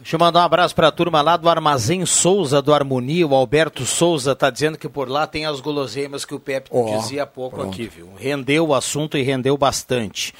Deixa 0.00 0.16
eu 0.16 0.20
mandar 0.20 0.40
um 0.40 0.44
abraço 0.44 0.74
para 0.74 0.88
a 0.88 0.92
turma 0.92 1.20
lá 1.20 1.36
do 1.36 1.48
Armazém 1.48 2.04
Souza, 2.06 2.62
do 2.62 2.72
Harmonia. 2.72 3.26
O 3.26 3.34
Alberto 3.34 3.84
Souza 3.84 4.32
está 4.32 4.48
dizendo 4.48 4.78
que 4.78 4.88
por 4.88 5.08
lá 5.08 5.26
tem 5.26 5.44
as 5.46 5.60
guloseimas 5.60 6.24
que 6.24 6.34
o 6.34 6.40
Pepe 6.40 6.70
Ó, 6.72 6.96
dizia 6.98 7.24
há 7.24 7.26
pouco 7.26 7.56
pronto. 7.58 7.74
aqui, 7.74 7.86
viu? 7.86 8.10
Rendeu 8.16 8.66
o 8.68 8.74
assunto 8.74 9.18
e 9.18 9.22
rendeu 9.22 9.56
bastante. 9.58 10.32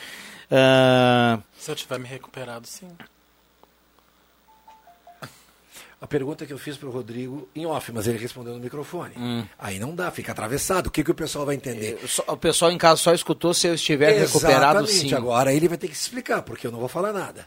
Ah, 0.51 1.39
Se 1.59 1.71
eu 1.71 1.75
tiver 1.77 1.99
me 1.99 2.09
recuperado, 2.09 2.67
sim. 2.67 2.89
A 6.03 6.07
pergunta 6.07 6.47
que 6.47 6.53
eu 6.55 6.59
fiz 6.59 6.79
para 6.79 6.89
o 6.89 6.91
Rodrigo 6.91 7.47
em 7.55 7.67
off, 7.67 7.93
mas 7.93 8.07
ele 8.07 8.17
respondeu 8.17 8.55
no 8.55 8.59
microfone. 8.61 9.13
Hum. 9.19 9.45
Aí 9.59 9.79
não 9.79 9.95
dá, 9.95 10.11
fica 10.11 10.33
atravessado. 10.33 10.87
O 10.87 10.91
que, 10.91 11.05
que 11.05 11.11
o 11.11 11.15
pessoal 11.15 11.45
vai 11.45 11.55
entender? 11.55 12.01
só- 12.09 12.25
o 12.27 12.37
pessoal 12.39 12.73
em 12.73 12.79
casa 12.79 12.97
só 13.03 13.13
escutou 13.13 13.53
se 13.53 13.67
eu 13.67 13.75
estiver 13.75 14.19
recuperado, 14.19 14.79
Exatamente. 14.81 15.11
sim. 15.11 15.15
Agora 15.15 15.53
ele 15.53 15.69
vai 15.69 15.77
ter 15.77 15.89
que 15.89 15.95
se 15.95 16.05
explicar, 16.05 16.41
porque 16.41 16.67
eu 16.67 16.73
não 16.73 16.79
vou 16.79 16.89
falar 16.89 17.13
nada. 17.13 17.47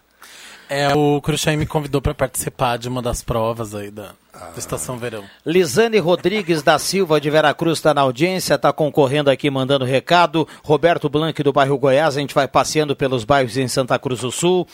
É, 0.70 0.94
o 0.96 1.22
Cruxem 1.22 1.58
me 1.58 1.66
convidou 1.66 2.02
para 2.02 2.14
participar 2.14 2.78
de 2.78 2.88
uma 2.88 3.02
das 3.02 3.22
provas 3.22 3.76
aí 3.76 3.92
da, 3.92 4.12
da 4.34 4.58
Estação 4.58 4.98
Verão. 4.98 5.24
Lisane 5.46 6.00
Rodrigues 6.00 6.64
da 6.64 6.80
Silva 6.80 7.20
de 7.22 7.30
Veracruz 7.30 7.78
está 7.80 7.94
na 7.94 8.02
audiência, 8.02 8.56
está 8.56 8.72
concorrendo 8.74 9.30
aqui, 9.30 9.50
mandando 9.50 9.86
recado. 9.86 10.48
Roberto 10.64 11.10
Blanc 11.10 11.42
do 11.44 11.54
bairro 11.54 11.78
Goiás, 11.78 12.18
a 12.18 12.20
gente 12.20 12.34
vai 12.34 12.48
passeando 12.48 12.96
pelos 12.96 13.24
bairros 13.24 13.58
em 13.58 13.68
Santa 13.68 14.00
Cruz 14.00 14.22
do 14.22 14.32
Sul. 14.32 14.68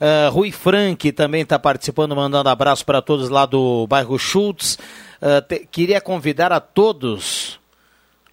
Ah, 0.00 0.28
Rui 0.30 0.50
Frank 0.52 1.10
também 1.12 1.42
está 1.42 1.58
participando, 1.58 2.14
mandando 2.14 2.48
abraço 2.48 2.84
para 2.84 3.00
todos 3.02 3.28
lá 3.28 3.46
do 3.46 3.86
bairro 3.86 4.18
Schultz. 4.18 4.78
Ah, 5.20 5.40
te- 5.40 5.66
queria 5.70 6.00
convidar 6.00 6.52
a 6.52 6.60
todos 6.60 7.58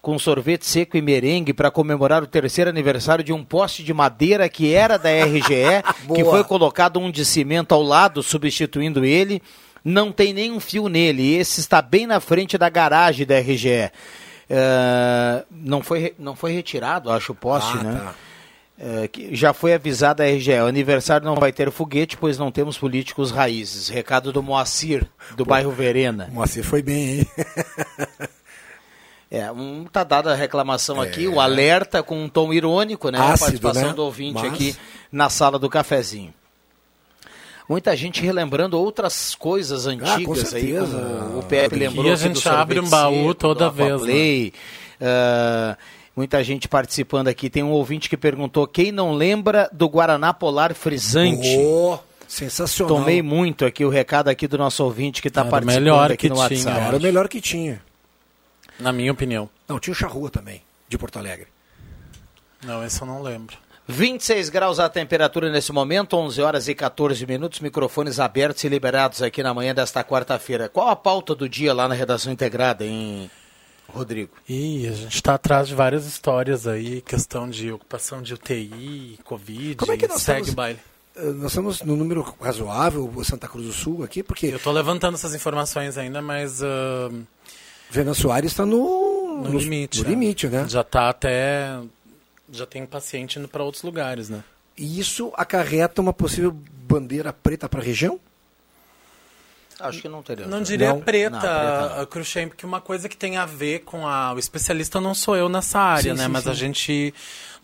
com 0.02 0.18
sorvete 0.18 0.66
seco 0.66 0.96
e 0.96 1.02
merengue 1.02 1.52
para 1.52 1.70
comemorar 1.70 2.22
o 2.22 2.26
terceiro 2.26 2.70
aniversário 2.70 3.22
de 3.22 3.32
um 3.32 3.44
poste 3.44 3.82
de 3.82 3.92
madeira 3.92 4.48
que 4.48 4.72
era 4.74 4.96
da 4.98 5.10
RGE, 5.10 5.82
que 6.14 6.24
foi 6.24 6.42
colocado 6.44 6.98
um 6.98 7.10
de 7.10 7.24
cimento 7.24 7.72
ao 7.72 7.82
lado, 7.82 8.22
substituindo 8.22 9.04
ele. 9.04 9.42
Não 9.84 10.10
tem 10.12 10.32
nenhum 10.32 10.60
fio 10.60 10.88
nele. 10.88 11.34
Esse 11.36 11.60
está 11.60 11.80
bem 11.82 12.06
na 12.06 12.20
frente 12.20 12.56
da 12.58 12.68
garagem 12.68 13.26
da 13.26 13.38
RGE. 13.38 13.90
Eh, 14.48 15.44
não, 15.50 15.82
foi, 15.82 16.14
não 16.18 16.34
foi 16.34 16.52
retirado, 16.52 17.10
acho, 17.10 17.32
o 17.32 17.34
poste, 17.34 17.78
Ah, 17.78 17.82
né? 17.82 18.00
tá. 18.04 18.14
Eh, 18.82 19.08
que 19.08 19.34
já 19.36 19.52
foi 19.52 19.72
avisada 19.74 20.24
a 20.24 20.26
RGE. 20.26 20.52
O 20.52 20.66
aniversário 20.66 21.24
não 21.24 21.34
vai 21.36 21.52
ter 21.52 21.70
foguete, 21.70 22.16
pois 22.16 22.36
não 22.38 22.50
temos 22.50 22.76
políticos 22.76 23.30
raízes. 23.30 23.88
Recado 23.88 24.32
do 24.32 24.42
Moacir, 24.42 25.06
do 25.36 25.44
bairro 25.44 25.70
Verena. 25.70 26.28
Moacir 26.32 26.64
foi 26.64 26.82
bem, 26.82 27.20
hein? 27.20 27.26
É, 29.30 29.50
um, 29.52 29.84
tá 29.84 30.02
dada 30.02 30.32
a 30.32 30.34
reclamação 30.34 31.00
aqui, 31.00 31.28
o 31.28 31.38
alerta 31.40 32.02
com 32.02 32.24
um 32.24 32.28
tom 32.28 32.52
irônico, 32.52 33.10
né? 33.10 33.18
a 33.18 33.32
Ácido, 33.32 33.38
participação 33.38 33.88
né? 33.90 33.94
do 33.94 34.02
ouvinte 34.02 34.42
Mas- 34.42 34.52
aqui 34.52 34.76
na 35.12 35.30
sala 35.30 35.56
do 35.58 35.68
cafezinho. 35.70 36.34
Muita 37.68 37.96
gente 37.96 38.20
relembrando 38.20 38.76
outras 38.76 39.36
coisas 39.36 39.86
antigas 39.86 40.52
aí, 40.52 40.72
certeza. 40.72 40.98
como 41.28 41.38
o 41.38 41.42
Pepe 41.44 41.76
lembrou. 41.76 42.10
a 42.10 42.14
aqui 42.14 42.22
gente 42.24 42.42
do 42.42 42.50
abre 42.50 42.80
um 42.80 42.88
baú 42.88 43.14
seco, 43.28 43.34
toda 43.36 43.70
vez, 43.70 43.88
né? 43.90 43.94
Aquaplay. 43.94 44.52
Ah, 45.00 45.76
muita 46.16 46.42
gente 46.42 46.66
participando 46.66 47.28
aqui. 47.28 47.48
Tem 47.48 47.62
um 47.62 47.70
ouvinte 47.70 48.10
que 48.10 48.16
perguntou: 48.16 48.66
quem 48.66 48.90
não 48.90 49.12
lembra 49.12 49.70
do 49.72 49.88
Guaraná 49.88 50.34
Polar 50.34 50.74
Frisante? 50.74 51.56
Oh, 51.60 51.96
sensacional. 52.26 52.96
Tomei 52.96 53.22
muito 53.22 53.64
aqui 53.64 53.84
o 53.84 53.88
recado 53.88 54.26
aqui 54.26 54.48
do 54.48 54.58
nosso 54.58 54.82
ouvinte 54.82 55.22
que 55.22 55.28
está 55.28 55.44
participando 55.44 55.80
melhor 55.84 56.10
aqui 56.10 56.16
que 56.16 56.28
no 56.28 56.34
tinha, 56.34 56.48
WhatsApp. 56.48 56.86
Era 56.88 56.96
o 56.96 57.00
melhor 57.00 57.28
que 57.28 57.40
tinha. 57.40 57.80
Na 58.80 58.92
minha 58.92 59.12
opinião. 59.12 59.48
Não, 59.68 59.78
tinha 59.78 59.92
o 59.92 59.96
Charrua 59.96 60.30
também, 60.30 60.62
de 60.88 60.96
Porto 60.98 61.18
Alegre. 61.18 61.46
Não, 62.64 62.84
esse 62.84 63.00
eu 63.00 63.06
não 63.06 63.22
lembro. 63.22 63.56
26 63.88 64.48
graus 64.50 64.78
a 64.78 64.88
temperatura 64.88 65.50
nesse 65.50 65.72
momento, 65.72 66.16
11 66.16 66.40
horas 66.42 66.68
e 66.68 66.74
14 66.74 67.26
minutos, 67.26 67.60
microfones 67.60 68.20
abertos 68.20 68.62
e 68.62 68.68
liberados 68.68 69.20
aqui 69.22 69.42
na 69.42 69.52
manhã 69.52 69.74
desta 69.74 70.04
quarta-feira. 70.04 70.68
Qual 70.68 70.88
a 70.88 70.94
pauta 70.96 71.34
do 71.34 71.48
dia 71.48 71.74
lá 71.74 71.88
na 71.88 71.94
redação 71.94 72.32
integrada, 72.32 72.84
hein? 72.84 73.30
Rodrigo? 73.88 74.30
Ih, 74.48 74.86
a 74.86 74.92
gente 74.92 75.16
está 75.16 75.34
atrás 75.34 75.66
de 75.66 75.74
várias 75.74 76.06
histórias 76.06 76.66
aí, 76.68 77.00
questão 77.00 77.50
de 77.50 77.72
ocupação 77.72 78.22
de 78.22 78.34
UTI, 78.34 79.18
Covid, 79.24 79.74
Como 79.74 79.90
é 79.92 79.96
que 79.96 80.06
nós 80.06 80.22
segue 80.22 80.40
estamos? 80.42 80.54
baile. 80.54 80.78
Eh, 81.16 81.22
Nós 81.32 81.50
estamos 81.50 81.82
no 81.82 81.96
número 81.96 82.22
razoável, 82.40 83.10
o 83.12 83.24
Santa 83.24 83.48
Cruz 83.48 83.66
do 83.66 83.72
Sul 83.72 84.04
aqui, 84.04 84.22
porque 84.22 84.46
Eu 84.46 84.56
estou 84.58 84.72
levantando 84.72 85.16
essas 85.16 85.34
informações 85.34 85.98
ainda, 85.98 86.22
mas 86.22 86.62
ah, 86.62 87.10
Vena 87.90 88.14
Soares 88.14 88.52
está 88.52 88.64
no, 88.64 89.42
no, 89.42 89.58
limite. 89.58 90.00
no 90.02 90.06
é. 90.06 90.10
limite, 90.10 90.46
né? 90.48 90.66
Já 90.68 90.80
está 90.82 91.08
até. 91.08 91.78
Já 92.52 92.66
tem 92.66 92.84
paciente 92.86 93.38
indo 93.38 93.48
para 93.48 93.62
outros 93.62 93.82
lugares, 93.82 94.28
né? 94.28 94.42
E 94.76 94.98
isso 94.98 95.32
acarreta 95.36 96.00
uma 96.00 96.12
possível 96.12 96.50
bandeira 96.52 97.32
preta 97.32 97.68
para 97.68 97.80
a 97.80 97.84
região? 97.84 98.18
Acho 99.78 100.02
que 100.02 100.08
não 100.08 100.22
teria. 100.22 100.46
Não 100.46 100.60
diria 100.62 100.88
Não? 100.88 101.00
preta, 101.00 101.30
Não, 101.36 101.40
preta 101.88 102.02
uh, 102.02 102.06
Cruxem, 102.06 102.48
porque 102.48 102.66
uma 102.66 102.80
coisa 102.82 103.08
que 103.08 103.16
tem 103.16 103.36
a 103.38 103.46
ver 103.46 103.80
com 103.80 104.06
a. 104.06 104.32
O 104.34 104.38
especialista 104.38 105.00
não 105.00 105.14
sou 105.14 105.36
eu 105.36 105.48
nessa 105.48 105.78
área, 105.80 106.12
Sim, 106.12 106.18
né? 106.18 106.24
sim, 106.26 106.30
Mas 106.30 106.44
sim. 106.44 106.50
a 106.50 106.54
gente 106.54 107.14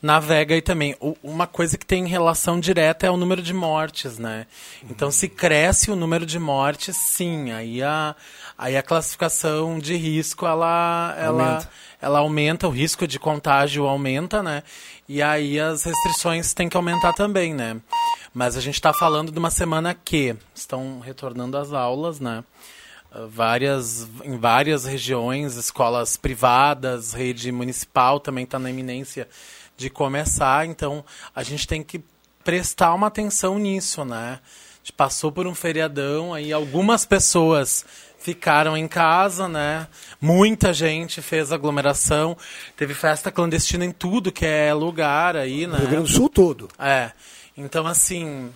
navega 0.01 0.55
aí 0.55 0.63
também. 0.63 0.97
O- 0.99 1.17
uma 1.23 1.47
coisa 1.47 1.77
que 1.77 1.85
tem 1.85 2.07
relação 2.07 2.59
direta 2.59 3.07
é 3.07 3.11
o 3.11 3.19
número 3.19 3.43
de 3.43 3.53
mortes, 3.53 4.19
né? 4.19 4.47
Então, 4.89 5.11
se 5.11 5.29
cresce 5.29 5.91
o 5.91 5.97
número 5.97 6.25
de 6.25 6.39
mortes, 6.39 6.97
sim, 6.97 7.51
aí 7.53 7.83
a, 7.83 8.15
aí 8.59 8.77
a 8.77 8.83
classificação 8.83 9.79
de 9.79 9.97
risco 9.97 10.47
ela, 10.47 11.15
ela, 11.19 11.43
Aumenta. 11.49 11.71
ela 12.01 12.19
aumenta, 12.21 12.69
o 12.69 12.71
risco 12.71 13.07
de 13.07 13.19
contágio 13.19 13.87
aumenta, 13.87 14.43
né? 14.43 14.63
E 15.09 15.23
aí 15.23 15.59
as 15.61 15.85
restrições 15.85 16.53
têm 16.55 16.69
que 16.69 16.77
aumentar 16.77 17.13
também, 17.13 17.55
né? 17.55 17.77
Mas 18.33 18.57
a 18.57 18.61
gente 18.61 18.75
está 18.75 18.93
falando 18.93 19.31
de 19.31 19.39
uma 19.39 19.51
semana 19.51 19.95
que 19.95 20.37
estão 20.55 21.01
retornando 21.01 21.57
às 21.57 21.73
aulas, 21.73 22.19
né? 22.21 22.43
Uh, 23.15 23.29
Várias, 23.29 24.09
em 24.25 24.37
várias 24.37 24.85
regiões, 24.85 25.57
escolas 25.57 26.17
privadas, 26.17 27.13
rede 27.13 27.51
municipal 27.53 28.19
também 28.19 28.45
está 28.45 28.59
na 28.59 28.71
iminência 28.71 29.29
de 29.77 29.91
começar, 29.91 30.67
então 30.67 31.05
a 31.35 31.43
gente 31.43 31.67
tem 31.67 31.83
que 31.83 32.03
prestar 32.43 32.95
uma 32.95 33.09
atenção 33.09 33.59
nisso, 33.59 34.05
né? 34.05 34.41
A 34.41 34.79
gente 34.87 34.93
passou 34.93 35.31
por 35.33 35.47
um 35.47 35.55
feriadão, 35.55 36.33
aí 36.33 36.53
algumas 36.53 37.05
pessoas 37.05 37.85
ficaram 38.19 38.77
em 38.77 38.89
casa, 38.89 39.49
né? 39.49 39.87
Muita 40.21 40.73
gente 40.73 41.23
fez 41.23 41.53
aglomeração, 41.53 42.37
teve 42.77 42.95
festa 42.95 43.31
clandestina 43.31 43.85
em 43.85 43.93
tudo 43.93 44.33
que 44.33 44.45
é 44.45 44.73
lugar 44.75 45.37
aí, 45.37 45.67
né? 45.67 45.75
No 45.75 45.79
Rio 45.79 45.89
Grande 45.89 46.11
do 46.11 46.13
Sul 46.17 46.29
todo. 46.29 46.69
É. 46.79 47.13
Então, 47.57 47.87
assim, 47.87 48.53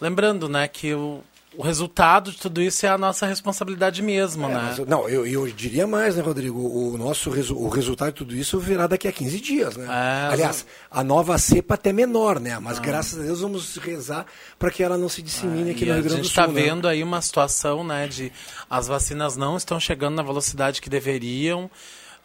lembrando, 0.00 0.48
né, 0.48 0.68
que 0.68 0.94
o, 0.94 1.22
o 1.58 1.62
resultado 1.62 2.30
de 2.30 2.38
tudo 2.38 2.62
isso 2.62 2.86
é 2.86 2.88
a 2.88 2.96
nossa 2.96 3.26
responsabilidade 3.26 4.00
mesmo, 4.00 4.46
É, 4.46 4.48
né? 4.48 4.54
mas 4.78 4.78
não, 4.86 5.08
eu, 5.08 5.26
eu 5.26 5.44
diria 5.48 5.86
mais, 5.88 6.14
né, 6.14 6.22
Rodrigo? 6.22 6.58
O 6.60 6.96
nosso 6.96 7.30
resu- 7.30 7.56
o 7.58 7.68
resultado 7.68 8.10
de 8.10 8.14
tudo 8.14 8.34
isso 8.36 8.60
virá 8.60 8.86
daqui 8.86 9.08
a 9.08 9.12
15 9.12 9.40
dias, 9.40 9.76
né? 9.76 9.84
É, 9.86 10.32
Aliás, 10.32 10.64
a 10.88 11.02
nova 11.02 11.36
cepa 11.36 11.74
até 11.74 11.92
menor, 11.92 12.38
né? 12.38 12.52
Ah. 12.52 12.60
Mas 12.60 12.78
graças 12.78 13.18
a 13.18 13.22
Deus 13.24 13.40
vamos 13.40 13.76
rezar 13.78 14.24
para 14.56 14.70
que 14.70 14.82
ela 14.84 14.96
não 14.96 15.08
se 15.08 15.20
dissemine 15.20 15.72
aqui 15.72 15.82
E 15.82 15.86
no 15.86 15.92
a 15.92 15.94
Rio 15.96 16.04
Grande 16.04 16.22
gente 16.22 16.30
do 16.30 16.32
Sul. 16.34 16.44
está 16.44 16.46
né? 16.46 16.62
vendo 16.62 16.86
aí 16.86 17.02
uma 17.02 17.20
situação, 17.20 17.82
né, 17.82 18.06
de 18.06 18.30
as 18.70 18.86
vacinas 18.86 19.36
não 19.36 19.56
estão 19.56 19.80
chegando 19.80 20.14
na 20.14 20.22
velocidade 20.22 20.80
que 20.80 20.88
deveriam. 20.88 21.68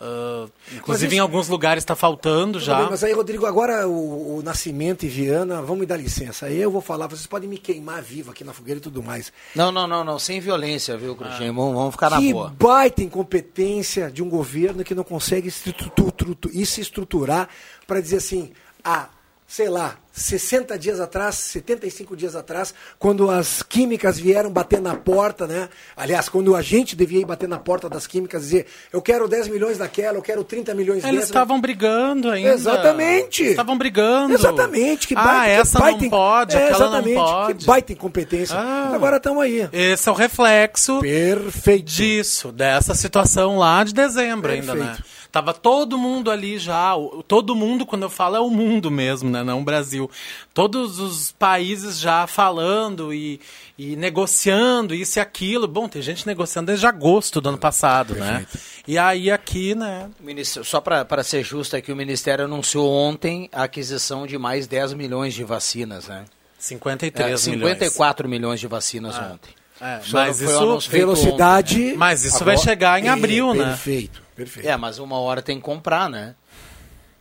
Ah, 0.06 0.48
inclusive, 0.76 1.08
isso- 1.08 1.16
em 1.16 1.20
alguns 1.20 1.48
lugares 1.48 1.82
está 1.84 1.96
faltando 1.96 2.54
Tudo 2.60 2.66
já. 2.66 2.78
bem, 2.80 2.88
mas 2.90 3.04
aí, 3.04 3.14
Rodrigo, 3.14 3.46
agora 3.46 3.88
o, 3.88 4.38
o 4.40 4.44
Nascimento 4.44 5.04
e 5.06 5.08
Viana, 5.10 5.62
vamos 5.62 5.80
me 5.80 5.86
dar 5.86 5.96
licença. 5.98 6.48
Aí 6.48 6.58
eu 6.60 6.70
vou 6.70 6.82
falar, 6.82 7.08
vocês 7.08 7.26
podem 7.26 7.48
me 7.50 7.58
queimar 7.58 8.02
vivo 8.02 8.32
aqui 8.32 8.44
na 8.44 8.52
fogueira 8.54 8.80
e 8.80 8.82
tudo 8.82 9.02
mais. 9.02 9.32
Não, 9.56 9.72
não, 9.72 9.88
não, 9.88 10.04
não. 10.04 10.20
Sem 10.20 10.40
violência, 10.42 10.98
viu, 10.98 11.16
Cruxem? 11.16 11.48
Vamos, 11.52 11.74
vamos 11.74 11.92
ficar 11.92 12.10
na 12.10 12.20
que 12.20 12.34
boa. 12.34 12.54
baita 12.60 13.02
incompetência 13.02 14.12
de 14.12 14.22
um 14.22 14.30
governo 14.30 14.84
que 14.84 14.94
não 14.94 15.04
consegue 15.04 15.48
e 15.48 16.66
se 16.66 16.82
estruturar 16.82 17.48
para 17.88 18.02
dizer 18.02 18.18
assim, 18.18 18.52
ah, 18.84 19.08
sei 19.48 19.70
lá, 19.70 19.98
60 20.14 20.78
dias 20.78 21.00
atrás, 21.00 21.36
75 21.36 22.16
dias 22.16 22.36
atrás, 22.36 22.72
quando 23.00 23.32
as 23.32 23.64
químicas 23.64 24.20
vieram 24.20 24.52
bater 24.52 24.80
na 24.80 24.96
porta, 24.96 25.48
né? 25.48 25.68
Aliás, 25.98 26.30
quando 26.30 26.56
a 26.56 26.62
gente 26.62 26.96
devia 26.96 27.20
ir 27.22 27.26
bater 27.26 27.50
na 27.50 27.58
porta 27.58 27.90
das 27.90 28.06
químicas 28.06 28.44
e 28.44 28.46
dizer, 28.46 28.68
eu 28.92 29.02
quero 29.02 29.28
10 29.28 29.48
milhões 29.48 29.80
daquela, 29.80 30.20
eu 30.20 30.22
quero 30.22 30.44
30 30.44 30.76
milhões 30.76 31.04
Eles 31.04 31.16
dessa. 31.16 31.32
estavam 31.32 31.60
brigando 31.60 32.30
ainda. 32.30 32.54
Exatamente. 32.54 33.44
Estavam 33.44 33.76
brigando. 33.76 34.36
Exatamente. 34.36 35.08
Que 35.08 35.16
ah, 35.16 35.24
baita, 35.24 35.46
que 35.46 35.62
essa 35.62 35.80
baita 35.80 36.02
não 36.04 36.10
pode, 36.12 36.56
é, 36.56 36.64
aquela 36.64 36.78
exatamente, 36.78 37.16
não 37.16 37.26
pode. 37.26 37.54
Que 37.56 37.66
baita 37.66 37.94
incompetência. 37.94 38.56
Ah. 38.56 38.92
Agora 38.94 39.18
estamos 39.18 39.42
aí. 39.42 39.68
Esse 39.74 40.08
é 40.08 40.12
o 40.12 40.16
reflexo 40.16 41.00
Perfeito. 41.00 41.86
disso, 41.86 42.52
dessa 42.52 42.94
situação 42.94 43.58
lá 43.58 43.84
de 43.84 43.96
dezembro 43.96 44.52
ainda, 44.52 44.76
né? 44.76 44.96
Perfeito. 45.34 45.44
Tava 45.44 45.52
todo 45.54 45.98
mundo 45.98 46.30
ali 46.30 46.60
já, 46.60 46.94
todo 47.28 47.56
mundo, 47.56 47.86
quando 47.88 48.04
eu 48.04 48.10
falo, 48.10 48.36
é 48.36 48.40
o 48.40 48.50
mundo 48.52 48.92
mesmo, 48.92 49.30
né? 49.32 49.44
Não 49.44 49.62
o 49.62 49.64
Brasil. 49.64 50.10
Todos 50.54 51.00
os 51.00 51.32
países 51.32 52.00
já 52.00 52.28
falando 52.28 53.12
e, 53.12 53.42
e 53.78 53.96
negociando 53.96 54.94
isso 54.94 55.18
e 55.18 55.22
aquilo. 55.22 55.68
Bom, 55.68 55.90
tem 55.90 56.02
gente 56.04 56.28
negociando 56.28 56.68
desde 56.68 56.86
agosto 56.86 57.42
do 57.42 57.50
ano 57.50 57.58
passado, 57.58 58.14
né? 58.16 58.46
E 58.88 58.98
aí 58.98 59.32
aqui, 59.32 59.74
né? 59.74 60.10
Ministro, 60.20 60.64
só 60.64 60.80
para 60.80 61.24
ser 61.24 61.44
justo 61.44 61.76
aqui, 61.76 61.92
o 61.92 61.96
Ministério 61.96 62.46
anunciou 62.46 62.92
ontem 62.92 63.50
a 63.52 63.64
aquisição 63.64 64.28
de 64.28 64.38
mais 64.38 64.68
10 64.68 64.94
milhões 64.94 65.34
de 65.34 65.44
vacinas, 65.44 66.08
né? 66.08 66.26
53 66.60 67.32
É, 67.32 67.38
54 67.38 68.30
milhões 68.30 68.60
de 68.60 68.68
vacinas 68.68 69.16
ontem. 69.18 69.52
É, 69.82 70.00
Isso 70.02 70.14
mas 70.14 70.40
isso, 70.40 70.80
Velocidade. 70.90 71.76
ontem, 71.76 71.92
né? 71.92 71.98
Mas 71.98 72.24
isso 72.24 72.46
vai 72.46 72.58
chegar 72.58 73.02
em 73.02 73.08
É, 73.08 73.10
abril, 73.10 73.54
né? 73.54 73.66
Perfeito, 73.66 74.23
perfeito. 74.36 74.68
É, 74.68 74.76
mas 74.78 75.00
uma 75.00 75.18
hora 75.20 75.42
tem 75.42 75.58
que 75.58 75.64
comprar, 75.64 76.10
né? 76.10 76.36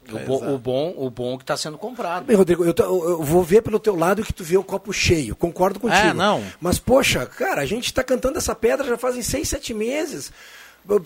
O, 0.05 0.13
Pois 0.13 0.25
bo- 0.27 0.45
é. 0.45 0.49
o 0.51 0.59
bom, 0.59 0.95
o 0.97 1.09
bom 1.11 1.37
que 1.39 1.45
está 1.45 1.57
sendo 1.57 1.79
comprado. 1.79 2.25
Bem, 2.25 2.37
Rodrigo, 2.37 2.65
eu, 2.65 2.75
tô- 2.75 2.83
eu- 2.83 3.23
vou 3.23 3.45
ver 3.45 3.63
pelo 3.63 3.79
teu 3.79 3.95
lado 3.95 4.25
que 4.25 4.33
tu 4.33 4.43
vê 4.43 4.57
o 4.57 4.65
copo 4.65 4.93
cheio. 4.93 5.37
Concordo 5.37 5.79
contigo. 5.79 6.09
É, 6.09 6.13
não. 6.13 6.43
Mas, 6.61 6.79
poxa, 6.79 7.25
cara, 7.25 7.63
a 7.63 7.67
gente 7.67 7.85
está 7.87 8.03
cantando 8.03 8.37
essa 8.37 8.55
pedra 8.55 8.85
já 8.87 8.99
fazem 8.99 9.23
seis, 9.23 9.49
sete 9.49 9.73
meses. 9.73 10.33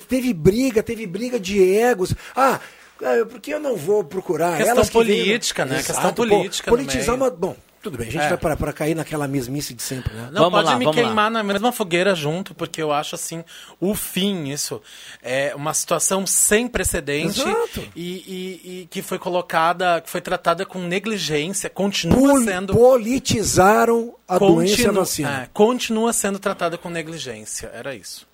Teve 0.09 0.33
briga, 0.33 0.83
teve 0.83 1.07
briga 1.07 1.39
de 1.39 1.63
egos. 1.63 2.15
Ah, 2.35 2.59
é, 3.03 3.23
por 3.27 3.39
que 3.39 3.51
eu 3.53 3.61
não 3.61 3.77
vou 3.77 4.03
procurar? 4.03 4.57
Questão 4.57 4.75
Elas 4.77 4.87
que 4.89 4.93
política, 4.95 5.67
né? 5.67 5.75
Exato, 5.81 5.93
Questão 5.93 6.15
pô, 6.15 6.27
política 6.27 6.71
no 6.71 6.77
Politizar 6.79 7.15
uma... 7.15 7.29
Bom, 7.31 7.55
tudo 7.87 7.99
bem, 7.99 8.09
a 8.09 8.11
gente 8.11 8.25
É. 8.25 8.29
vai 8.31 8.39
para, 8.39 8.57
para 8.57 8.73
cair 8.73 8.95
naquela 8.97 9.29
mesmice 9.29 9.73
de 9.73 9.81
sempre, 9.83 10.13
né? 10.13 10.29
Não 10.33 10.43
Vamos 10.43 10.59
pode 10.59 10.65
lá, 10.71 10.77
me 10.79 10.85
vamos 10.85 10.97
lá. 11.01 11.07
queimar 11.07 11.31
na 11.31 11.43
mesma 11.43 11.71
fogueira 11.71 12.15
junto, 12.17 12.53
porque 12.55 12.83
eu 12.83 12.91
acho 12.93 13.15
assim, 13.15 13.45
o 13.81 13.95
fim, 13.95 14.49
isso, 14.49 14.83
é 15.23 15.55
uma 15.55 15.73
situação 15.73 16.27
sem 16.27 16.67
precedente 16.67 17.41
Exato. 17.43 17.85
e, 17.95 18.03
e- 18.05 18.81
e 18.83 18.89
que 18.91 19.03
foi 19.03 19.19
colocada, 19.19 20.01
que 20.01 20.11
foi 20.11 20.21
tratada 20.21 20.67
com 20.67 20.81
negligência, 20.81 21.71
continua 21.71 22.17
Pol- 22.33 22.43
sendo. 22.45 22.75
Politizaram 22.75 24.15
a 24.29 24.39
doença 24.39 24.83
e 24.83 24.87
a 24.87 24.93
vacina. 24.93 25.43
é, 25.43 25.49
continua 25.53 26.13
sendo 26.13 26.39
tratada 26.39 26.77
com 26.77 26.91
negligência. 26.91 27.71
Era 27.73 27.95
isso. 27.95 28.27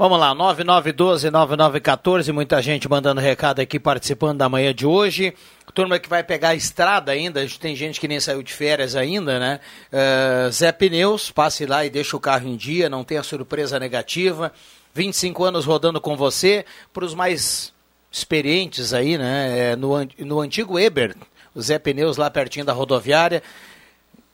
Vamos 0.00 0.18
lá, 0.18 0.34
9912-9914, 0.34 2.32
muita 2.32 2.62
gente 2.62 2.88
mandando 2.88 3.20
recado 3.20 3.60
aqui, 3.60 3.78
participando 3.78 4.38
da 4.38 4.48
manhã 4.48 4.74
de 4.74 4.86
hoje. 4.86 5.34
Turma 5.74 5.98
que 5.98 6.08
vai 6.08 6.24
pegar 6.24 6.48
a 6.48 6.54
estrada 6.54 7.12
ainda, 7.12 7.46
tem 7.60 7.76
gente 7.76 8.00
que 8.00 8.08
nem 8.08 8.18
saiu 8.18 8.42
de 8.42 8.50
férias 8.50 8.96
ainda, 8.96 9.38
né? 9.38 9.60
Eh, 9.92 10.48
Zé 10.52 10.72
Pneus, 10.72 11.30
passe 11.30 11.66
lá 11.66 11.84
e 11.84 11.90
deixa 11.90 12.16
o 12.16 12.20
carro 12.20 12.48
em 12.48 12.56
dia, 12.56 12.88
não 12.88 13.04
tenha 13.04 13.22
surpresa 13.22 13.78
negativa. 13.78 14.50
25 14.94 15.44
anos 15.44 15.66
rodando 15.66 16.00
com 16.00 16.16
você, 16.16 16.64
para 16.94 17.04
os 17.04 17.14
mais 17.14 17.70
experientes 18.10 18.94
aí, 18.94 19.18
né? 19.18 19.72
Eh, 19.72 19.76
no, 19.76 19.90
no 20.20 20.40
antigo 20.40 20.78
Eber, 20.78 21.14
o 21.54 21.60
Zé 21.60 21.78
Pneus 21.78 22.16
lá 22.16 22.30
pertinho 22.30 22.64
da 22.64 22.72
rodoviária. 22.72 23.42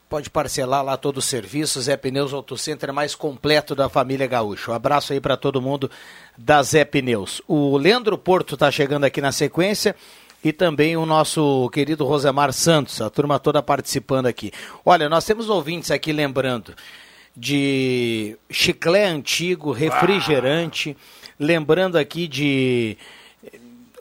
Pode 0.09 0.31
parcelar 0.31 0.85
lá 0.85 0.97
todo 0.97 1.19
o 1.19 1.23
serviço. 1.23 1.81
Zé 1.81 1.97
Pneus 1.97 2.33
Auto 2.33 2.57
Center 2.57 2.93
mais 2.93 3.15
completo 3.15 3.75
da 3.75 3.89
família 3.89 4.27
Gaúcho. 4.27 4.71
Um 4.71 4.75
abraço 4.75 5.13
aí 5.13 5.21
para 5.21 5.37
todo 5.37 5.61
mundo 5.61 5.91
da 6.39 6.63
Zé 6.63 6.85
Pneus. 6.85 7.43
O 7.49 7.77
Leandro 7.77 8.17
Porto 8.17 8.55
está 8.55 8.71
chegando 8.71 9.05
aqui 9.05 9.21
na 9.21 9.33
sequência 9.33 9.97
e 10.45 10.53
também 10.53 10.97
o 10.97 11.05
nosso 11.05 11.69
querido 11.71 12.05
Rosemar 12.05 12.53
Santos, 12.53 13.01
a 13.01 13.11
turma 13.11 13.41
toda 13.41 13.61
participando 13.61 14.27
aqui. 14.27 14.53
Olha, 14.85 15.09
nós 15.09 15.25
temos 15.25 15.49
ouvintes 15.49 15.91
aqui 15.91 16.13
lembrando 16.13 16.73
de 17.37 18.39
chiclé 18.49 19.07
antigo, 19.07 19.73
refrigerante, 19.73 20.97
lembrando 21.39 21.99
aqui 21.99 22.29
de 22.29 22.97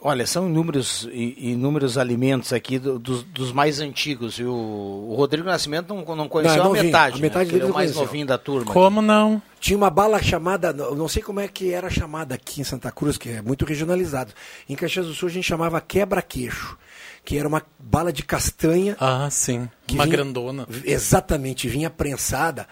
Olha, 0.08 0.28
são 0.28 0.48
inúmeros, 0.48 1.10
inúmeros 1.12 1.98
alimentos 1.98 2.54
aqui 2.54 2.78
do- 2.78 3.00
dos, 3.00 3.24
dos 3.24 3.52
mais 3.52 3.80
antigos. 3.80 4.38
viu? 4.38 4.54
O 4.54 5.16
Rodrigo 5.18 5.48
Nascimento 5.48 5.92
não, 5.96 6.16
não 6.16 6.30
conheceu 6.30 6.58
Não, 6.58 6.66
a 6.66 6.68
novinho. 6.68 6.86
metade, 6.86 7.14
A 7.14 7.18
né? 7.18 7.22
metade 7.24 7.46
Porque 7.46 7.56
ele 7.56 7.58
é 7.58 7.60
dele 7.66 7.72
o 7.72 7.74
mais 7.74 7.90
conheceu. 7.90 8.06
novinho 8.06 8.26
da 8.28 8.38
turma. 8.38 8.72
Como 8.72 9.02
não? 9.02 9.42
Tinha 9.60 9.76
uma 9.76 9.90
bala 9.90 10.22
chamada, 10.22 10.72
não 10.72 11.08
sei 11.08 11.24
como 11.24 11.40
é 11.40 11.48
que 11.48 11.74
era 11.74 11.90
chamada 11.90 12.36
aqui 12.36 12.62
em 12.62 12.64
Santa 12.64 12.92
Cruz, 12.92 13.18
que 13.18 13.30
é 13.30 13.42
muito 13.42 13.66
regionalizado. 13.66 14.32
Em 14.70 14.76
Caxias 14.76 15.08
do 15.08 15.14
Sul 15.16 15.28
a 15.28 15.32
gente 15.32 15.46
chamava 15.46 15.82
quebra-queixo, 15.82 16.78
que 17.24 17.36
era 17.40 17.48
uma 17.48 17.64
bala 17.80 18.14
de 18.14 18.22
castanha. 18.22 18.96
Ah, 19.00 19.28
sim. 19.32 19.68
que 19.88 19.96
Uma 19.96 20.04
vinha- 20.04 20.18
grandona. 20.18 20.68
Exatamente, 20.84 21.68
vinha 21.68 21.90
prensada. 21.90 22.68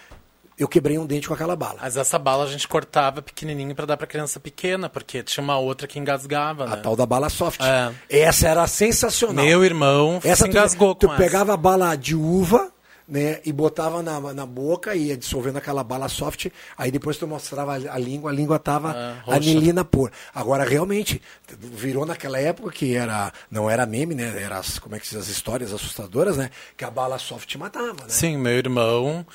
Eu 0.58 0.68
quebrei 0.68 0.98
um 0.98 1.06
dente 1.06 1.28
com 1.28 1.34
aquela 1.34 1.56
bala. 1.56 1.80
Mas 1.82 1.98
essa 1.98 2.20
bala 2.20 2.44
a 2.44 2.48
gente 2.48 2.68
cortava 2.68 3.22
pequenininho 3.22 3.74
pra 3.76 3.86
dar 3.86 3.98
pra 3.98 4.08
criança 4.08 4.40
pequena, 4.40 4.90
porque 4.90 5.24
tinha 5.24 5.44
uma 5.44 5.58
outra 5.58 5.88
que 5.88 6.00
engasgava, 6.00 6.66
né? 6.66 6.74
A 6.74 6.78
tal 6.78 6.96
da 6.96 7.06
bala 7.06 7.30
soft. 7.30 7.62
É. 7.62 7.94
Essa 8.10 8.48
era 8.48 8.68
sensacional. 8.68 9.44
Meu 9.44 9.64
irmão 9.64 10.20
Essa 10.24 10.44
se 10.44 10.50
engasgou 10.50 10.96
tu, 10.96 11.08
com 11.08 11.14
tu 11.14 11.18
pegava 11.18 11.54
a 11.54 11.58
bala 11.58 11.96
de 11.96 12.16
uva, 12.16 12.72
né, 13.08 13.42
e 13.46 13.52
botava 13.52 14.02
na, 14.02 14.20
na 14.34 14.46
boca 14.46 14.96
e 14.96 15.08
ia 15.08 15.18
dissolvendo 15.18 15.58
aquela 15.58 15.84
bala 15.84 16.08
soft, 16.08 16.48
aí 16.78 16.90
depois 16.90 17.18
tu 17.18 17.28
mostrava 17.28 17.74
a, 17.74 17.96
a 17.96 17.98
língua, 17.98 18.32
a 18.32 18.34
língua 18.34 18.58
tava 18.60 19.18
roxa. 19.26 19.38
anilina 19.38 19.84
pura. 19.84 20.12
Agora 20.34 20.64
realmente 20.64 21.22
virou 21.60 22.06
naquela 22.06 22.40
época 22.40 22.72
que 22.72 22.96
era 22.96 23.32
não 23.52 23.70
era 23.70 23.86
meme, 23.86 24.16
né, 24.16 24.42
era 24.42 24.58
as, 24.58 24.80
como 24.80 24.96
é 24.96 25.00
que 25.00 25.06
diz, 25.06 25.16
as 25.16 25.28
histórias 25.28 25.74
assustadoras, 25.74 26.38
né, 26.38 26.50
que 26.78 26.86
a 26.86 26.92
bala 26.92 27.20
soft 27.20 27.54
matava, 27.56 28.04
né? 28.04 28.10
Sim, 28.10 28.38
meu 28.38 28.54
irmão, 28.54 29.26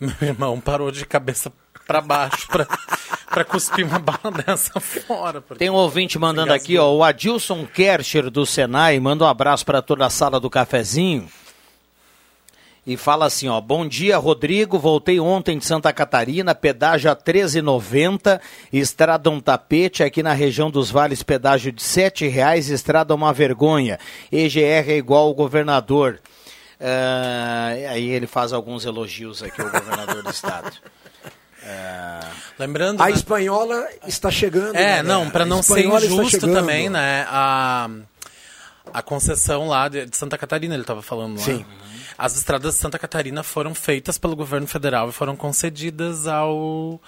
meu 0.00 0.14
irmão 0.22 0.60
parou 0.60 0.90
de 0.90 1.04
cabeça 1.04 1.52
pra 1.86 2.00
baixo 2.00 2.46
pra, 2.48 2.66
pra 3.30 3.44
cuspir 3.44 3.86
uma 3.86 3.98
bala 3.98 4.30
dessa 4.44 4.78
fora. 4.78 5.42
Tem 5.56 5.70
um 5.70 5.74
ouvinte 5.74 6.18
mandando 6.18 6.52
aqui, 6.52 6.76
ó, 6.76 6.92
o 6.92 7.02
Adilson 7.02 7.66
Kercher 7.66 8.30
do 8.30 8.44
Senai, 8.44 9.00
manda 9.00 9.24
um 9.24 9.28
abraço 9.28 9.64
para 9.64 9.80
toda 9.80 10.04
a 10.04 10.10
sala 10.10 10.38
do 10.38 10.50
cafezinho. 10.50 11.28
E 12.86 12.96
fala 12.96 13.26
assim, 13.26 13.48
ó, 13.48 13.60
bom 13.60 13.86
dia, 13.86 14.16
Rodrigo, 14.16 14.78
voltei 14.78 15.20
ontem 15.20 15.58
de 15.58 15.64
Santa 15.66 15.92
Catarina, 15.92 16.54
pedágio 16.54 17.10
a 17.10 17.14
13,90, 17.14 18.40
estrada 18.72 19.28
um 19.28 19.40
tapete, 19.40 20.02
aqui 20.02 20.22
na 20.22 20.32
região 20.32 20.70
dos 20.70 20.90
vales, 20.90 21.22
pedágio 21.22 21.70
de 21.70 21.82
R$ 21.84 22.28
reais, 22.30 22.70
estrada 22.70 23.14
uma 23.14 23.30
vergonha, 23.30 23.98
EGR 24.32 24.90
é 24.90 24.96
igual 24.96 25.26
ao 25.26 25.34
governador. 25.34 26.18
Ah, 26.80 27.70
aí 27.90 28.10
ele 28.10 28.26
faz 28.26 28.52
alguns 28.52 28.84
elogios 28.84 29.42
aqui 29.42 29.60
ao 29.60 29.70
governador 29.70 30.22
do 30.22 30.30
estado. 30.30 30.72
Ah, 31.64 32.20
Lembrando. 32.58 33.02
A 33.02 33.06
né? 33.06 33.12
espanhola 33.12 33.88
está 34.06 34.30
chegando. 34.30 34.76
É, 34.76 34.96
né, 34.96 35.02
não, 35.02 35.24
né? 35.24 35.30
pra 35.30 35.42
A 35.44 35.46
não 35.46 35.62
ser 35.62 35.84
injusto 35.84 36.46
também, 36.46 36.88
né? 36.88 37.26
A, 37.28 37.90
a 38.92 39.02
concessão 39.02 39.68
lá 39.68 39.88
de, 39.88 40.06
de 40.06 40.16
Santa 40.16 40.38
Catarina, 40.38 40.74
ele 40.74 40.82
estava 40.82 41.02
falando 41.02 41.36
lá. 41.36 41.44
Sim. 41.44 41.64
As 42.16 42.36
estradas 42.36 42.74
de 42.74 42.80
Santa 42.80 42.98
Catarina 42.98 43.42
foram 43.42 43.74
feitas 43.74 44.18
pelo 44.18 44.34
governo 44.34 44.66
federal 44.66 45.08
e 45.08 45.12
foram 45.12 45.36
concedidas 45.36 46.26
ao 46.26 47.00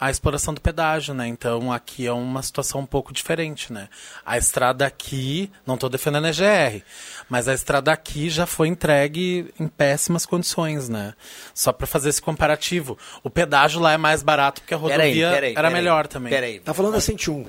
à 0.00 0.10
exploração 0.10 0.54
do 0.54 0.60
pedágio, 0.62 1.12
né? 1.12 1.28
Então 1.28 1.70
aqui 1.70 2.06
é 2.06 2.12
uma 2.12 2.42
situação 2.42 2.80
um 2.80 2.86
pouco 2.86 3.12
diferente, 3.12 3.70
né? 3.72 3.88
A 4.24 4.38
estrada 4.38 4.86
aqui, 4.86 5.50
não 5.66 5.74
estou 5.74 5.90
defendendo 5.90 6.24
a 6.24 6.30
EGR, 6.30 6.82
mas 7.28 7.46
a 7.46 7.52
estrada 7.54 7.92
aqui 7.92 8.30
já 8.30 8.46
foi 8.46 8.68
entregue 8.68 9.52
em 9.60 9.68
péssimas 9.68 10.24
condições, 10.24 10.88
né? 10.88 11.12
Só 11.54 11.70
para 11.72 11.86
fazer 11.86 12.08
esse 12.08 12.22
comparativo. 12.22 12.96
O 13.22 13.28
pedágio 13.28 13.78
lá 13.80 13.92
é 13.92 13.98
mais 13.98 14.22
barato 14.22 14.62
porque 14.62 14.72
a 14.72 14.76
rodovia 14.78 14.98
Peraí, 15.04 15.20
peraí, 15.34 15.50
era 15.52 15.54
peraí, 15.68 15.72
melhor 15.74 16.06
também. 16.06 16.30
Peraí. 16.32 16.60
Tá 16.60 16.72
falando 16.72 16.94
da 16.94 17.00
101. 17.00 17.44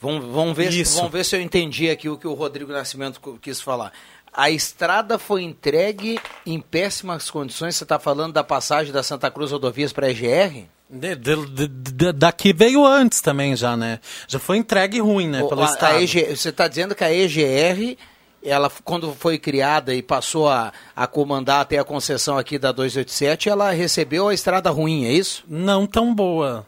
Vamos, 0.00 0.24
vamos, 0.34 0.56
ver, 0.56 0.72
se- 0.72 0.96
vamos 0.96 1.12
ver 1.12 1.24
se 1.24 1.36
eu 1.36 1.40
entendi 1.40 1.88
aqui 1.88 2.08
o 2.08 2.18
que 2.18 2.26
o 2.26 2.34
Rodrigo 2.34 2.72
Nascimento 2.72 3.20
quis 3.40 3.60
falar. 3.60 3.92
A 4.32 4.50
estrada 4.50 5.16
foi 5.18 5.42
entregue 5.42 6.18
em 6.44 6.58
péssimas 6.60 7.30
condições. 7.30 7.76
Você 7.76 7.84
está 7.84 7.98
falando 8.00 8.32
da 8.32 8.42
passagem 8.42 8.92
da 8.92 9.02
Santa 9.04 9.30
Cruz 9.30 9.52
Rodovias 9.52 9.92
para 9.92 10.06
a 10.06 10.10
EGR? 10.10 10.64
De- 10.92 11.16
de- 11.16 11.68
de- 11.68 12.12
daqui 12.12 12.52
veio 12.52 12.84
antes 12.84 13.22
também 13.22 13.56
já, 13.56 13.74
né? 13.76 13.98
Já 14.28 14.38
foi 14.38 14.58
entregue 14.58 15.00
ruim, 15.00 15.26
né? 15.26 15.42
Pelo 15.42 15.62
a- 15.62 15.66
a 15.66 15.70
Estado. 15.70 15.98
EG 16.02 16.36
você 16.36 16.50
está 16.50 16.68
dizendo 16.68 16.94
que 16.94 17.02
a 17.02 17.10
EGR, 17.10 17.96
ela, 18.44 18.70
quando 18.84 19.14
foi 19.14 19.38
criada 19.38 19.94
e 19.94 20.02
passou 20.02 20.50
a, 20.50 20.70
a 20.94 21.06
comandar 21.06 21.62
até 21.62 21.78
a 21.78 21.84
concessão 21.84 22.36
aqui 22.36 22.58
da 22.58 22.72
287, 22.72 23.48
ela 23.48 23.70
recebeu 23.70 24.28
a 24.28 24.34
estrada 24.34 24.68
ruim, 24.68 25.06
é 25.06 25.12
isso? 25.12 25.42
Não 25.48 25.86
tão 25.86 26.14
boa. 26.14 26.66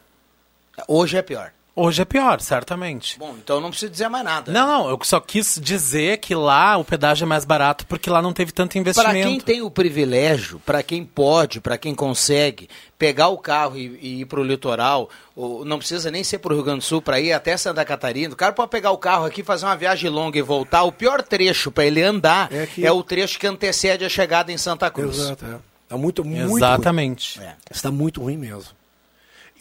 Hoje 0.89 1.19
é 1.19 1.23
pior. 1.23 1.53
Hoje 1.77 2.03
é 2.03 2.05
pior, 2.05 2.41
certamente. 2.41 3.19
Bom, 3.19 3.35
então 3.37 3.61
não 3.61 3.71
preciso 3.71 3.91
dizer 3.91 4.09
mais 4.09 4.25
nada. 4.25 4.53
Não, 4.53 4.65
não, 4.67 4.89
eu 4.91 4.99
só 5.03 5.19
quis 5.19 5.59
dizer 5.61 6.19
que 6.19 6.33
lá 6.33 6.77
o 6.77 6.85
pedágio 6.85 7.25
é 7.25 7.27
mais 7.27 7.45
barato 7.45 7.85
porque 7.87 8.09
lá 8.09 8.23
não 8.23 8.33
teve 8.33 8.53
tanto 8.53 8.73
Para 8.73 8.81
investimento. 8.81 9.29
quem 9.29 9.41
tem 9.41 9.61
o 9.61 9.69
privilégio, 9.69 10.61
para 10.65 10.85
quem 10.85 11.05
pode, 11.05 11.61
para 11.61 11.77
quem 11.77 11.93
consegue 11.93 12.69
pegar 12.97 13.27
o 13.29 13.39
carro 13.39 13.77
e, 13.77 13.99
e 14.01 14.21
ir 14.21 14.27
para 14.27 14.39
o 14.41 14.45
litoral, 14.45 15.11
ou 15.35 15.65
não 15.65 15.79
precisa 15.79 16.13
nem 16.13 16.23
ser 16.23 16.39
para 16.39 16.53
o 16.53 16.55
Rio 16.55 16.65
Grande 16.65 16.79
do 16.79 16.85
Sul, 16.85 17.03
para 17.03 17.19
ir 17.19 17.33
até 17.33 17.57
Santa 17.57 17.85
Catarina, 17.85 18.33
o 18.33 18.37
cara 18.37 18.53
pode 18.53 18.71
pegar 18.71 18.93
o 18.93 18.99
carro 18.99 19.25
aqui, 19.27 19.43
fazer 19.43 19.67
uma 19.67 19.77
viagem 19.77 20.09
longa 20.09 20.39
e 20.39 20.43
voltar. 20.43 20.85
O 20.85 20.93
pior 20.93 21.23
trecho 21.23 21.73
para 21.73 21.85
ele 21.85 22.03
andar 22.03 22.49
É 22.53 22.69
é, 22.83 22.93
o 22.93 23.03
trecho 23.03 23.37
que 23.37 23.49
antecede 23.49 24.05
a 24.05 24.09
chegada 24.09 24.53
em 24.53 24.57
Santa 24.57 24.89
Cruz. 24.93 25.19
Exato, 25.19 25.45
é. 25.45 25.59
Tá 25.89 25.99
muito, 25.99 26.25
muito 26.25 26.57
Exatamente. 26.57 27.39
ruim. 27.39 27.49
Está 27.71 27.91
muito 27.91 28.21
ruim 28.23 28.37
mesmo. 28.37 28.71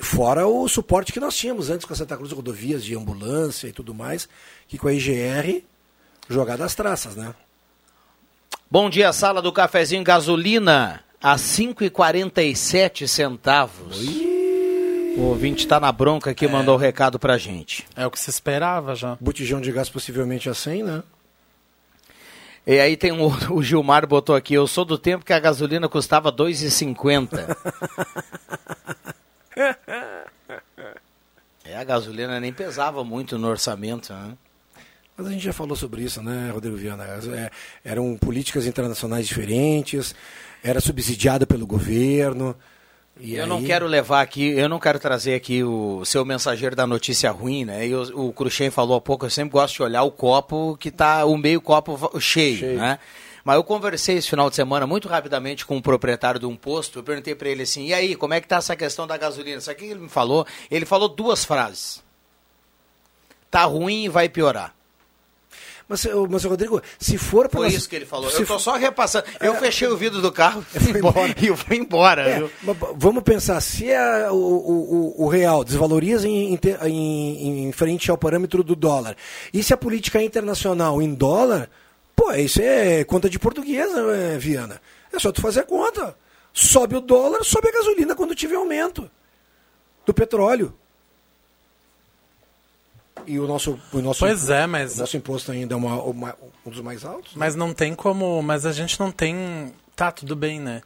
Fora 0.03 0.45
o 0.45 0.67
suporte 0.67 1.13
que 1.13 1.19
nós 1.19 1.35
tínhamos 1.35 1.69
antes 1.69 1.85
com 1.85 1.93
a 1.93 1.95
Santa 1.95 2.17
Cruz 2.17 2.33
Rodovias 2.33 2.83
de 2.83 2.93
ambulância 2.93 3.67
e 3.67 3.71
tudo 3.71 3.93
mais, 3.93 4.27
que 4.67 4.77
com 4.77 4.89
a 4.89 4.93
IGR 4.93 5.63
jogada 6.29 6.65
às 6.65 6.75
traças, 6.75 7.15
né? 7.15 7.33
Bom 8.69 8.89
dia, 8.89 9.13
sala 9.13 9.41
do 9.41 9.51
cafezinho 9.51 10.03
gasolina 10.03 11.01
a 11.21 11.35
5,47 11.37 13.07
centavos. 13.07 14.01
O 15.15 15.21
ouvinte 15.21 15.63
está 15.63 15.79
na 15.79 15.91
bronca 15.91 16.31
aqui, 16.31 16.47
mandou 16.47 16.75
o 16.75 16.79
recado 16.79 17.17
pra 17.17 17.37
gente. 17.37 17.85
É 17.95 18.05
o 18.05 18.11
que 18.11 18.19
se 18.19 18.29
esperava 18.29 18.95
já. 18.95 19.17
Botijão 19.21 19.61
de 19.61 19.71
gás 19.71 19.89
possivelmente 19.89 20.49
a 20.49 20.53
100, 20.53 20.83
né? 20.83 21.03
E 22.67 22.79
aí 22.79 22.97
tem 22.97 23.13
um, 23.13 23.31
o 23.53 23.63
Gilmar 23.63 24.05
botou 24.05 24.35
aqui, 24.35 24.53
eu 24.53 24.67
sou 24.67 24.83
do 24.83 24.97
tempo 24.97 25.23
que 25.23 25.33
a 25.33 25.39
gasolina 25.39 25.87
custava 25.87 26.31
2,50. 26.31 27.55
é, 31.65 31.75
a 31.77 31.83
gasolina 31.83 32.39
nem 32.39 32.51
pesava 32.53 33.03
muito 33.03 33.37
no 33.37 33.47
orçamento, 33.47 34.13
né? 34.13 34.33
Mas 35.15 35.27
a 35.27 35.31
gente 35.31 35.43
já 35.43 35.53
falou 35.53 35.75
sobre 35.75 36.01
isso, 36.01 36.23
né, 36.23 36.49
Rodrigo 36.51 36.75
Viana? 36.75 37.03
É, 37.05 37.51
eram 37.85 38.17
políticas 38.17 38.65
internacionais 38.65 39.27
diferentes, 39.27 40.15
era 40.63 40.81
subsidiada 40.81 41.45
pelo 41.45 41.67
governo. 41.67 42.55
Eu 43.21 43.43
aí- 43.43 43.49
não 43.49 43.63
quero 43.63 43.85
levar 43.85 44.21
aqui, 44.21 44.43
eu 44.57 44.67
não 44.67 44.79
quero 44.79 44.99
trazer 44.99 45.35
aqui 45.35 45.63
o 45.63 46.03
seu 46.03 46.25
mensageiro 46.25 46.75
da 46.75 46.87
notícia 46.87 47.29
ruim, 47.29 47.63
né? 47.63 47.87
E 47.87 47.93
o, 47.95 48.33
Cruxem 48.33 48.71
falou 48.71 48.97
há 48.97 49.01
pouco, 49.01 49.23
eu 49.25 49.29
sempre 49.29 49.51
gosto 49.51 49.75
de 49.75 49.83
olhar 49.83 50.01
o 50.01 50.09
copo 50.09 50.75
que 50.79 50.89
tá 50.89 51.23
o 51.25 51.37
meio 51.37 51.61
copo 51.61 52.19
cheio, 52.19 52.57
Cheio. 52.57 52.79
né? 52.79 52.97
Mas 53.43 53.55
eu 53.57 53.63
conversei 53.63 54.15
esse 54.17 54.29
final 54.29 54.49
de 54.49 54.55
semana 54.55 54.87
muito 54.87 55.07
rapidamente 55.09 55.65
com 55.65 55.75
um 55.75 55.81
proprietário 55.81 56.39
de 56.39 56.45
um 56.45 56.55
posto. 56.55 56.99
Eu 56.99 57.03
perguntei 57.03 57.35
para 57.35 57.49
ele 57.49 57.63
assim: 57.63 57.87
"E 57.87 57.93
aí, 57.93 58.15
como 58.15 58.33
é 58.33 58.39
que 58.39 58.47
tá 58.47 58.55
essa 58.57 58.75
questão 58.75 59.05
da 59.05 59.17
gasolina?" 59.17 59.59
Sabe 59.59 59.75
o 59.75 59.79
que 59.79 59.85
ele 59.91 59.99
me 60.01 60.09
falou? 60.09 60.45
Ele 60.71 60.85
falou 60.85 61.09
duas 61.09 61.43
frases. 61.43 62.01
Tá 63.51 63.63
ruim 63.65 64.05
e 64.05 64.09
vai 64.09 64.29
piorar. 64.29 64.73
Mas, 65.87 66.07
mas, 66.29 66.43
Rodrigo, 66.45 66.81
se 66.97 67.17
for 67.17 67.49
Foi 67.51 67.67
pelas- 67.67 67.73
isso 67.73 67.89
que 67.89 67.95
ele 67.97 68.05
falou. 68.05 68.29
se 68.29 68.37
Eu 68.37 68.39
tô 68.47 68.53
for- 68.53 68.59
só 68.59 68.75
repassando. 68.77 69.25
Eu 69.41 69.53
fechei 69.55 69.87
o 69.89 69.97
vidro 69.97 70.21
do 70.21 70.31
carro 70.31 70.65
e 70.73 70.79
fui 70.79 70.97
embora. 70.97 71.35
E 71.41 71.47
eu 71.47 71.57
fui 71.57 71.77
embora. 71.77 72.29
É, 72.29 72.49
vamos 72.95 73.21
pensar, 73.23 73.59
se 73.59 73.91
é 73.91 74.31
o, 74.31 74.33
o, 74.35 75.15
o- 75.19 75.25
o 75.25 75.27
real 75.27 75.63
desvaloriza 75.63 76.27
em, 76.27 76.53
em 76.55 76.59
em- 76.87 77.63
em 77.67 77.71
frente 77.73 78.09
ao 78.09 78.17
parâmetro 78.17 78.63
do 78.63 78.75
dólar, 78.77 79.17
e 79.53 79.61
se 79.61 79.73
a 79.73 79.77
política 79.77 80.19
é 80.19 80.23
internacional 80.23 81.01
em 81.01 81.13
dólar, 81.13 81.69
pô, 82.15 82.31
isso 82.33 82.61
é 82.61 83.03
conta 83.03 83.29
de 83.29 83.39
portuguesa, 83.39 83.99
é, 84.15 84.37
Viana. 84.37 84.81
É 85.11 85.19
só 85.19 85.31
tu 85.31 85.41
fazer 85.41 85.61
a 85.61 85.63
conta. 85.65 86.15
Sobe 86.53 86.95
o 86.95 87.01
dólar, 87.01 87.43
sobe 87.43 87.69
a 87.69 87.71
gasolina 87.71 88.15
quando 88.15 88.35
tiver 88.35 88.55
aumento 88.55 89.09
do 90.05 90.13
petróleo. 90.13 90.73
E 93.25 93.39
o 93.39 93.47
nosso, 93.47 93.79
o 93.93 93.99
nosso, 94.01 94.19
Pois 94.19 94.49
é, 94.49 94.65
mas- 94.67 94.95
o 94.97 94.99
nosso 94.99 95.15
imposto 95.15 95.51
ainda 95.51 95.73
é 95.73 95.77
uma- 95.77 96.01
uma- 96.03 96.35
um 96.65 96.69
dos 96.69 96.81
mais 96.81 97.05
altos. 97.05 97.33
Mas 97.35 97.55
não 97.55 97.73
tem 97.73 97.95
como. 97.95 98.41
Mas 98.41 98.65
a 98.65 98.71
gente 98.71 98.99
não 98.99 99.11
tem. 99.11 99.73
Tá, 99.95 100.11
tudo 100.11 100.35
bem, 100.35 100.59
né? 100.59 100.81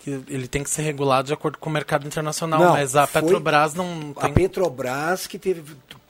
Que 0.00 0.10
ele 0.28 0.46
tem 0.46 0.62
que 0.62 0.70
ser 0.70 0.82
regulado 0.82 1.28
de 1.28 1.32
acordo 1.32 1.56
com 1.58 1.70
o 1.70 1.72
mercado 1.72 2.06
internacional. 2.06 2.60
Não, 2.60 2.72
mas 2.72 2.94
a 2.94 3.06
Petrobras 3.06 3.74
não 3.74 4.12
A 4.16 4.22
tem. 4.22 4.34
Petrobras 4.34 5.26
que 5.26 5.38
teve, 5.38 5.62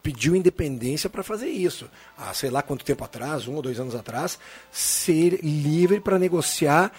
pediu 0.02 0.34
independência 0.36 1.08
para 1.10 1.22
fazer 1.22 1.48
isso. 1.48 1.88
Há 2.16 2.32
sei 2.34 2.50
lá 2.50 2.62
quanto 2.62 2.84
tempo 2.84 3.04
atrás, 3.04 3.46
um 3.48 3.54
ou 3.54 3.62
dois 3.62 3.78
anos 3.80 3.94
atrás, 3.94 4.38
ser 4.72 5.40
livre 5.42 6.00
para 6.00 6.18
negociar 6.18 6.92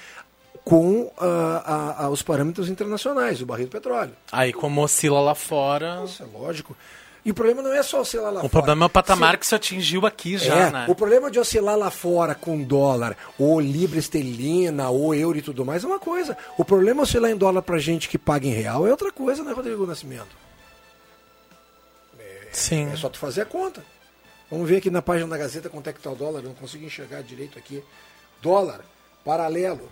com 0.65 1.11
ah, 1.17 1.63
ah, 1.65 1.95
ah, 2.05 2.09
os 2.09 2.21
parâmetros 2.21 2.69
internacionais, 2.69 3.41
o 3.41 3.45
barril 3.45 3.67
do 3.67 3.71
petróleo. 3.71 4.11
Aí, 4.31 4.53
como 4.53 4.81
oscila 4.83 5.19
lá 5.19 5.33
fora. 5.33 6.03
Isso 6.05 6.21
é 6.21 6.25
lógico. 6.37 6.75
E 7.25 7.31
o 7.31 7.33
problema 7.33 7.61
não 7.61 7.73
é 7.73 7.83
só 7.83 7.99
oscilar 8.01 8.31
lá 8.31 8.39
O 8.39 8.43
fora. 8.43 8.49
problema 8.49 8.85
é 8.85 8.87
o 8.87 8.89
patamar 8.89 9.31
Se- 9.33 9.37
que 9.39 9.47
se 9.47 9.55
atingiu 9.55 10.05
aqui 10.05 10.37
já, 10.37 10.55
é, 10.55 10.71
né? 10.71 10.85
O 10.87 10.95
problema 10.95 11.29
de 11.29 11.37
oscilar 11.39 11.77
lá 11.77 11.91
fora 11.91 12.33
com 12.33 12.61
dólar, 12.63 13.15
ou 13.37 13.59
libra 13.59 13.99
esterlina, 13.99 14.89
ou 14.89 15.13
euro 15.13 15.37
e 15.37 15.41
tudo 15.41 15.65
mais 15.65 15.83
é 15.83 15.87
uma 15.87 15.99
coisa. 15.99 16.37
O 16.57 16.63
problema 16.63 17.01
é 17.01 17.03
oscilar 17.03 17.29
em 17.29 17.35
dólar 17.35 17.61
pra 17.61 17.77
gente 17.77 18.07
que 18.07 18.17
paga 18.17 18.47
em 18.47 18.53
real 18.53 18.87
é 18.87 18.91
outra 18.91 19.11
coisa, 19.11 19.43
né, 19.43 19.51
Rodrigo 19.51 19.85
Nascimento? 19.85 20.27
Sim. 22.51 22.91
É 22.91 22.95
só 22.95 23.09
tu 23.09 23.17
fazer 23.17 23.41
a 23.41 23.45
conta. 23.45 23.83
Vamos 24.49 24.67
ver 24.67 24.77
aqui 24.77 24.89
na 24.89 25.01
página 25.01 25.29
da 25.29 25.37
Gazeta 25.37 25.69
quanto 25.69 25.89
é 25.89 25.93
que 25.93 25.99
tá 25.99 26.09
o 26.09 26.15
dólar. 26.15 26.39
Eu 26.39 26.49
não 26.49 26.55
consigo 26.55 26.83
enxergar 26.83 27.21
direito 27.21 27.57
aqui. 27.57 27.83
Dólar, 28.41 28.81
paralelo, 29.23 29.89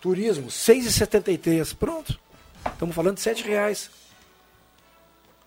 turismo, 0.00 0.48
6,73. 0.48 1.74
Pronto. 1.76 2.18
Estamos 2.72 2.94
falando 2.94 3.16
de 3.16 3.22
sete 3.22 3.44
reais. 3.44 3.90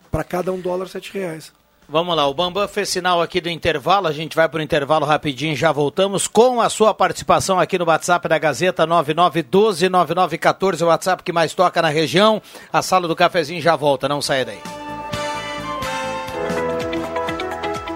Para 0.09 0.23
cada 0.23 0.51
um 0.51 0.59
dólar, 0.59 0.87
sete 0.87 1.11
reais. 1.11 1.51
Vamos 1.87 2.15
lá, 2.15 2.25
o 2.27 2.33
Bambam 2.33 2.67
fez 2.67 2.89
sinal 2.89 3.21
aqui 3.21 3.41
do 3.41 3.49
intervalo, 3.49 4.07
a 4.07 4.11
gente 4.11 4.35
vai 4.35 4.47
para 4.47 4.59
o 4.59 4.63
intervalo 4.63 5.05
rapidinho, 5.05 5.55
já 5.55 5.71
voltamos 5.71 6.27
com 6.27 6.61
a 6.61 6.69
sua 6.69 6.93
participação 6.93 7.59
aqui 7.59 7.77
no 7.77 7.85
WhatsApp 7.85 8.25
da 8.27 8.37
Gazeta 8.37 8.87
9912-9914, 8.87 10.81
o 10.81 10.85
WhatsApp 10.85 11.23
que 11.23 11.33
mais 11.33 11.53
toca 11.53 11.81
na 11.81 11.89
região. 11.89 12.41
A 12.71 12.81
sala 12.81 13.07
do 13.07 13.15
cafezinho 13.15 13.61
já 13.61 13.75
volta, 13.75 14.07
não 14.07 14.21
saia 14.21 14.45
daí. 14.45 14.82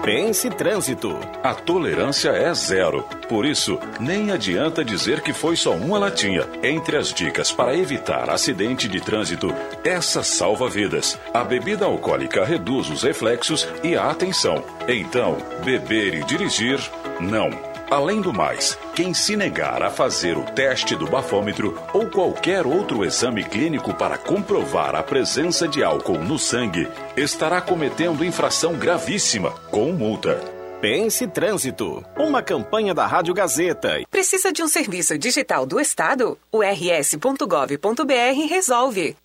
Pense 0.08 0.48
Trânsito. 0.48 1.20
A 1.42 1.52
tolerância 1.54 2.30
é 2.30 2.54
zero. 2.54 3.02
Por 3.28 3.44
isso, 3.44 3.78
nem 4.00 4.30
adianta 4.30 4.82
dizer 4.82 5.20
que 5.20 5.34
foi 5.34 5.54
só 5.54 5.74
uma 5.74 5.98
latinha. 5.98 6.48
Entre 6.62 6.96
as 6.96 7.12
dicas 7.12 7.52
para 7.52 7.76
evitar 7.76 8.30
acidente 8.30 8.88
de 8.88 9.02
trânsito, 9.02 9.54
essa 9.84 10.22
salva 10.22 10.66
vidas. 10.66 11.20
A 11.34 11.44
bebida 11.44 11.84
alcoólica 11.84 12.42
reduz 12.42 12.88
os 12.88 13.02
reflexos 13.02 13.68
e 13.84 13.96
a 13.96 14.08
atenção. 14.08 14.64
Então, 14.88 15.36
beber 15.62 16.14
e 16.14 16.24
dirigir, 16.24 16.80
não. 17.20 17.67
Além 17.90 18.20
do 18.20 18.34
mais, 18.34 18.78
quem 18.94 19.14
se 19.14 19.34
negar 19.34 19.82
a 19.82 19.90
fazer 19.90 20.36
o 20.36 20.42
teste 20.42 20.94
do 20.94 21.06
bafômetro 21.06 21.74
ou 21.94 22.06
qualquer 22.06 22.66
outro 22.66 23.02
exame 23.02 23.42
clínico 23.42 23.94
para 23.94 24.18
comprovar 24.18 24.94
a 24.94 25.02
presença 25.02 25.66
de 25.66 25.82
álcool 25.82 26.18
no 26.18 26.38
sangue 26.38 26.86
estará 27.16 27.62
cometendo 27.62 28.24
infração 28.24 28.74
gravíssima, 28.74 29.52
com 29.70 29.90
multa. 29.92 30.38
Pense 30.82 31.26
Trânsito, 31.26 32.04
uma 32.16 32.42
campanha 32.42 32.92
da 32.92 33.06
Rádio 33.06 33.32
Gazeta. 33.32 34.02
Precisa 34.10 34.52
de 34.52 34.62
um 34.62 34.68
serviço 34.68 35.16
digital 35.16 35.64
do 35.64 35.80
Estado? 35.80 36.38
O 36.52 36.60
rs.gov.br 36.62 38.48
resolve. 38.48 39.16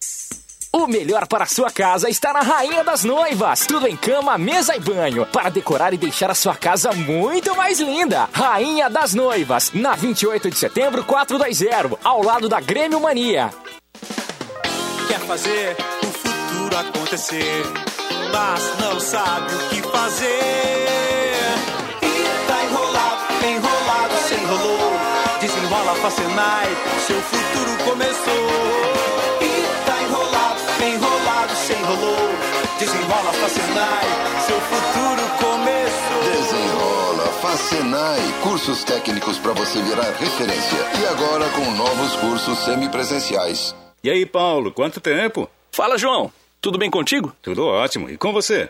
O 0.84 0.88
melhor 0.88 1.26
para 1.28 1.46
a 1.46 1.48
sua 1.48 1.72
casa 1.72 2.10
está 2.10 2.34
na 2.34 2.42
Rainha 2.42 2.84
das 2.84 3.06
Noivas. 3.06 3.66
Tudo 3.66 3.88
em 3.88 3.96
cama, 3.96 4.38
mesa 4.38 4.76
e 4.76 4.82
banho. 4.82 5.26
Para 5.26 5.50
decorar 5.50 5.94
e 5.94 5.98
deixar 5.98 6.30
a 6.30 6.36
sua 6.36 6.56
casa 6.56 6.92
muito 6.92 7.56
mais 7.56 7.80
linda. 7.80 8.28
Rainha 8.34 8.90
das 8.90 9.14
Noivas. 9.14 9.72
Na 9.74 9.96
28 9.96 10.50
de 10.50 10.58
setembro, 10.58 11.06
420. 11.06 11.98
Ao 12.04 12.22
lado 12.22 12.50
da 12.50 12.60
Grêmio 12.60 13.00
Mania. 13.00 13.50
Quer 15.08 15.22
fazer 15.22 15.78
o 16.04 16.08
futuro 16.08 16.78
acontecer, 16.78 17.64
mas 18.34 18.78
não 18.82 19.00
sabe 19.00 19.56
o 19.56 19.70
que 19.70 19.82
fazer. 19.84 20.28
E 22.02 22.46
tá 22.46 22.62
enrolado, 22.66 23.46
enrolado, 23.46 24.18
se 24.28 24.34
enrolou. 24.34 25.00
Desenrola, 25.40 25.96
Facenai, 25.96 26.68
seu 27.08 27.22
futuro 27.22 27.90
começou. 27.90 28.93
Desenrola, 32.80 33.34
Facenai, 33.34 34.06
seu 34.48 34.60
futuro 34.62 35.22
começou. 35.40 36.24
Desenrola, 36.32 37.28
Facenai, 37.42 38.20
cursos 38.42 38.84
técnicos 38.84 39.38
para 39.38 39.54
você 39.54 39.82
virar 39.82 40.12
referência. 40.12 40.80
E 41.02 41.06
agora 41.06 41.48
com 41.50 41.72
novos 41.72 42.16
cursos 42.16 42.58
semipresenciais. 42.60 43.76
E 44.04 44.10
aí, 44.10 44.26
Paulo, 44.26 44.72
quanto 44.72 45.00
tempo? 45.00 45.48
Fala, 45.72 45.98
João. 45.98 46.32
Tudo 46.60 46.78
bem 46.78 46.90
contigo? 46.90 47.32
Tudo 47.42 47.66
ótimo. 47.66 48.10
E 48.10 48.18
com 48.18 48.32
você? 48.32 48.70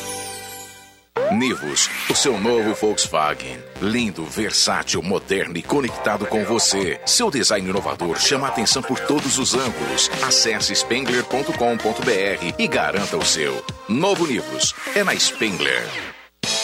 Nivus, 1.31 1.89
o 2.09 2.15
seu 2.15 2.39
novo 2.39 2.73
Volkswagen. 2.73 3.57
Lindo, 3.81 4.23
versátil, 4.23 5.01
moderno 5.01 5.57
e 5.57 5.61
conectado 5.61 6.25
com 6.25 6.43
você. 6.45 7.01
Seu 7.05 7.29
design 7.29 7.69
inovador 7.69 8.17
chama 8.17 8.47
atenção 8.47 8.81
por 8.81 8.99
todos 8.99 9.37
os 9.37 9.53
ângulos. 9.53 10.09
Acesse 10.23 10.73
spengler.com.br 10.73 12.55
e 12.57 12.67
garanta 12.67 13.17
o 13.17 13.25
seu. 13.25 13.63
Novo 13.89 14.25
Nivus 14.25 14.73
é 14.95 15.03
na 15.03 15.13
Spengler. 15.15 16.10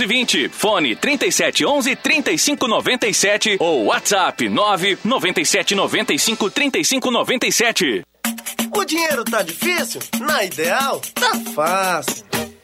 999-11-520. 0.00 0.50
Fone 0.50 0.96
3711-3597 0.96 3.56
ou 3.60 3.84
WhatsApp 3.86 4.48
97. 4.48 5.74
O 8.74 8.84
dinheiro 8.84 9.24
tá 9.24 9.42
difícil? 9.42 10.00
Na 10.20 10.44
Ideal, 10.44 11.00
tá 11.14 11.32
fácil. 11.54 12.24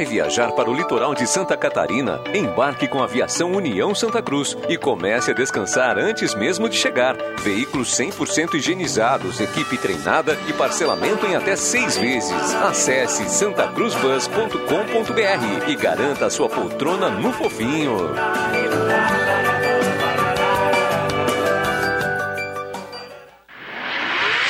Vai 0.00 0.06
viajar 0.06 0.52
para 0.52 0.70
o 0.70 0.72
litoral 0.72 1.14
de 1.14 1.26
Santa 1.26 1.54
Catarina? 1.58 2.22
Embarque 2.34 2.88
com 2.88 3.02
a 3.02 3.04
Aviação 3.04 3.52
União 3.52 3.94
Santa 3.94 4.22
Cruz 4.22 4.56
e 4.66 4.78
comece 4.78 5.30
a 5.30 5.34
descansar 5.34 5.98
antes 5.98 6.34
mesmo 6.34 6.70
de 6.70 6.76
chegar. 6.76 7.14
Veículos 7.42 7.90
100% 7.98 8.54
higienizados, 8.54 9.42
equipe 9.42 9.76
treinada 9.76 10.38
e 10.48 10.54
parcelamento 10.54 11.26
em 11.26 11.36
até 11.36 11.54
seis 11.54 11.98
vezes. 11.98 12.54
Acesse 12.54 13.28
santacruzbus.com.br 13.28 15.68
e 15.68 15.76
garanta 15.76 16.30
sua 16.30 16.48
poltrona 16.48 17.10
no 17.10 17.30
fofinho. 17.34 17.98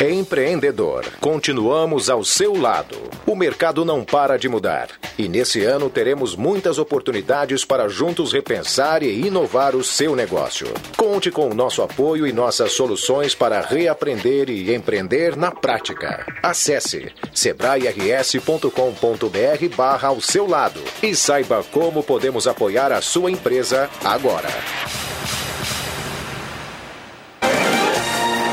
Empreendedor, 0.03 1.05
continuamos 1.21 2.09
ao 2.09 2.25
seu 2.25 2.59
lado. 2.59 2.97
O 3.27 3.37
mercado 3.37 3.85
não 3.85 4.03
para 4.03 4.39
de 4.39 4.49
mudar 4.49 4.89
e 5.19 5.29
nesse 5.29 5.63
ano 5.63 5.91
teremos 5.91 6.35
muitas 6.35 6.79
oportunidades 6.79 7.67
para 7.67 7.87
juntos 7.87 8.33
repensar 8.33 9.03
e 9.03 9.27
inovar 9.27 9.77
o 9.77 9.85
seu 9.85 10.17
negócio. 10.17 10.69
Conte 10.97 11.31
com 11.31 11.51
o 11.51 11.55
nosso 11.55 11.83
apoio 11.83 12.27
e 12.27 12.33
nossas 12.33 12.73
soluções 12.73 13.35
para 13.35 13.61
reaprender 13.61 14.49
e 14.49 14.75
empreender 14.75 15.37
na 15.37 15.51
prática. 15.51 16.25
Acesse 16.43 17.13
sebrae-rs.com.br 17.35 19.77
barra 19.77 20.09
ao 20.09 20.21
seu 20.23 20.47
lado 20.47 20.81
e 21.03 21.15
saiba 21.15 21.63
como 21.71 22.03
podemos 22.03 22.47
apoiar 22.47 22.91
a 22.91 23.03
sua 23.03 23.31
empresa 23.31 23.91
agora. 24.03 24.49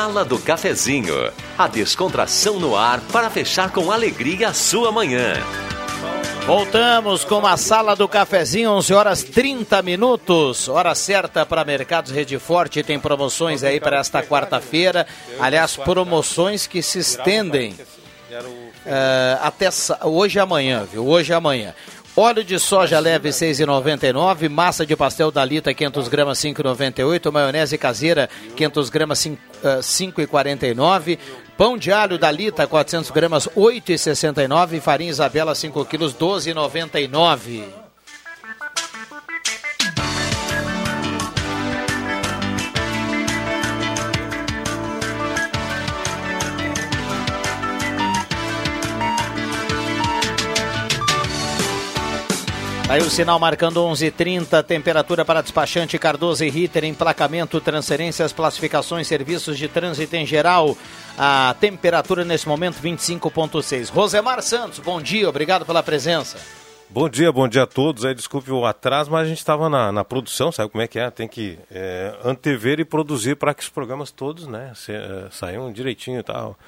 Sala 0.00 0.24
do 0.24 0.38
Cafezinho. 0.38 1.30
A 1.58 1.68
descontração 1.68 2.58
no 2.58 2.74
ar 2.74 3.00
para 3.12 3.28
fechar 3.28 3.70
com 3.70 3.92
alegria 3.92 4.48
a 4.48 4.54
sua 4.54 4.90
manhã. 4.90 5.34
Voltamos 6.46 7.22
com 7.22 7.46
a 7.46 7.54
sala 7.58 7.94
do 7.94 8.08
cafezinho, 8.08 8.70
11 8.70 8.94
horas 8.94 9.22
30 9.22 9.82
minutos. 9.82 10.68
Hora 10.68 10.94
certa 10.94 11.44
para 11.44 11.66
Mercados 11.66 12.12
Rede 12.12 12.38
Forte. 12.38 12.82
Tem 12.82 12.98
promoções 12.98 13.62
aí 13.62 13.78
para 13.78 13.98
esta 13.98 14.22
quarta-feira. 14.22 15.06
Aliás, 15.38 15.76
promoções 15.76 16.66
que 16.66 16.80
se 16.80 17.00
estendem 17.00 17.72
uh, 17.72 19.38
até 19.42 19.68
hoje 20.02 20.38
e 20.38 20.40
amanhã, 20.40 20.88
viu? 20.90 21.06
Hoje 21.06 21.30
e 21.30 21.34
amanhã. 21.34 21.74
Óleo 22.16 22.42
de 22.42 22.58
soja 22.58 22.98
leve 22.98 23.28
6,99, 23.28 24.48
massa 24.48 24.84
de 24.84 24.96
pastel 24.96 25.30
Dalita 25.30 25.72
500 25.72 26.08
gramas 26.08 26.38
5,98, 26.38 27.30
maionese 27.30 27.78
caseira 27.78 28.28
500 28.56 28.90
gramas 28.90 29.18
5,49, 29.20 31.18
pão 31.56 31.78
de 31.78 31.92
alho 31.92 32.18
Dalita 32.18 32.66
400 32.66 33.10
gramas 33.12 33.48
8,69, 33.56 34.80
farinha 34.80 35.10
Isabela 35.10 35.54
5 35.54 35.84
quilos 35.84 36.12
12,99. 36.12 37.79
Aí 52.90 53.02
o 53.02 53.08
sinal 53.08 53.38
marcando 53.38 53.80
11:30, 53.84 54.64
temperatura 54.64 55.24
para 55.24 55.42
despachante 55.42 55.96
Cardoso 55.96 56.44
e 56.44 56.50
Ritter, 56.50 56.84
emplacamento, 56.84 57.60
transferências, 57.60 58.32
classificações, 58.32 59.06
serviços 59.06 59.56
de 59.56 59.68
trânsito 59.68 60.16
em 60.16 60.26
geral. 60.26 60.76
A 61.16 61.54
temperatura 61.60 62.24
nesse 62.24 62.48
momento 62.48 62.82
25.6. 62.82 63.92
Rosemar 63.92 64.42
Santos, 64.42 64.80
bom 64.80 65.00
dia, 65.00 65.28
obrigado 65.28 65.64
pela 65.64 65.84
presença. 65.84 66.36
Bom 66.88 67.08
dia, 67.08 67.30
bom 67.30 67.46
dia 67.46 67.62
a 67.62 67.66
todos. 67.66 68.02
Desculpe 68.16 68.50
o 68.50 68.66
atraso, 68.66 69.08
mas 69.08 69.22
a 69.22 69.28
gente 69.28 69.38
estava 69.38 69.68
na, 69.68 69.92
na, 69.92 70.04
produção, 70.04 70.50
sabe 70.50 70.70
como 70.70 70.82
é 70.82 70.88
que 70.88 70.98
é? 70.98 71.08
Tem 71.12 71.28
que 71.28 71.60
é, 71.70 72.12
antever 72.24 72.80
e 72.80 72.84
produzir 72.84 73.36
para 73.36 73.54
que 73.54 73.62
os 73.62 73.68
programas 73.68 74.10
todos, 74.10 74.48
né, 74.48 74.72
é, 74.88 75.28
saiam 75.30 75.72
direitinho 75.72 76.18
e 76.18 76.24
tal, 76.24 76.58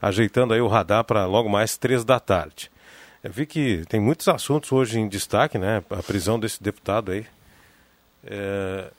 ajeitando 0.00 0.54
aí 0.54 0.60
o 0.60 0.68
radar 0.68 1.02
para 1.02 1.26
logo 1.26 1.48
mais 1.48 1.76
três 1.76 2.04
da 2.04 2.20
tarde. 2.20 2.70
Eu 3.22 3.30
vi 3.30 3.46
que 3.46 3.84
tem 3.88 4.00
muitos 4.00 4.26
assuntos 4.26 4.72
hoje 4.72 4.98
em 4.98 5.08
destaque, 5.08 5.56
né? 5.56 5.82
A 5.90 6.02
prisão 6.02 6.40
desse 6.40 6.60
deputado 6.60 7.12
aí, 7.12 7.24
é, 8.24 8.90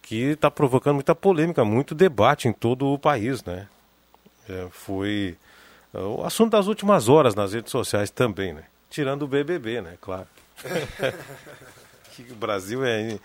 que 0.00 0.32
está 0.32 0.48
provocando 0.50 0.94
muita 0.94 1.16
polêmica, 1.16 1.64
muito 1.64 1.94
debate 1.94 2.46
em 2.46 2.52
todo 2.52 2.86
o 2.86 2.98
país, 2.98 3.42
né? 3.42 3.66
É, 4.48 4.68
foi 4.70 5.36
é, 5.92 5.98
o 5.98 6.24
assunto 6.24 6.52
das 6.52 6.68
últimas 6.68 7.08
horas 7.08 7.34
nas 7.34 7.52
redes 7.52 7.72
sociais 7.72 8.08
também, 8.08 8.52
né? 8.52 8.62
Tirando 8.88 9.22
o 9.22 9.28
BBB, 9.28 9.80
né? 9.80 9.98
Claro. 10.00 10.28
que 12.12 12.32
o 12.32 12.36
Brasil 12.36 12.84
é 12.84 13.18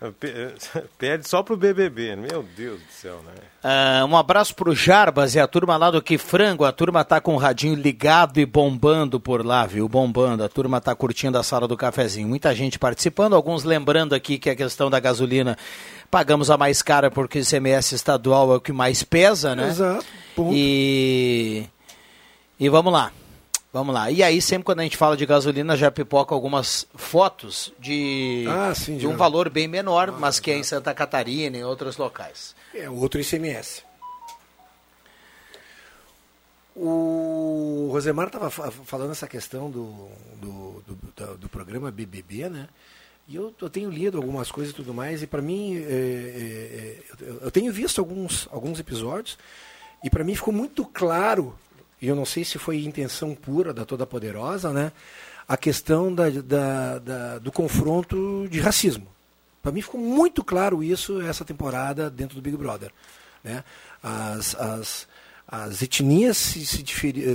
Pede 0.98 1.28
só 1.28 1.42
pro 1.42 1.56
BBB, 1.56 2.16
meu 2.16 2.42
Deus 2.56 2.80
do 2.80 2.90
céu, 2.90 3.20
né? 3.22 3.32
Uh, 3.62 4.06
um 4.06 4.16
abraço 4.16 4.54
pro 4.54 4.74
Jarbas 4.74 5.34
e 5.34 5.40
a 5.40 5.46
turma 5.46 5.76
lá 5.76 5.90
do 5.90 6.00
Que 6.00 6.16
Frango. 6.16 6.64
A 6.64 6.72
turma 6.72 7.04
tá 7.04 7.20
com 7.20 7.34
o 7.34 7.36
radinho 7.36 7.74
ligado 7.74 8.40
e 8.40 8.46
bombando 8.46 9.20
por 9.20 9.44
lá, 9.44 9.66
viu? 9.66 9.86
Bombando. 9.86 10.42
A 10.42 10.48
turma 10.48 10.80
tá 10.80 10.94
curtindo 10.94 11.36
a 11.36 11.42
sala 11.42 11.68
do 11.68 11.76
cafezinho. 11.76 12.26
Muita 12.26 12.54
gente 12.54 12.78
participando, 12.78 13.34
alguns 13.34 13.62
lembrando 13.62 14.14
aqui 14.14 14.38
que 14.38 14.48
a 14.48 14.56
questão 14.56 14.88
da 14.88 14.98
gasolina 14.98 15.58
pagamos 16.10 16.50
a 16.50 16.56
mais 16.56 16.80
cara 16.80 17.10
porque 17.10 17.38
o 17.38 17.42
ICMS 17.42 17.94
estadual 17.94 18.54
é 18.54 18.56
o 18.56 18.60
que 18.60 18.72
mais 18.72 19.02
pesa, 19.02 19.54
né? 19.54 19.68
Exato. 19.68 20.06
Ponto. 20.34 20.54
E 20.54 21.66
e 22.58 22.68
vamos 22.70 22.92
lá. 22.92 23.12
Vamos 23.72 23.94
lá. 23.94 24.10
E 24.10 24.22
aí, 24.22 24.42
sempre 24.42 24.64
quando 24.64 24.80
a 24.80 24.82
gente 24.82 24.96
fala 24.96 25.16
de 25.16 25.24
gasolina, 25.24 25.76
já 25.76 25.90
pipoca 25.90 26.34
algumas 26.34 26.86
fotos 26.96 27.72
de, 27.78 28.44
ah, 28.48 28.74
sim, 28.74 28.96
de 28.96 29.06
um 29.06 29.16
valor 29.16 29.48
bem 29.48 29.68
menor, 29.68 30.08
ah, 30.08 30.12
mas 30.12 30.40
que 30.40 30.50
é 30.50 30.56
em 30.56 30.64
Santa 30.64 30.92
Catarina 30.92 31.56
e 31.56 31.60
em 31.60 31.64
outros 31.64 31.96
locais. 31.96 32.54
É 32.74 32.90
outro 32.90 33.20
ICMS. 33.20 33.84
O 36.74 37.90
Rosemar 37.92 38.26
estava 38.26 38.50
falando 38.50 39.12
essa 39.12 39.28
questão 39.28 39.70
do, 39.70 40.08
do, 40.40 40.82
do, 40.86 41.36
do, 41.36 41.48
programa 41.48 41.90
BBB, 41.90 42.48
né? 42.48 42.68
E 43.28 43.36
eu, 43.36 43.54
eu, 43.60 43.70
tenho 43.70 43.90
lido 43.90 44.16
algumas 44.16 44.50
coisas 44.50 44.72
e 44.72 44.76
tudo 44.76 44.94
mais, 44.94 45.22
e 45.22 45.26
para 45.26 45.42
mim, 45.42 45.76
é, 45.76 45.80
é, 45.82 47.24
é, 47.24 47.34
eu 47.42 47.50
tenho 47.50 47.72
visto 47.72 48.00
alguns, 48.00 48.48
alguns 48.50 48.80
episódios, 48.80 49.38
e 50.02 50.10
para 50.10 50.24
mim 50.24 50.34
ficou 50.34 50.54
muito 50.54 50.84
claro 50.84 51.54
e 52.00 52.08
eu 52.08 52.16
não 52.16 52.24
sei 52.24 52.44
se 52.44 52.58
foi 52.58 52.84
intenção 52.84 53.34
pura 53.34 53.72
da 53.72 53.84
Toda 53.84 54.06
Poderosa, 54.06 54.72
né? 54.72 54.92
a 55.50 55.56
questão 55.56 56.14
da, 56.14 56.30
da, 56.30 56.98
da 57.00 57.38
do 57.38 57.50
confronto 57.50 58.46
de 58.48 58.60
racismo. 58.60 59.08
Para 59.60 59.72
mim 59.72 59.82
ficou 59.82 60.00
muito 60.00 60.44
claro 60.44 60.82
isso 60.82 61.20
essa 61.20 61.44
temporada 61.44 62.08
dentro 62.08 62.36
do 62.36 62.40
Big 62.40 62.56
Brother. 62.56 62.92
Né? 63.42 63.64
As, 64.00 64.54
as, 64.54 65.08
as 65.48 65.82
etnias 65.82 66.36
se, 66.36 66.64
se, 66.64 66.84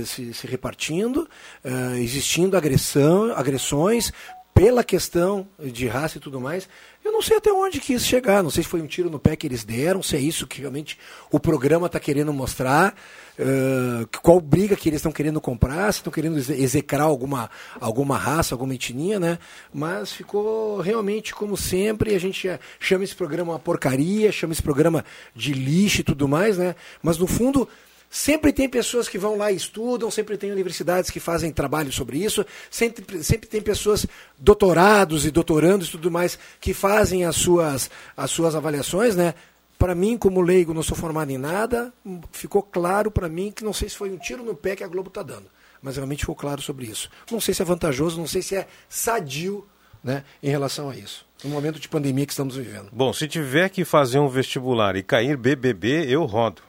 se, 0.06 0.32
se 0.32 0.46
repartindo, 0.46 1.28
uh, 1.62 1.94
existindo 1.96 2.56
agressão, 2.56 3.32
agressões 3.36 4.10
pela 4.56 4.82
questão 4.82 5.46
de 5.62 5.86
raça 5.86 6.16
e 6.16 6.20
tudo 6.20 6.40
mais. 6.40 6.66
Eu 7.04 7.12
não 7.12 7.20
sei 7.20 7.36
até 7.36 7.52
onde 7.52 7.78
quis 7.78 8.06
chegar, 8.06 8.42
não 8.42 8.48
sei 8.48 8.64
se 8.64 8.70
foi 8.70 8.80
um 8.80 8.86
tiro 8.86 9.10
no 9.10 9.18
pé 9.18 9.36
que 9.36 9.46
eles 9.46 9.62
deram, 9.64 10.02
se 10.02 10.16
é 10.16 10.18
isso 10.18 10.46
que 10.46 10.62
realmente 10.62 10.98
o 11.30 11.38
programa 11.38 11.88
está 11.88 12.00
querendo 12.00 12.32
mostrar. 12.32 12.94
Uh, 13.38 14.08
qual 14.22 14.40
briga 14.40 14.74
que 14.74 14.88
eles 14.88 15.00
estão 15.00 15.12
querendo 15.12 15.42
comprar, 15.42 15.92
se 15.92 15.98
estão 15.98 16.10
querendo 16.10 16.38
execrar 16.38 17.02
alguma, 17.02 17.50
alguma 17.78 18.16
raça, 18.16 18.54
alguma 18.54 18.74
etnia, 18.74 19.20
né? 19.20 19.38
Mas 19.74 20.10
ficou 20.10 20.80
realmente 20.80 21.34
como 21.34 21.54
sempre, 21.54 22.14
a 22.14 22.18
gente 22.18 22.48
chama 22.80 23.04
esse 23.04 23.14
programa 23.14 23.52
uma 23.52 23.58
porcaria, 23.58 24.32
chama 24.32 24.54
esse 24.54 24.62
programa 24.62 25.04
de 25.34 25.52
lixo 25.52 26.00
e 26.00 26.04
tudo 26.04 26.26
mais, 26.26 26.56
né? 26.56 26.74
Mas 27.02 27.18
no 27.18 27.26
fundo, 27.26 27.68
Sempre 28.08 28.52
tem 28.52 28.68
pessoas 28.68 29.08
que 29.08 29.18
vão 29.18 29.36
lá 29.36 29.50
e 29.50 29.56
estudam, 29.56 30.10
sempre 30.10 30.36
tem 30.36 30.52
universidades 30.52 31.10
que 31.10 31.20
fazem 31.20 31.52
trabalho 31.52 31.92
sobre 31.92 32.18
isso, 32.18 32.46
sempre, 32.70 33.22
sempre 33.22 33.48
tem 33.48 33.60
pessoas, 33.60 34.06
doutorados 34.38 35.26
e 35.26 35.30
doutorandos 35.30 35.88
e 35.88 35.90
tudo 35.90 36.10
mais, 36.10 36.38
que 36.60 36.72
fazem 36.72 37.24
as 37.24 37.36
suas, 37.36 37.90
as 38.16 38.30
suas 38.30 38.54
avaliações, 38.54 39.16
né? 39.16 39.34
para 39.78 39.94
mim, 39.94 40.16
como 40.16 40.40
leigo, 40.40 40.72
não 40.72 40.82
sou 40.82 40.96
formado 40.96 41.30
em 41.30 41.38
nada, 41.38 41.92
ficou 42.32 42.62
claro 42.62 43.10
para 43.10 43.28
mim 43.28 43.52
que 43.52 43.64
não 43.64 43.72
sei 43.72 43.88
se 43.88 43.96
foi 43.96 44.10
um 44.10 44.18
tiro 44.18 44.42
no 44.42 44.54
pé 44.54 44.74
que 44.74 44.84
a 44.84 44.88
Globo 44.88 45.08
está 45.08 45.22
dando, 45.22 45.46
mas 45.82 45.96
realmente 45.96 46.20
ficou 46.20 46.34
claro 46.34 46.62
sobre 46.62 46.86
isso. 46.86 47.10
Não 47.30 47.40
sei 47.40 47.54
se 47.54 47.62
é 47.62 47.64
vantajoso, 47.64 48.18
não 48.18 48.26
sei 48.26 48.42
se 48.42 48.56
é 48.56 48.66
sadio 48.88 49.66
né, 50.02 50.24
em 50.42 50.48
relação 50.48 50.88
a 50.88 50.96
isso, 50.96 51.26
no 51.44 51.50
momento 51.50 51.78
de 51.78 51.88
pandemia 51.88 52.26
que 52.26 52.32
estamos 52.32 52.56
vivendo. 52.56 52.88
Bom, 52.92 53.12
se 53.12 53.28
tiver 53.28 53.68
que 53.68 53.84
fazer 53.84 54.18
um 54.18 54.28
vestibular 54.28 54.96
e 54.96 55.02
cair 55.02 55.36
BBB, 55.36 56.06
eu 56.08 56.24
rodo. 56.24 56.62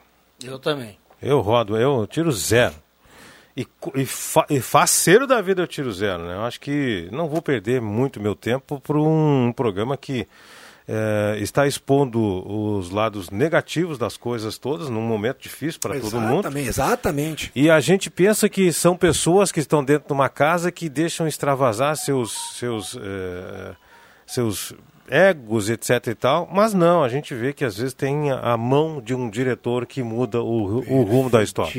Eu 0.44 0.60
também. 0.60 0.98
Eu 1.22 1.42
rodo, 1.42 1.78
eu 1.78 2.06
tiro 2.08 2.32
zero. 2.32 2.76
E, 3.56 3.66
e, 3.96 4.06
fa, 4.06 4.46
e 4.50 4.60
faceiro 4.60 5.26
da 5.26 5.42
vida 5.42 5.64
eu 5.64 5.68
tiro 5.68 5.92
zero, 5.92 6.28
né? 6.28 6.36
Eu 6.36 6.42
acho 6.44 6.60
que 6.60 7.10
não 7.12 7.28
vou 7.28 7.42
perder 7.42 7.82
muito 7.82 8.22
meu 8.22 8.36
tempo 8.36 8.80
para 8.80 9.00
um, 9.00 9.52
programa 9.52 9.98
que 9.98 10.28
é, 10.88 11.38
está 11.40 11.66
expondo 11.66 12.20
os 12.48 12.92
lados 12.92 13.32
negativos 13.32 13.98
das 13.98 14.16
coisas 14.16 14.60
todas 14.60 14.90
num 14.90 15.02
momento 15.02 15.42
difícil 15.42 15.80
para 15.82 16.00
todo 16.00 16.22
mundo. 16.22 16.56
Exatamente. 16.56 17.52
E 17.56 17.68
a 17.68 17.80
gente 17.80 18.12
pensa 18.12 18.48
que 18.48 18.72
são 18.72 18.96
pessoas 18.96 19.52
que 19.52 19.60
estão 19.60 19.84
dentro 19.84 20.08
de 20.08 20.14
uma 20.14 20.30
casa 20.30 20.72
que 20.72 20.88
deixam 20.88 21.28
extravasar 21.28 21.98
seus 21.98 22.56
seus 22.58 22.96
é, 22.96 23.76
seus 24.28 24.76
egos, 25.10 25.70
etc 25.70 26.08
e 26.08 26.16
tal, 26.16 26.50
mas 26.52 26.74
não, 26.74 27.04
a 27.04 27.10
gente 27.10 27.34
vê 27.34 27.54
que 27.54 27.64
às 27.66 27.78
vezes 27.78 27.94
tem 27.94 28.32
a 28.32 28.58
mão 28.58 29.02
de 29.02 29.14
um 29.14 29.30
diretor 29.30 29.86
que 29.86 30.04
muda 30.04 30.42
o, 30.42 30.80
o 30.80 31.04
rumo 31.04 31.30
da 31.30 31.42
história. 31.44 31.72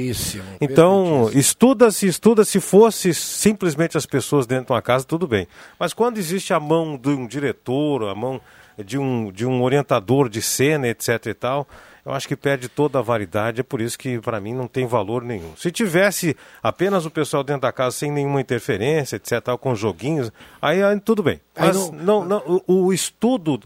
Então, 0.61 1.31
estuda-se, 1.33 2.07
estuda 2.07 2.45
se 2.45 2.61
fosse 2.61 3.13
simplesmente 3.15 3.97
as 3.97 4.07
pessoas 4.07 4.47
dentro 4.47 4.67
de 4.67 4.73
uma 4.73 4.83
casa, 4.83 5.05
tudo 5.05 5.27
bem. 5.27 5.47
Mas 5.79 5.93
quando 5.93 6.19
existe 6.19 6.53
a 6.53 6.61
mão 6.61 6.97
de 6.97 7.11
um 7.11 7.27
diretor, 7.27 8.09
a 8.09 8.15
mão 8.15 8.41
de 8.85 8.99
um, 8.99 9.31
de 9.33 9.45
um 9.45 9.63
orientador 9.63 10.29
de 10.29 10.41
cena, 10.41 10.89
etc 10.89 11.27
e 11.27 11.35
tal, 11.35 11.69
eu 12.09 12.15
acho 12.15 12.27
que 12.27 12.35
perde 12.35 12.71
toda 12.71 12.99
a 12.99 13.03
validade, 13.03 13.61
é 13.61 13.63
por 13.63 13.83
isso 13.83 13.99
que 13.99 14.19
para 14.19 14.41
mim 14.41 14.55
não 14.55 14.67
tem 14.67 14.87
valor 14.87 15.23
nenhum. 15.23 15.55
Se 15.57 15.71
tivesse 15.71 16.35
apenas 16.63 17.05
o 17.05 17.11
pessoal 17.11 17.45
dentro 17.45 17.63
da 17.63 17.73
casa 17.73 17.99
sem 17.99 18.11
nenhuma 18.11 18.41
interferência, 18.41 19.17
etc, 19.17 19.43
com 19.61 19.75
joguinhos, 19.75 20.33
aí, 20.61 20.83
aí 20.83 20.99
tudo 21.01 21.23
bem. 21.23 21.39
Mas 21.55 21.77
não, 21.91 21.93
não, 21.93 22.25
não 22.25 22.63
o, 22.67 22.87
o, 22.87 22.93
estudo 22.95 23.61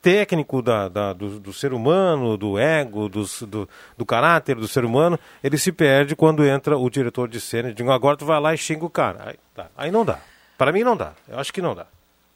técnico 0.00 0.62
da, 0.62 0.88
da 0.88 1.12
do, 1.12 1.40
do, 1.40 1.52
ser 1.52 1.72
humano, 1.72 2.36
do 2.36 2.56
ego, 2.56 3.08
do, 3.08 3.24
do, 3.44 3.68
do, 3.96 4.06
caráter 4.06 4.54
do 4.54 4.68
ser 4.68 4.84
humano, 4.84 5.18
ele 5.42 5.58
se 5.58 5.72
perde 5.72 6.14
quando 6.14 6.46
entra 6.46 6.78
o 6.78 6.88
diretor 6.88 7.26
de 7.26 7.40
cena 7.40 7.70
e 7.70 7.74
diz, 7.74 7.84
agora 7.88 8.16
tu 8.16 8.24
vai 8.24 8.40
lá 8.40 8.54
e 8.54 8.56
xinga 8.56 8.84
o 8.84 8.90
cara. 8.90 9.24
Aí, 9.26 9.34
tá. 9.52 9.66
aí 9.76 9.90
não 9.90 10.04
dá. 10.04 10.20
Para 10.56 10.70
mim 10.70 10.84
não 10.84 10.96
dá. 10.96 11.14
Eu 11.28 11.40
acho 11.40 11.52
que 11.52 11.60
não 11.60 11.74
dá. 11.74 11.86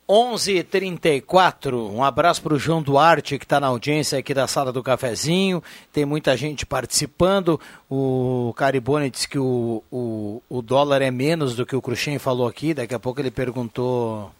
11:34. 0.08 1.74
Um 1.90 2.02
abraço 2.02 2.42
para 2.42 2.54
o 2.54 2.58
João 2.58 2.82
Duarte 2.82 3.38
que 3.38 3.44
está 3.44 3.58
na 3.60 3.68
audiência 3.68 4.18
aqui 4.18 4.34
da 4.34 4.46
sala 4.46 4.72
do 4.72 4.82
cafezinho. 4.82 5.62
Tem 5.92 6.04
muita 6.04 6.36
gente 6.36 6.66
participando. 6.66 7.60
O 7.90 8.52
Caribone 8.56 9.10
disse 9.10 9.28
que 9.28 9.38
o, 9.38 9.82
o, 9.90 10.42
o 10.48 10.60
dólar 10.62 11.02
é 11.02 11.10
menos 11.10 11.54
do 11.54 11.64
que 11.64 11.76
o 11.76 11.80
Cruxem 11.82 12.18
falou 12.18 12.46
aqui. 12.46 12.74
Daqui 12.74 12.94
a 12.94 12.98
pouco 12.98 13.20
ele 13.20 13.30
perguntou. 13.30 14.30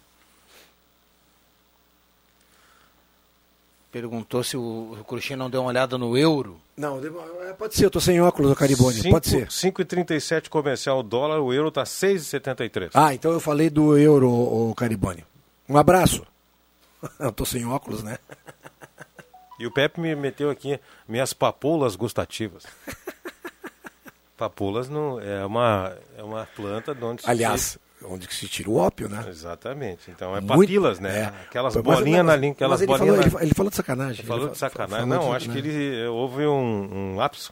Perguntou 3.91 4.43
se 4.43 4.57
o, 4.57 4.97
o 4.99 5.03
Cruxem 5.03 5.37
não 5.37 5.49
deu 5.49 5.61
uma 5.61 5.69
olhada 5.69 5.97
no 5.97 6.17
euro. 6.17 6.59
Não, 6.75 6.99
é, 7.47 7.53
pode 7.53 7.75
ser, 7.75 7.85
eu 7.85 7.91
tô 7.91 7.99
sem 8.01 8.19
óculos, 8.19 8.51
o 8.51 8.55
Caribone, 8.55 8.95
Cinco- 8.95 9.11
pode 9.11 9.27
ser. 9.29 9.47
5,37 9.47 10.49
comercial 10.49 10.99
o 10.99 11.03
dólar, 11.03 11.39
o 11.39 11.53
euro 11.53 11.69
tá 11.69 11.83
6,73. 11.83 12.89
Ah, 12.95 13.13
então 13.13 13.31
eu 13.31 13.39
falei 13.39 13.69
do 13.69 13.95
euro, 13.95 14.27
o 14.31 14.73
Caribone. 14.75 15.23
Um 15.73 15.77
abraço. 15.77 16.23
Eu 17.19 17.31
tô 17.31 17.45
sem 17.45 17.65
óculos, 17.65 18.03
né? 18.03 18.17
E 19.59 19.65
o 19.65 19.71
Pepe 19.71 19.99
me 19.99 20.15
meteu 20.15 20.49
aqui 20.49 20.79
minhas 21.07 21.33
papoulas 21.33 21.95
gustativas. 21.95 22.63
papoulas 24.37 24.89
não, 24.89 25.19
é, 25.19 25.45
uma, 25.45 25.95
é 26.17 26.23
uma 26.23 26.45
planta 26.55 26.93
de 26.93 27.03
onde 27.03 27.21
se 27.21 27.29
Aliás, 27.29 27.77
onde 28.05 28.27
que 28.27 28.35
se 28.35 28.47
tira 28.47 28.69
o 28.69 28.77
ópio, 28.77 29.07
né? 29.09 29.23
Exatamente. 29.27 30.11
Então 30.11 30.35
é 30.35 30.41
Muito- 30.41 30.59
papilas, 30.59 30.99
né? 30.99 31.19
é. 31.21 31.25
Aquelas 31.47 31.75
Mas- 31.75 31.83
bolinhas 31.83 32.25
mas- 32.25 32.25
na 32.27 32.35
língua, 32.35 32.55
aquelas 32.55 32.81
ele 32.81 32.87
bolinhas 32.87 33.07
falou- 33.07 33.17
na- 33.17 33.23
ele 33.23 33.31
fa- 33.31 33.43
ele 33.43 33.53
falou 33.53 33.69
de 33.69 33.75
sacanagem. 33.75 34.19
Ele 34.21 34.27
falou 34.27 34.49
de 34.49 34.57
sacanagem. 34.57 35.07
falou 35.07 35.23
Não, 35.23 35.29
de 35.29 35.35
acho 35.35 35.49
que 35.49 35.55
sacanagem. 35.55 35.81
ele 35.81 36.07
houve 36.07 36.45
um, 36.45 37.11
um 37.13 37.15
lápis, 37.15 37.51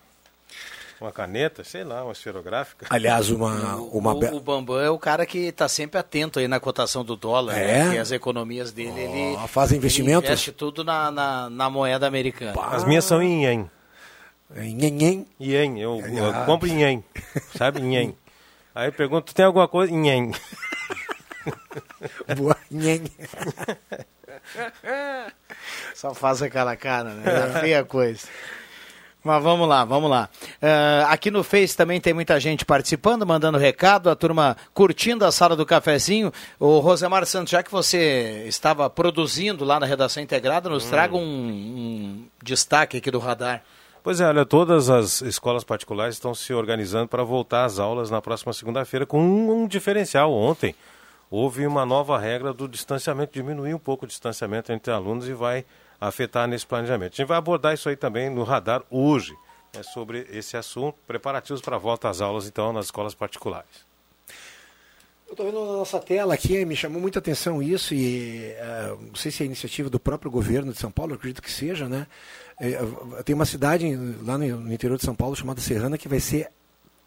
uma 1.02 1.12
caneta, 1.12 1.64
sei 1.64 1.84
lá, 1.84 2.04
uma 2.04 2.12
esferográfica. 2.12 2.86
Aliás, 2.90 3.30
uma, 3.32 3.76
uma 3.78 4.14
o, 4.14 4.36
o 4.38 4.40
Bambam 4.40 4.80
é 4.80 4.90
o 4.90 5.00
cara 5.00 5.26
que 5.26 5.40
está 5.48 5.68
sempre 5.68 6.00
atento 6.00 6.38
aí 6.40 6.48
na 6.48 6.60
cotação 6.60 7.04
do 7.04 7.16
dólar, 7.16 7.58
É? 7.58 7.86
né? 7.86 7.92
Que 7.94 7.98
as 7.98 8.12
economias 8.12 8.72
dele, 8.72 9.00
ele, 9.00 9.48
faz 9.48 9.72
ele 9.72 9.80
investimentos? 9.80 10.26
investe 10.30 10.52
tudo 10.52 10.84
na, 10.84 11.10
na, 11.12 11.50
na 11.50 11.70
moeda 11.70 12.06
americana. 12.08 12.54
As 12.68 12.84
minhas 12.86 13.04
são 13.04 13.22
em 13.22 13.44
ien. 13.46 13.72
Em 14.56 14.80
ien? 15.02 15.28
Ien, 15.40 15.80
eu, 15.82 16.00
eu 16.06 16.30
Ah. 16.30 16.46
compro 16.46 16.68
em 16.68 16.82
ien, 16.82 17.04
sabe? 17.58 17.82
Em 17.82 17.96
ien. 17.96 18.18
Aí 18.76 18.88
eu 18.88 18.94
pergunto, 18.94 19.34
tem 19.34 19.44
alguma 19.46 19.68
coisa? 19.68 19.92
Em 19.92 20.08
ien. 20.08 20.32
Boa, 22.38 22.56
ien. 22.70 23.04
Só 25.96 26.14
faz 26.14 26.42
aquela 26.42 26.76
cara, 26.76 27.10
né? 27.12 27.24
É 27.56 27.60
feia 27.60 27.84
coisa. 27.84 28.28
Mas 29.24 29.44
vamos 29.44 29.68
lá, 29.70 29.86
vamos 29.86 30.10
lá. 30.10 30.30
Eh, 30.60 31.06
aqui 31.08 31.30
no 31.30 31.44
Face 31.44 31.78
também 31.78 32.02
tem 32.02 32.12
muita 32.12 32.40
gente 32.40 32.66
participando, 32.66 33.26
mandando 33.26 33.58
recado, 33.58 34.10
a 34.10 34.16
turma 34.16 34.58
curtindo 34.74 35.24
a 35.24 35.32
sala 35.32 35.56
do 35.56 35.66
cafezinho. 35.66 36.34
O 36.60 36.80
Rosemar 36.80 37.26
Santos, 37.28 37.52
já 37.52 37.62
que 37.62 37.72
você 37.72 38.46
estava 38.48 38.90
produzindo 38.90 39.64
lá 39.64 39.80
na 39.80 39.86
redação 39.86 40.24
integrada, 40.24 40.70
nos 40.70 40.86
traga 40.86 41.16
um, 41.16 41.22
um 41.22 42.26
destaque 42.42 42.98
aqui 42.98 43.12
do 43.12 43.20
radar. 43.20 43.64
Pois 44.04 44.20
é, 44.20 44.28
olha, 44.28 44.44
todas 44.44 44.90
as 44.90 45.22
escolas 45.22 45.64
particulares 45.64 46.16
estão 46.16 46.34
se 46.34 46.52
organizando 46.52 47.08
para 47.08 47.24
voltar 47.24 47.66
às 47.66 47.78
aulas 47.78 48.10
na 48.10 48.20
próxima 48.20 48.52
segunda-feira 48.52 49.06
com 49.06 49.22
um, 49.22 49.52
um 49.52 49.68
diferencial. 49.68 50.34
Ontem 50.34 50.74
houve 51.30 51.68
uma 51.68 51.86
nova 51.86 52.18
regra 52.18 52.52
do 52.52 52.68
distanciamento, 52.68 53.34
diminuir 53.34 53.76
um 53.76 53.80
pouco 53.80 54.06
o 54.06 54.08
distanciamento 54.08 54.72
entre 54.72 54.92
alunos 54.92 55.30
e 55.30 55.34
vai 55.34 55.64
afetar 56.02 56.48
nesse 56.48 56.66
planejamento. 56.66 57.14
A 57.14 57.18
gente 57.18 57.28
vai 57.28 57.38
abordar 57.38 57.76
isso 57.76 57.88
aí 57.88 57.96
também 57.96 58.28
no 58.28 58.44
radar 58.44 58.82
hoje, 58.90 59.34
né, 59.74 59.84
sobre 59.84 60.28
esse 60.32 60.58
assunto, 60.58 60.98
preparativos 61.06 61.62
para 61.62 61.76
a 61.76 61.80
volta 61.80 62.10
às 62.10 62.20
aulas, 62.20 62.48
então, 62.48 62.74
nas 62.74 62.86
escolas 62.86 63.14
particulares. 63.14 63.92
Eu 65.28 65.34
estou 65.34 65.46
vendo 65.46 65.66
na 65.66 65.78
nossa 65.78 65.98
tela 66.00 66.34
aqui, 66.34 66.66
me 66.66 66.76
chamou 66.76 67.00
muita 67.00 67.20
atenção 67.20 67.64
isso, 67.64 67.94
e 67.94 68.48
eh, 68.48 68.98
não 69.00 69.16
sei 69.16 69.32
se 69.32 69.44
é 69.44 69.46
iniciativa 69.46 69.90
do 69.90 69.98
próprio 69.98 70.30
governo 70.30 70.74
de 70.74 70.78
São 70.78 70.92
Paulo, 70.92 71.14
acredito 71.14 71.42
que 71.42 71.50
seja, 71.50 71.88
né? 71.88 72.06
Eh, 72.60 72.78
tem 73.24 73.34
uma 73.34 73.46
cidade 73.46 73.88
lá 74.26 74.38
no, 74.38 74.74
interior 74.74 74.98
de 74.98 75.06
São 75.06 75.16
Paulo 75.16 75.34
chamada 75.34 75.62
Serrana 75.62 75.98
que 75.98 76.10
vai 76.10 76.20
ser 76.20 76.50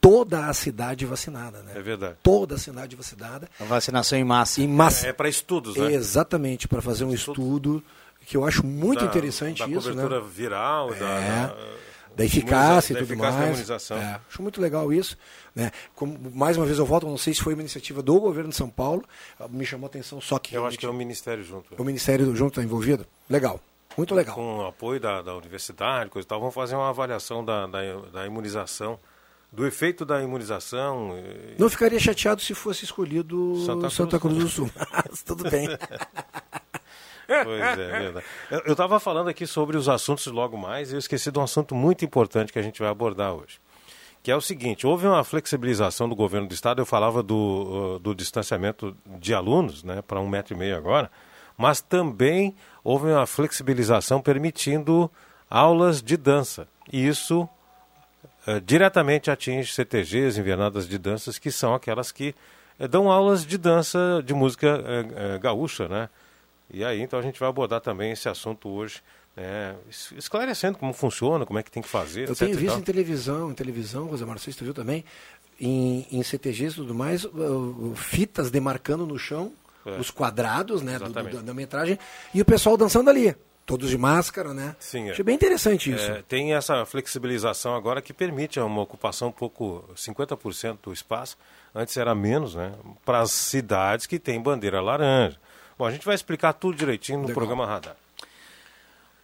toda 0.00 0.46
a 0.46 0.54
cidade 0.54 1.04
vacinada, 1.04 1.62
né? 1.62 1.72
É 1.74 1.82
verdade. 1.82 2.16
Toda 2.22 2.54
a 2.54 2.58
cidade 2.58 2.96
vacinada. 2.96 3.46
A 3.60 3.64
vacinação 3.64 4.18
em 4.18 4.24
massa. 4.24 4.62
Em 4.62 4.68
massa. 4.68 5.06
É 5.06 5.12
para 5.12 5.28
estudos, 5.28 5.76
né? 5.76 5.92
Exatamente, 5.92 6.66
para 6.66 6.80
fazer 6.80 7.04
um 7.04 7.12
estudo 7.12 7.82
que 8.24 8.36
eu 8.36 8.44
acho 8.44 8.64
muito 8.66 9.00
Da- 9.00 9.06
interessante 9.06 9.58
da 9.60 9.68
isso, 9.68 9.88
cobertura 9.88 10.20
né? 10.20 10.26
viral, 10.32 10.92
É. 10.94 10.98
da, 10.98 11.56
da 12.16 12.24
eficácia 12.24 12.94
da 12.94 13.00
e 13.00 13.02
tudo 13.04 13.12
eficácia 13.12 13.32
da 13.32 13.38
mais. 13.38 13.50
imunização. 13.50 13.96
É, 13.96 14.20
acho 14.28 14.42
muito 14.42 14.60
legal 14.60 14.92
isso. 14.92 15.16
Né? 15.54 15.70
Como, 15.94 16.18
mais 16.34 16.56
uma 16.56 16.64
vez 16.66 16.78
eu 16.78 16.86
volto, 16.86 17.06
não 17.06 17.18
sei 17.18 17.34
se 17.34 17.42
foi 17.42 17.54
uma 17.54 17.62
iniciativa 17.62 18.02
do 18.02 18.18
governo 18.20 18.50
de 18.50 18.56
São 18.56 18.68
Paulo, 18.70 19.04
ah, 19.38 19.46
me 19.48 19.64
chamou 19.66 19.86
a 19.86 19.88
atenção 19.88 20.20
só 20.20 20.38
que 20.38 20.54
Eu 20.54 20.64
acho 20.66 20.78
que 20.78 20.86
é 20.86 20.88
o 20.88 20.94
Ministério 20.94 21.42
junto. 21.44 21.74
o 21.76 21.84
Ministério 21.84 22.26
junto 22.36 22.52
está 22.52 22.62
envolvido. 22.62 23.06
Legal, 23.28 23.60
muito 23.96 24.14
legal. 24.14 24.34
Com 24.34 24.58
o 24.58 24.66
apoio 24.66 24.98
da, 25.00 25.22
da 25.22 25.34
universidade, 25.36 26.10
coisa 26.10 26.26
e 26.26 26.28
tal, 26.28 26.38
vamos 26.40 26.54
fazer 26.54 26.74
uma 26.76 26.88
avaliação 26.88 27.44
da, 27.44 27.66
da, 27.66 27.80
da 28.12 28.26
imunização, 28.26 28.98
do 29.52 29.64
efeito 29.66 30.04
da 30.04 30.20
imunização. 30.22 31.16
Não 31.58 31.68
ficaria 31.68 31.98
chateado 32.00 32.40
se 32.42 32.54
fosse 32.54 32.84
escolhido 32.84 33.54
Santa 33.64 33.88
Santa 33.90 34.18
Cruz. 34.18 34.34
Cruz, 34.36 34.44
do 34.44 34.50
Sul. 34.50 34.70
Mas 35.10 35.22
tudo 35.22 35.48
bem. 35.48 35.68
Pois 37.26 37.78
é, 37.78 37.90
é 37.90 38.00
verdade. 38.00 38.26
Eu 38.50 38.72
estava 38.72 39.00
falando 39.00 39.28
aqui 39.28 39.46
sobre 39.46 39.76
os 39.76 39.88
assuntos 39.88 40.26
logo 40.26 40.56
mais 40.56 40.90
e 40.90 40.94
eu 40.94 40.98
esqueci 40.98 41.30
de 41.30 41.38
um 41.38 41.42
assunto 41.42 41.74
muito 41.74 42.04
importante 42.04 42.52
que 42.52 42.58
a 42.58 42.62
gente 42.62 42.80
vai 42.80 42.88
abordar 42.88 43.32
hoje. 43.32 43.60
Que 44.22 44.30
é 44.30 44.36
o 44.36 44.40
seguinte, 44.40 44.86
houve 44.86 45.06
uma 45.06 45.22
flexibilização 45.22 46.08
do 46.08 46.14
governo 46.14 46.48
do 46.48 46.54
estado, 46.54 46.80
eu 46.80 46.86
falava 46.86 47.22
do, 47.22 47.96
uh, 47.96 47.98
do 47.98 48.14
distanciamento 48.14 48.96
de 49.18 49.34
alunos, 49.34 49.82
né, 49.82 50.00
para 50.00 50.18
um 50.18 50.28
metro 50.28 50.54
e 50.54 50.56
meio 50.56 50.76
agora, 50.76 51.10
mas 51.58 51.80
também 51.80 52.54
houve 52.82 53.08
uma 53.08 53.26
flexibilização 53.26 54.22
permitindo 54.22 55.10
aulas 55.48 56.02
de 56.02 56.16
dança. 56.16 56.66
E 56.90 57.06
isso 57.06 57.48
eh, 58.46 58.60
diretamente 58.60 59.30
atinge 59.30 59.72
CTGs, 59.72 60.38
invernadas 60.38 60.86
de 60.86 60.98
danças, 60.98 61.38
que 61.38 61.50
são 61.50 61.74
aquelas 61.74 62.12
que 62.12 62.34
eh, 62.78 62.86
dão 62.86 63.10
aulas 63.10 63.46
de 63.46 63.56
dança, 63.56 64.22
de 64.24 64.34
música 64.34 64.82
eh, 64.86 65.38
gaúcha, 65.38 65.88
né? 65.88 66.10
E 66.74 66.84
aí, 66.84 67.00
então, 67.00 67.18
a 67.18 67.22
gente 67.22 67.38
vai 67.38 67.48
abordar 67.48 67.80
também 67.80 68.12
esse 68.12 68.28
assunto 68.28 68.68
hoje, 68.68 69.00
né, 69.36 69.74
es- 69.88 70.12
esclarecendo 70.16 70.76
como 70.78 70.92
funciona, 70.92 71.46
como 71.46 71.58
é 71.58 71.62
que 71.62 71.70
tem 71.70 71.82
que 71.82 71.88
fazer, 71.88 72.28
Eu 72.28 72.34
tenho 72.34 72.56
visto 72.56 72.78
em 72.78 72.82
televisão, 72.82 73.50
em 73.50 73.54
televisão, 73.54 74.08
sei 74.38 74.52
se 74.52 74.58
tu 74.58 74.64
viu 74.64 74.74
também, 74.74 75.04
em, 75.60 76.06
em 76.10 76.22
CTGs 76.22 76.72
e 76.74 76.76
tudo 76.76 76.94
mais, 76.94 77.24
fitas 77.94 78.50
demarcando 78.50 79.06
no 79.06 79.18
chão 79.18 79.52
É. 79.86 79.98
os 80.00 80.10
quadrados 80.10 80.82
né, 80.82 80.98
do- 80.98 81.04
do- 81.06 81.12
da, 81.12 81.22
da 81.42 81.54
metragem 81.54 81.98
e 82.32 82.40
o 82.40 82.44
pessoal 82.44 82.76
dançando 82.76 83.08
ali. 83.10 83.34
Todos 83.66 83.88
de 83.88 83.96
máscara, 83.96 84.52
né? 84.52 84.76
Sim, 84.78 85.08
é. 85.08 85.12
Achei 85.12 85.24
bem 85.24 85.34
interessante 85.34 85.90
isso. 85.90 86.04
É, 86.04 86.22
tem 86.28 86.52
essa 86.54 86.84
flexibilização 86.84 87.74
agora 87.74 88.02
que 88.02 88.12
permite 88.12 88.60
uma 88.60 88.82
ocupação 88.82 89.28
um 89.28 89.32
pouco, 89.32 89.82
50% 89.96 90.78
do 90.82 90.92
espaço, 90.92 91.38
antes 91.74 91.96
era 91.96 92.14
menos, 92.14 92.54
né? 92.54 92.74
Para 93.06 93.20
as 93.20 93.30
cidades 93.30 94.04
que 94.04 94.18
têm 94.18 94.38
bandeira 94.38 94.82
laranja. 94.82 95.38
Bom, 95.78 95.86
a 95.86 95.90
gente 95.90 96.04
vai 96.04 96.14
explicar 96.14 96.52
tudo 96.52 96.76
direitinho 96.76 97.20
no 97.20 97.32
programa 97.32 97.66
Radar. 97.66 97.96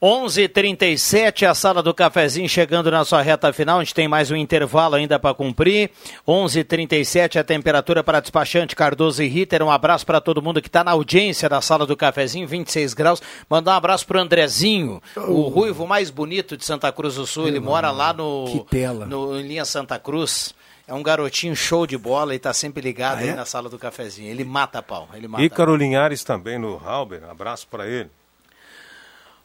11:37 0.03 1.45
a 1.47 1.55
sala 1.55 1.83
do 1.83 1.93
cafezinho 1.93 2.49
chegando 2.49 2.91
na 2.91 3.05
sua 3.05 3.21
reta 3.21 3.53
final. 3.53 3.79
A 3.79 3.85
gente 3.85 3.95
tem 3.95 4.09
mais 4.09 4.31
um 4.31 4.37
intervalo 4.37 4.95
ainda 4.95 5.19
para 5.19 5.35
cumprir. 5.35 5.91
11:37 6.27 7.39
a 7.39 7.45
temperatura 7.45 8.03
para 8.03 8.19
despachante 8.19 8.75
Cardoso 8.75 9.23
e 9.23 9.29
Ritter. 9.29 9.63
Um 9.63 9.71
abraço 9.71 10.07
para 10.07 10.19
todo 10.19 10.41
mundo 10.41 10.63
que 10.63 10.69
está 10.69 10.83
na 10.83 10.93
audiência 10.93 11.51
da 11.51 11.61
sala 11.61 11.85
do 11.85 11.95
cafezinho, 11.95 12.49
26 12.49 12.95
graus. 12.95 13.21
Mandar 13.49 13.73
um 13.73 13.77
abraço 13.77 14.07
pro 14.07 14.19
Andrezinho, 14.19 15.03
o 15.17 15.43
ruivo 15.49 15.87
mais 15.87 16.09
bonito 16.09 16.57
de 16.57 16.65
Santa 16.65 16.91
Cruz 16.91 17.17
do 17.17 17.27
Sul. 17.27 17.47
Ele 17.47 17.61
mora 17.61 17.91
lá 17.91 18.15
no, 18.15 18.47
Que 18.51 18.71
tela. 18.71 19.05
no 19.05 19.39
em 19.39 19.47
linha 19.47 19.67
Santa 19.67 19.99
Cruz. 19.99 20.55
É 20.91 20.95
um 20.95 21.05
garotinho 21.05 21.55
show 21.55 21.87
de 21.87 21.97
bola 21.97 22.33
e 22.35 22.37
está 22.37 22.53
sempre 22.53 22.83
ligado 22.83 23.19
Ah, 23.19 23.21
aí 23.21 23.29
é? 23.29 23.35
na 23.35 23.45
sala 23.47 23.69
do 23.69 23.79
cafezinho. 23.79 24.29
Ele 24.29 24.43
mata 24.45 24.83
pau. 24.83 25.09
Ele 25.15 25.29
mata 25.29 25.45
Ícaro 25.45 25.77
Linhares 25.77 26.25
também 26.25 26.59
no 26.59 26.77
Halber, 26.85 27.23
abraço 27.31 27.69
para 27.69 27.87
ele. 27.87 28.11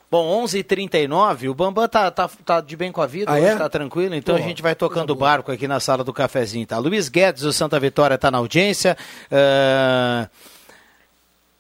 Bom, 0.10 0.44
11h39, 0.44 1.50
o 1.50 1.54
Bambam 1.54 1.88
tá, 1.88 2.10
tá, 2.10 2.28
tá 2.44 2.62
de 2.62 2.76
bem 2.76 2.92
com 2.92 3.00
a 3.02 3.06
vida, 3.06 3.32
Ah, 3.32 3.36
hoje 3.36 3.46
é? 3.46 3.56
tá 3.56 3.70
tranquilo, 3.70 4.16
então 4.16 4.36
Pô, 4.36 4.42
a 4.42 4.44
gente 4.44 4.62
vai 4.62 4.74
tocando 4.74 5.12
o 5.12 5.16
barco 5.16 5.52
aqui 5.52 5.68
na 5.68 5.80
sala 5.80 6.04
do 6.04 6.12
cafezinho, 6.14 6.66
tá? 6.66 6.78
Luiz 6.80 7.10
Guedes, 7.10 7.44
do 7.44 7.54
Santa 7.54 7.80
Vitória, 7.80 8.18
tá 8.18 8.32
na 8.32 8.40
audiência. 8.40 8.98
Ah, 9.32 10.28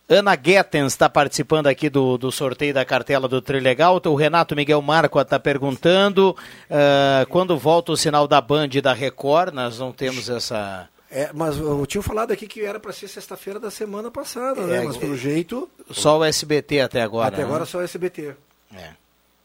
Ana 0.08 0.36
Guetens 0.36 0.94
está 0.94 1.10
participando 1.10 1.66
aqui 1.66 1.90
do, 1.90 2.18
do 2.18 2.32
sorteio 2.32 2.74
da 2.74 2.86
cartela 2.86 3.28
do 3.28 3.42
Trilegal. 3.42 4.00
O 4.06 4.16
Renato 4.16 4.56
Miguel 4.56 4.82
Marco 4.82 5.20
está 5.20 5.40
perguntando 5.40 6.36
ah, 6.70 7.26
quando 7.30 7.58
volta 7.58 7.92
o 7.92 7.98
sinal 7.98 8.28
da 8.28 8.40
Band 8.40 8.70
e 8.74 8.82
da 8.82 8.94
Record. 8.94 9.54
Nós 9.54 9.80
não 9.80 9.92
temos 9.92 10.30
essa. 10.30 10.88
É, 11.10 11.32
mas 11.34 11.58
eu 11.58 11.86
tinha 11.86 12.04
falado 12.04 12.32
aqui 12.32 12.48
que 12.48 12.62
era 12.62 12.80
para 12.80 12.94
ser 12.94 13.08
sexta-feira 13.08 13.60
da 13.60 13.72
semana 13.72 14.12
passada, 14.12 14.62
né? 14.68 14.84
É, 14.84 14.84
Mas 14.84 14.98
pelo 14.98 15.16
jeito. 15.16 15.70
Só 15.90 16.20
o 16.20 16.24
SBT 16.24 16.82
até 16.82 17.02
agora. 17.02 17.30
Até 17.30 17.38
né? 17.38 17.44
agora 17.44 17.66
só 17.66 17.80
o 17.80 17.82
SBT. 17.82 18.36
É. 18.76 18.92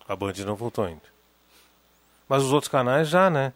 A 0.09 0.17
Band 0.17 0.33
não 0.45 0.57
voltou 0.57 0.85
ainda. 0.85 1.03
Mas 2.29 2.43
os 2.43 2.53
outros 2.53 2.69
canais 2.69 3.09
já, 3.09 3.31
né? 3.31 3.53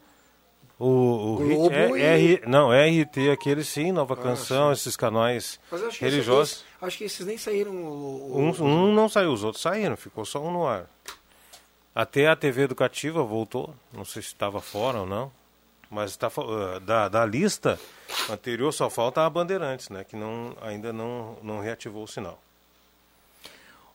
O, 0.78 0.86
o 0.86 1.36
Globo 1.36 1.68
hit, 1.94 2.02
é, 2.02 2.20
e- 2.20 2.34
R, 2.34 2.42
não, 2.48 2.70
RT, 2.72 3.30
aquele 3.32 3.62
sim, 3.62 3.92
Nova 3.92 4.16
Canção, 4.16 4.72
esses 4.72 4.96
canais 4.96 5.60
Mas 5.70 5.80
eu 5.80 5.88
acho 5.88 5.98
que 5.98 6.04
religiosos. 6.04 6.50
esses, 6.52 6.64
acho 6.82 6.98
que 6.98 7.04
esses 7.04 7.24
nem 7.26 7.38
saíram. 7.38 7.70
o- 7.72 8.32
o- 8.34 8.38
Um, 8.40 8.64
um 8.88 8.92
não 8.92 9.08
saiu, 9.08 9.32
os 9.32 9.44
outros 9.44 9.62
saíram, 9.62 9.96
ficou 9.96 10.24
só 10.24 10.40
um 10.40 10.50
no 10.52 10.66
ar. 10.66 10.86
Até 11.94 12.26
a 12.26 12.34
TV 12.34 12.62
educativa 12.62 13.22
voltou, 13.22 13.72
não 13.92 14.04
sei 14.04 14.20
se 14.20 14.28
estava 14.28 14.60
fora 14.60 14.98
ou 15.00 15.06
não, 15.06 15.30
mas 15.88 16.16
tá, 16.16 16.26
ah, 16.36 16.80
da, 16.80 17.08
da 17.08 17.24
lista 17.24 17.78
anterior 18.28 18.72
só 18.72 18.90
falta 18.90 19.24
a 19.24 19.30
Bandeirantes, 19.30 19.88
né, 19.90 20.02
que 20.02 20.16
não, 20.16 20.56
ainda 20.60 20.92
não, 20.92 21.36
não 21.40 21.60
reativou 21.60 22.02
o 22.02 22.08
sinal. 22.08 22.36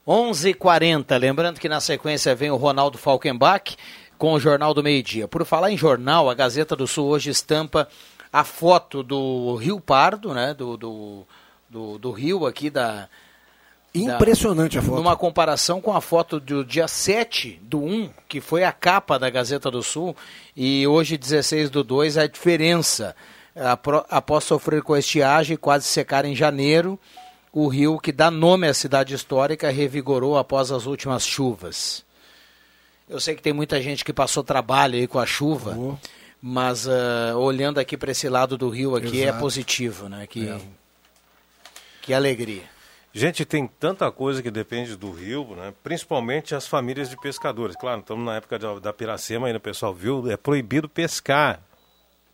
11:40. 0.08 1.18
Lembrando 1.20 1.60
que 1.60 1.70
na 1.70 1.80
sequência 1.82 2.34
vem 2.34 2.50
o 2.50 2.56
Ronaldo 2.56 2.98
Falkenbach 2.98 3.76
com 4.20 4.34
o 4.34 4.40
Jornal 4.40 4.74
do 4.74 4.84
Meio 4.84 5.02
Dia. 5.02 5.28
Por 5.28 5.44
falar 5.46 5.72
em 5.72 5.78
jornal, 5.78 6.30
a 6.30 6.36
Gazeta 6.36 6.76
do 6.76 6.86
Sul 6.86 7.08
hoje 7.08 7.32
estampa 7.32 7.88
a 8.32 8.44
foto 8.44 9.02
do 9.02 9.56
Rio 9.56 9.80
Pardo, 9.80 10.34
né? 10.34 10.54
Do, 10.54 10.76
do, 10.76 11.26
do, 11.70 11.98
do 11.98 12.12
rio 12.12 12.46
aqui 12.46 12.70
da. 12.70 13.08
Impressionante 13.96 14.74
da, 14.74 14.82
a 14.82 14.84
foto. 14.84 14.98
Numa 14.98 15.16
comparação 15.16 15.82
com 15.82 15.96
a 15.96 16.02
foto 16.02 16.38
do 16.38 16.66
dia 16.66 16.88
7 16.88 17.60
do 17.64 17.80
1, 17.80 18.10
que 18.28 18.42
foi 18.42 18.66
a 18.66 18.74
capa 18.74 19.18
da 19.18 19.30
Gazeta 19.30 19.72
do 19.72 19.82
Sul, 19.82 20.16
e 20.56 20.86
hoje, 20.86 21.18
16 21.18 21.70
do 21.70 21.84
2, 21.84 22.18
a 22.18 22.28
diferença. 22.28 23.16
Após 24.10 24.44
sofrer 24.44 24.84
com 24.84 24.94
a 24.94 25.00
estiagem 25.00 25.56
e 25.56 25.58
quase 25.58 25.86
secar 25.86 26.24
em 26.24 26.36
janeiro, 26.36 27.00
o 27.52 27.68
rio 27.68 27.98
que 27.98 28.12
dá 28.12 28.30
nome 28.30 28.68
à 28.68 28.74
cidade 28.74 29.16
histórica 29.16 29.72
revigorou 29.72 30.38
após 30.38 30.72
as 30.72 30.86
últimas 30.86 31.26
chuvas. 31.26 32.06
Eu 33.10 33.20
sei 33.20 33.36
que 33.36 33.42
tem 33.42 33.52
muita 33.54 33.82
gente 33.82 34.06
que 34.06 34.14
passou 34.14 34.44
trabalho 34.44 34.96
aí 34.96 35.08
com 35.08 35.18
a 35.20 35.26
chuva, 35.26 35.76
mas 36.42 36.88
ah, 36.88 37.36
olhando 37.36 37.80
aqui 37.80 37.98
para 37.98 38.12
esse 38.12 38.30
lado 38.30 38.58
do 38.58 38.70
rio 38.70 38.96
aqui 38.96 39.22
é 39.22 39.26
Exato. 39.26 39.40
positivo, 39.40 40.08
né? 40.08 40.28
Que, 40.28 40.56
que 42.02 42.14
alegria. 42.14 42.64
Gente, 43.12 43.44
tem 43.44 43.66
tanta 43.68 44.10
coisa 44.12 44.42
que 44.44 44.52
depende 44.52 44.96
do 44.96 45.12
rio, 45.12 45.56
né? 45.56 45.74
principalmente 45.84 46.54
as 46.54 46.68
famílias 46.68 47.10
de 47.10 47.18
pescadores. 47.18 47.76
Claro, 47.76 48.02
estamos 48.02 48.24
na 48.24 48.36
época 48.36 48.60
da, 48.60 48.78
da 48.78 48.94
Piracema, 48.94 49.48
ainda 49.48 49.58
o 49.58 49.62
pessoal 49.62 49.92
viu, 49.94 50.30
é 50.32 50.38
proibido 50.38 50.88
pescar. 50.88 51.60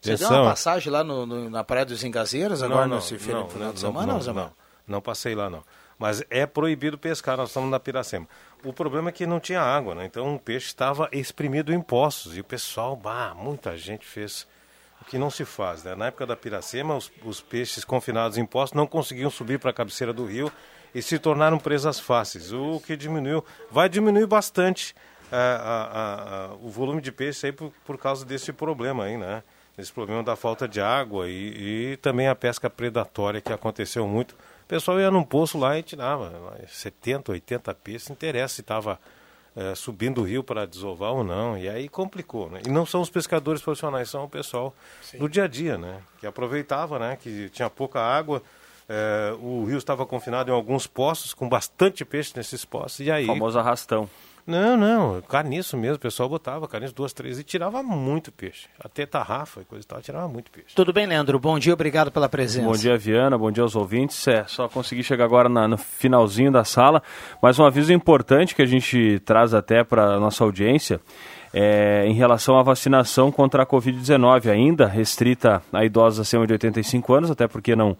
Você 0.01 0.17
deu 0.17 0.27
uma 0.29 0.43
passagem 0.49 0.91
lá 0.91 1.03
no, 1.03 1.25
no- 1.25 1.49
na 1.49 1.63
Praia 1.63 1.85
dos 1.85 2.03
Engazeiros 2.03 2.61
agora 2.61 2.85
não, 2.87 2.97
nesse 2.97 3.13
não, 3.13 3.19
final, 3.19 3.41
não, 3.43 3.49
final 3.49 3.67
não, 3.67 3.73
de 3.73 3.79
semana, 3.79 4.13
não, 4.13 4.19
não, 4.19 4.33
Mauro? 4.33 4.51
não 4.85 5.01
passei 5.01 5.33
lá 5.33 5.49
não. 5.49 5.63
Mas 5.97 6.23
é 6.29 6.45
proibido 6.45 6.97
pescar, 6.97 7.37
nós 7.37 7.49
estamos 7.49 7.69
na 7.69 7.79
Piracema. 7.79 8.27
O 8.63 8.73
problema 8.73 9.09
é 9.09 9.11
que 9.11 9.25
não 9.25 9.39
tinha 9.39 9.61
água, 9.61 9.95
né? 9.95 10.05
Então 10.05 10.35
o 10.35 10.39
peixe 10.39 10.67
estava 10.67 11.07
exprimido 11.11 11.73
em 11.73 11.81
poços. 11.81 12.35
E 12.35 12.41
o 12.41 12.43
pessoal, 12.43 12.95
bah, 12.95 13.33
muita 13.33 13.77
gente 13.77 14.05
fez 14.05 14.47
o 15.01 15.05
que 15.05 15.17
não 15.17 15.29
se 15.29 15.45
faz, 15.45 15.83
né? 15.83 15.95
Na 15.95 16.07
época 16.07 16.25
da 16.25 16.35
Piracema, 16.35 16.95
os, 16.95 17.11
os 17.23 17.39
peixes 17.39 17.85
confinados 17.85 18.37
em 18.37 18.45
poços 18.45 18.73
não 18.73 18.87
conseguiam 18.87 19.29
subir 19.29 19.59
para 19.59 19.69
a 19.69 19.73
cabeceira 19.73 20.11
do 20.11 20.25
rio 20.25 20.51
e 20.93 21.01
se 21.01 21.19
tornaram 21.19 21.59
presas 21.59 21.99
fáceis, 21.99 22.53
o 22.53 22.79
que 22.79 22.95
diminuiu, 22.95 23.43
vai 23.69 23.89
diminuir 23.89 24.25
bastante 24.25 24.95
ah, 25.29 25.35
ah, 25.35 25.89
ah, 25.91 26.49
ah, 26.51 26.55
o 26.61 26.69
volume 26.69 27.01
de 27.01 27.11
peixe 27.11 27.47
aí 27.47 27.51
por, 27.51 27.73
por 27.83 27.97
causa 27.97 28.25
desse 28.25 28.53
problema 28.53 29.03
aí, 29.03 29.17
né? 29.17 29.43
Esse 29.77 29.91
problema 29.91 30.23
da 30.23 30.37
falta 30.37 30.69
de 30.69 30.79
água 30.79 31.27
e, 31.27 31.91
e 31.91 31.97
também 31.97 32.29
a 32.29 32.35
pesca 32.35 32.69
predatória 32.69 33.41
que 33.41 33.51
aconteceu 33.51 34.07
muito. 34.07 34.37
O 34.65 34.67
pessoal 34.67 34.99
ia 34.99 35.11
num 35.11 35.23
poço 35.23 35.59
lá 35.59 35.77
e 35.77 35.83
tirava 35.83 36.27
lá, 36.27 36.57
70, 36.67 37.31
80 37.31 37.73
peixes, 37.75 38.09
não 38.09 38.15
interessa 38.15 38.55
se 38.55 38.61
estava 38.61 38.99
eh, 39.55 39.75
subindo 39.75 40.21
o 40.21 40.23
rio 40.23 40.43
para 40.43 40.65
desovar 40.65 41.13
ou 41.13 41.23
não, 41.23 41.55
e 41.55 41.69
aí 41.69 41.87
complicou, 41.87 42.49
né? 42.49 42.61
E 42.65 42.69
não 42.69 42.83
são 42.83 42.99
os 42.99 43.09
pescadores 43.09 43.61
profissionais, 43.61 44.09
são 44.09 44.23
o 44.23 44.29
pessoal 44.29 44.75
do 45.19 45.29
dia 45.29 45.43
a 45.43 45.47
dia, 45.47 45.77
né? 45.77 46.01
Que 46.19 46.25
aproveitava, 46.25 46.97
né? 46.97 47.15
Que 47.15 47.47
tinha 47.49 47.69
pouca 47.69 48.01
água, 48.01 48.41
eh, 48.89 49.35
o 49.39 49.65
rio 49.65 49.77
estava 49.77 50.03
confinado 50.03 50.49
em 50.49 50.53
alguns 50.53 50.87
poços, 50.87 51.31
com 51.31 51.47
bastante 51.47 52.03
peixe 52.03 52.33
nesses 52.35 52.65
poços, 52.65 53.01
e 53.01 53.11
aí... 53.11 53.27
famoso 53.27 53.59
arrastão. 53.59 54.09
Não, 54.47 54.77
não, 54.77 55.21
carniço 55.23 55.75
mesmo, 55.75 55.95
o 55.95 55.99
pessoal 55.99 56.29
botava 56.29 56.67
carniço 56.67 56.93
duas, 56.93 57.11
três, 57.13 57.39
e 57.39 57.43
tirava 57.43 57.81
muito 57.81 58.31
peixe. 58.31 58.67
Até 58.79 59.03
tarrafa 59.03 59.61
e 59.61 59.65
coisa 59.65 59.83
e 59.83 59.87
tal, 59.87 59.99
tirava 60.01 60.27
muito 60.27 60.51
peixe. 60.51 60.75
Tudo 60.75 60.93
bem, 60.93 61.07
Leandro? 61.07 61.39
Bom 61.39 61.57
dia, 61.57 61.73
obrigado 61.73 62.11
pela 62.11 62.29
presença. 62.29 62.67
Bom 62.67 62.77
dia, 62.77 62.95
Viana. 62.95 63.37
Bom 63.39 63.49
dia 63.51 63.63
aos 63.63 63.75
ouvintes. 63.75 64.27
É, 64.27 64.43
só 64.45 64.69
consegui 64.69 65.01
chegar 65.03 65.25
agora 65.25 65.49
na- 65.49 65.67
no 65.67 65.77
finalzinho 65.79 66.51
da 66.51 66.63
sala. 66.63 67.01
Mas 67.41 67.57
um 67.57 67.65
aviso 67.65 67.91
importante 67.91 68.53
que 68.53 68.61
a 68.61 68.67
gente 68.67 69.19
traz 69.25 69.51
até 69.53 69.83
para 69.83 70.13
a 70.13 70.19
nossa 70.19 70.43
audiência 70.43 71.01
é 71.57 72.05
em 72.05 72.11
relação 72.11 72.59
à 72.59 72.63
vacinação 72.63 73.31
contra 73.31 73.63
a 73.63 73.65
Covid-19, 73.65 74.51
ainda 74.51 74.85
restrita 74.85 75.63
a 75.71 75.85
idosos 75.85 76.19
acima 76.19 76.45
de 76.45 76.51
85 76.51 77.13
anos, 77.13 77.31
até 77.31 77.47
porque 77.47 77.77
não, 77.77 77.95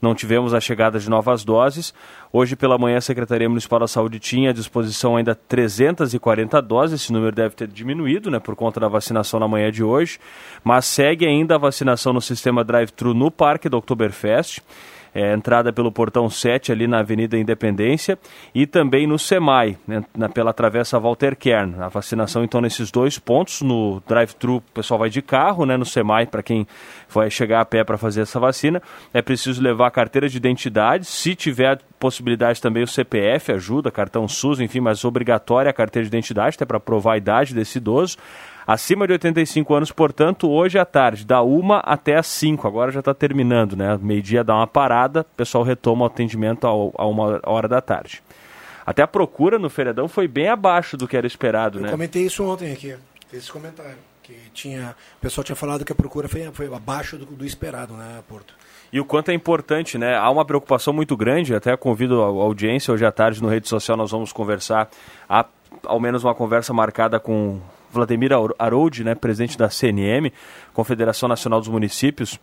não 0.00 0.14
tivemos 0.14 0.54
a 0.54 0.60
chegada 0.60 0.96
de 1.00 1.10
novas 1.10 1.42
doses. 1.42 1.92
Hoje 2.32 2.54
pela 2.54 2.78
manhã 2.78 2.98
a 2.98 3.00
Secretaria 3.00 3.48
Municipal 3.48 3.80
da 3.80 3.88
Saúde 3.88 4.20
tinha 4.20 4.50
à 4.50 4.52
disposição 4.52 5.16
ainda 5.16 5.34
340 5.34 6.62
doses, 6.62 7.02
esse 7.02 7.12
número 7.12 7.34
deve 7.34 7.56
ter 7.56 7.66
diminuído 7.66 8.30
né, 8.30 8.38
por 8.38 8.54
conta 8.54 8.78
da 8.78 8.86
vacinação 8.86 9.40
na 9.40 9.48
manhã 9.48 9.72
de 9.72 9.82
hoje, 9.82 10.20
mas 10.62 10.84
segue 10.84 11.26
ainda 11.26 11.56
a 11.56 11.58
vacinação 11.58 12.12
no 12.12 12.20
sistema 12.20 12.62
drive-thru 12.62 13.12
no 13.12 13.28
Parque 13.28 13.68
do 13.68 13.76
Oktoberfest. 13.76 14.60
É, 15.14 15.32
entrada 15.32 15.72
pelo 15.72 15.90
portão 15.90 16.30
7 16.30 16.70
ali 16.70 16.86
na 16.86 17.00
Avenida 17.00 17.36
Independência 17.36 18.18
e 18.54 18.66
também 18.66 19.06
no 19.06 19.18
SEMAI, 19.18 19.76
né, 19.86 20.04
na, 20.16 20.28
pela 20.28 20.52
Travessa 20.52 20.98
Walter 20.98 21.36
Kern. 21.36 21.80
A 21.80 21.88
vacinação 21.88 22.44
então 22.44 22.60
nesses 22.60 22.90
dois 22.90 23.18
pontos, 23.18 23.62
no 23.62 24.00
drive-thru 24.06 24.56
o 24.56 24.60
pessoal 24.60 24.98
vai 25.00 25.10
de 25.10 25.20
carro, 25.20 25.66
né, 25.66 25.76
no 25.76 25.84
SEMAI 25.84 26.26
para 26.26 26.42
quem 26.42 26.66
vai 27.08 27.30
chegar 27.30 27.60
a 27.60 27.64
pé 27.64 27.82
para 27.82 27.98
fazer 27.98 28.22
essa 28.22 28.38
vacina, 28.38 28.80
é 29.12 29.20
preciso 29.20 29.62
levar 29.62 29.88
a 29.88 29.90
carteira 29.90 30.28
de 30.28 30.36
identidade, 30.36 31.06
se 31.06 31.34
tiver 31.34 31.80
possibilidade 31.98 32.60
também 32.60 32.82
o 32.82 32.86
CPF 32.86 33.52
ajuda, 33.52 33.90
cartão 33.90 34.26
SUS, 34.26 34.58
enfim, 34.58 34.80
mas 34.80 35.04
obrigatória 35.04 35.70
a 35.70 35.74
carteira 35.74 36.04
de 36.04 36.08
identidade, 36.08 36.56
até 36.56 36.64
para 36.64 36.80
provar 36.80 37.14
a 37.14 37.18
idade 37.18 37.54
desse 37.54 37.78
idoso. 37.78 38.16
Acima 38.70 39.04
de 39.04 39.14
85 39.14 39.74
anos, 39.74 39.90
portanto, 39.90 40.48
hoje 40.48 40.78
à 40.78 40.84
tarde, 40.84 41.26
da 41.26 41.42
1 41.42 41.72
até 41.82 42.14
as 42.14 42.28
5. 42.28 42.68
Agora 42.68 42.92
já 42.92 43.00
está 43.00 43.12
terminando, 43.12 43.74
né? 43.74 43.98
Meio-dia 44.00 44.44
dá 44.44 44.54
uma 44.54 44.66
parada, 44.68 45.22
o 45.22 45.36
pessoal 45.36 45.64
retoma 45.64 46.04
o 46.04 46.06
atendimento 46.06 46.68
a 46.68 47.04
uma 47.04 47.40
hora 47.46 47.66
da 47.66 47.80
tarde. 47.80 48.22
Até 48.86 49.02
a 49.02 49.08
procura 49.08 49.58
no 49.58 49.68
feriadão 49.68 50.06
foi 50.06 50.28
bem 50.28 50.46
abaixo 50.46 50.96
do 50.96 51.08
que 51.08 51.16
era 51.16 51.26
esperado, 51.26 51.80
Eu 51.80 51.82
né? 51.82 51.90
comentei 51.90 52.22
isso 52.22 52.44
ontem 52.44 52.70
aqui, 52.70 52.94
esse 53.32 53.50
comentário. 53.50 53.96
Que 54.22 54.36
tinha, 54.54 54.94
o 55.18 55.20
pessoal 55.20 55.42
tinha 55.42 55.56
falado 55.56 55.84
que 55.84 55.90
a 55.90 55.96
procura 55.96 56.28
foi, 56.28 56.48
foi 56.52 56.72
abaixo 56.72 57.18
do, 57.18 57.26
do 57.26 57.44
esperado, 57.44 57.94
né, 57.94 58.22
Porto? 58.28 58.54
E 58.92 59.00
o 59.00 59.04
quanto 59.04 59.32
é 59.32 59.34
importante, 59.34 59.98
né? 59.98 60.16
Há 60.16 60.30
uma 60.30 60.44
preocupação 60.44 60.92
muito 60.92 61.16
grande, 61.16 61.56
até 61.56 61.76
convido 61.76 62.22
a 62.22 62.26
a 62.26 62.28
audiência 62.28 62.94
hoje 62.94 63.04
à 63.04 63.10
tarde 63.10 63.42
no 63.42 63.48
rede 63.48 63.68
social, 63.68 63.96
nós 63.96 64.12
vamos 64.12 64.32
conversar, 64.32 64.88
há 65.28 65.44
ao 65.84 65.98
menos 65.98 66.22
uma 66.22 66.36
conversa 66.36 66.72
marcada 66.72 67.18
com 67.18 67.60
Vladimir 67.92 68.32
Ar- 68.32 68.54
Harold, 68.58 69.04
né, 69.04 69.14
presidente 69.14 69.56
da 69.58 69.68
CNM, 69.68 70.32
Confederação 70.72 71.28
Nacional 71.28 71.60
dos 71.60 71.68
Municípios, 71.68 72.38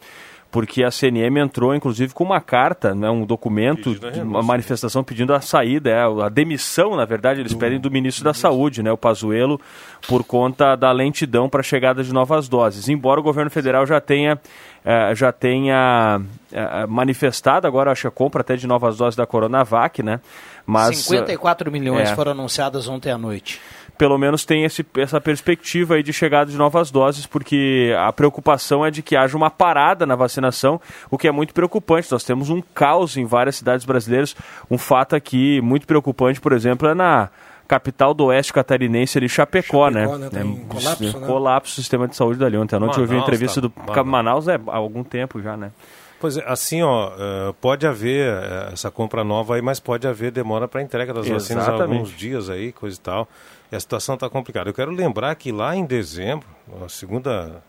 porque 0.50 0.84
a 0.84 0.92
CNM 0.92 1.40
entrou, 1.40 1.76
inclusive, 1.76 2.14
com 2.14 2.24
uma 2.24 2.40
carta, 2.40 2.96
né, 2.96 3.10
um 3.10 3.26
documento, 3.26 3.96
de 3.96 4.22
uma 4.22 4.42
manifestação 4.42 5.04
pedindo 5.04 5.34
a 5.34 5.42
saída, 5.42 5.90
é, 5.90 6.02
a 6.24 6.30
demissão, 6.30 6.96
na 6.96 7.06
verdade, 7.06 7.42
eles 7.42 7.54
pedem 7.54 7.80
do 7.80 7.92
ministro 7.92 8.24
da 8.24 8.34
Saúde, 8.34 8.82
né, 8.82 8.92
o 8.92 8.98
Pazuello, 8.98 9.60
por 10.08 10.24
conta 10.24 10.76
da 10.76 10.92
lentidão 10.92 11.50
para 11.50 11.60
a 11.60 11.64
chegada 11.64 12.02
de 12.02 12.14
novas 12.14 12.48
doses. 12.48 12.88
Embora 12.88 13.20
o 13.20 13.24
governo 13.24 13.52
federal 13.52 13.86
já 13.86 14.00
tenha, 14.00 14.40
eh, 14.86 15.14
já 15.16 15.34
tenha 15.34 16.22
eh, 16.52 16.86
manifestado, 16.88 17.68
agora 17.68 17.92
acho 17.92 18.04
que 18.04 18.08
a 18.08 18.12
compra 18.12 18.40
até 18.40 18.56
de 18.56 18.66
novas 18.66 18.98
doses 18.98 19.18
da 19.18 19.26
Coronavac, 19.26 20.02
né, 20.02 20.22
mas... 20.66 20.98
54 20.98 21.70
milhões 21.70 22.10
é, 22.10 22.16
foram 22.16 22.32
anunciadas 22.32 22.88
ontem 22.88 23.12
à 23.12 23.18
noite. 23.18 23.60
Pelo 23.98 24.18
menos 24.18 24.46
tem 24.46 24.64
esse, 24.64 24.86
essa 24.98 25.20
perspectiva 25.20 25.96
aí 25.96 26.04
de 26.04 26.14
chegada 26.14 26.52
de 26.52 26.58
novas 26.58 26.92
doses, 26.92 27.26
porque 27.26 27.94
a 27.98 28.12
preocupação 28.14 28.86
é 28.86 28.92
de 28.92 29.02
que 29.02 29.16
haja 29.16 29.36
uma 29.36 29.50
parada 29.50 30.06
na 30.06 30.16
vacinação, 30.16 30.80
o 31.10 31.18
que 31.18 31.28
é 31.28 31.32
muito 31.32 31.54
preocupante. 31.54 32.12
Nós 32.12 32.24
temos 32.24 32.50
um 32.50 32.62
caos 32.74 33.18
em 33.18 33.26
várias 33.26 33.56
cidades 33.56 33.86
brasileiras. 33.86 34.36
Um 34.70 34.78
fato 34.78 35.16
aqui 35.16 35.60
muito 35.62 35.88
preocupante, 35.88 36.40
por 36.40 36.54
exemplo, 36.54 36.88
é 36.88 36.94
na 36.94 37.30
capital 37.68 38.14
do 38.14 38.26
oeste 38.26 38.54
catarinense 38.54 39.18
ali, 39.18 39.28
Chapecó, 39.28 39.90
né? 39.90 40.08
né? 40.18 40.30
Tá 40.30 40.40
É, 40.40 40.44
colapso, 40.70 41.20
né? 41.20 41.28
colapso 41.28 41.74
do 41.74 41.82
sistema 41.82 42.08
de 42.08 42.16
saúde 42.16 42.40
dali. 42.40 42.58
Ontem 42.58 42.76
à 42.76 42.80
noite 42.80 42.98
eu 42.98 43.02
ouvi 43.02 43.16
a 43.16 43.18
Manaus, 43.18 43.28
entrevista 43.28 43.62
tá- 43.62 43.68
do 43.68 43.74
Manaus. 44.06 44.46
Manaus, 44.46 44.48
é 44.48 44.56
há 44.68 44.76
algum 44.78 45.04
tempo 45.04 45.42
já, 45.42 45.58
né? 45.58 45.72
Pois 46.20 46.36
é, 46.38 46.44
assim, 46.48 46.82
ó, 46.82 47.12
eh, 47.16 47.54
pode 47.62 47.86
haver 47.86 48.28
eh, 48.34 48.70
essa 48.74 48.90
compra 48.90 49.24
nova 49.24 49.54
aí, 49.56 49.62
mas 49.62 49.80
pode 49.80 50.08
haver 50.08 50.32
demora 50.32 50.68
para 50.68 50.82
entrega 50.82 51.14
das 51.14 51.28
vacinas 51.28 51.68
há 51.68 51.74
Exatamente. 51.74 51.98
alguns 52.00 52.18
dias 52.18 52.50
aí, 52.50 52.72
coisa 52.72 52.98
e 52.98 53.00
tal. 53.00 53.28
E 53.72 53.76
a 53.76 53.80
situação 53.80 54.16
está 54.16 54.30
complicada. 54.30 54.70
Eu 54.70 54.74
quero 54.74 54.92
lembrar 54.92 55.36
que 55.36 55.52
lá 55.52 55.76
em 55.76 55.86
dezembro, 55.86 56.48
a 56.86 56.88
segunda, 56.90 57.62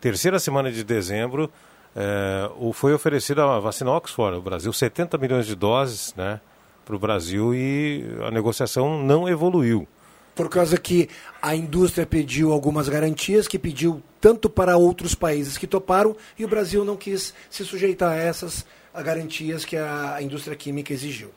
terceira 0.00 0.38
semana 0.38 0.72
de 0.72 0.82
dezembro, 0.82 1.50
eh, 1.94 2.50
o- 2.58 2.72
foi 2.72 2.92
oferecida 2.92 3.44
a 3.44 3.60
vacina 3.60 3.90
Oxford 3.92 4.34
ao 4.36 4.42
Brasil, 4.42 4.72
70 4.72 5.16
milhões 5.16 5.46
de 5.46 5.54
doses, 5.54 6.12
né, 6.16 6.40
para 6.84 6.96
o 6.96 6.98
Brasil 6.98 7.54
e 7.54 8.04
a 8.26 8.30
negociação 8.30 9.00
não 9.02 9.28
evoluiu. 9.28 9.86
Por 10.34 10.48
causa 10.50 10.76
que 10.76 11.08
a 11.40 11.54
indústria 11.56 12.04
pediu 12.04 12.52
algumas 12.52 12.88
garantias, 12.88 13.48
que 13.48 13.58
pediu 13.58 14.02
tanto 14.20 14.50
para 14.50 14.76
outros 14.76 15.14
países 15.14 15.56
que 15.56 15.66
toparam, 15.66 16.14
e 16.38 16.44
o 16.44 16.48
Brasil 16.48 16.84
não 16.84 16.96
quis 16.96 17.32
se 17.48 17.64
sujeitar 17.64 18.12
a 18.12 18.16
essas 18.16 18.66
garantias 19.02 19.64
que 19.64 19.76
a 19.76 20.18
indústria 20.20 20.54
química 20.56 20.92
exigiu. 20.92 21.30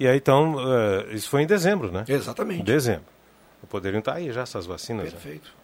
E 0.00 0.06
aí, 0.08 0.16
então, 0.16 0.56
uh, 0.56 1.14
isso 1.14 1.28
foi 1.30 1.42
em 1.42 1.46
dezembro, 1.46 1.92
né? 1.92 2.04
Exatamente. 2.08 2.62
Dezembro. 2.64 3.04
Poderiam 3.68 4.00
estar 4.00 4.14
aí 4.14 4.32
já 4.32 4.42
essas 4.42 4.66
vacinas. 4.66 5.10
Perfeito. 5.10 5.54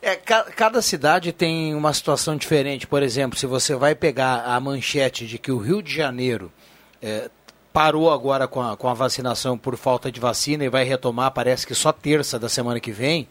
É, 0.00 0.16
ca 0.16 0.44
cada 0.44 0.82
cidade 0.82 1.32
tem 1.32 1.74
uma 1.74 1.92
situação 1.92 2.36
diferente. 2.36 2.86
Por 2.86 3.02
exemplo, 3.02 3.38
se 3.38 3.46
você 3.46 3.74
vai 3.74 3.94
pegar 3.94 4.44
a 4.44 4.58
manchete 4.58 5.26
de 5.26 5.38
que 5.38 5.52
o 5.52 5.58
Rio 5.58 5.80
de 5.80 5.94
Janeiro 5.94 6.52
é, 7.00 7.30
parou 7.72 8.12
agora 8.12 8.48
com 8.48 8.60
a, 8.60 8.76
com 8.76 8.88
a 8.88 8.94
vacinação 8.94 9.56
por 9.56 9.76
falta 9.76 10.10
de 10.10 10.20
vacina 10.20 10.64
e 10.64 10.68
vai 10.68 10.84
retomar, 10.84 11.30
parece 11.30 11.66
que 11.66 11.74
só 11.74 11.92
terça 11.92 12.38
da 12.38 12.48
semana 12.48 12.80
que 12.80 12.90
vem, 12.90 13.28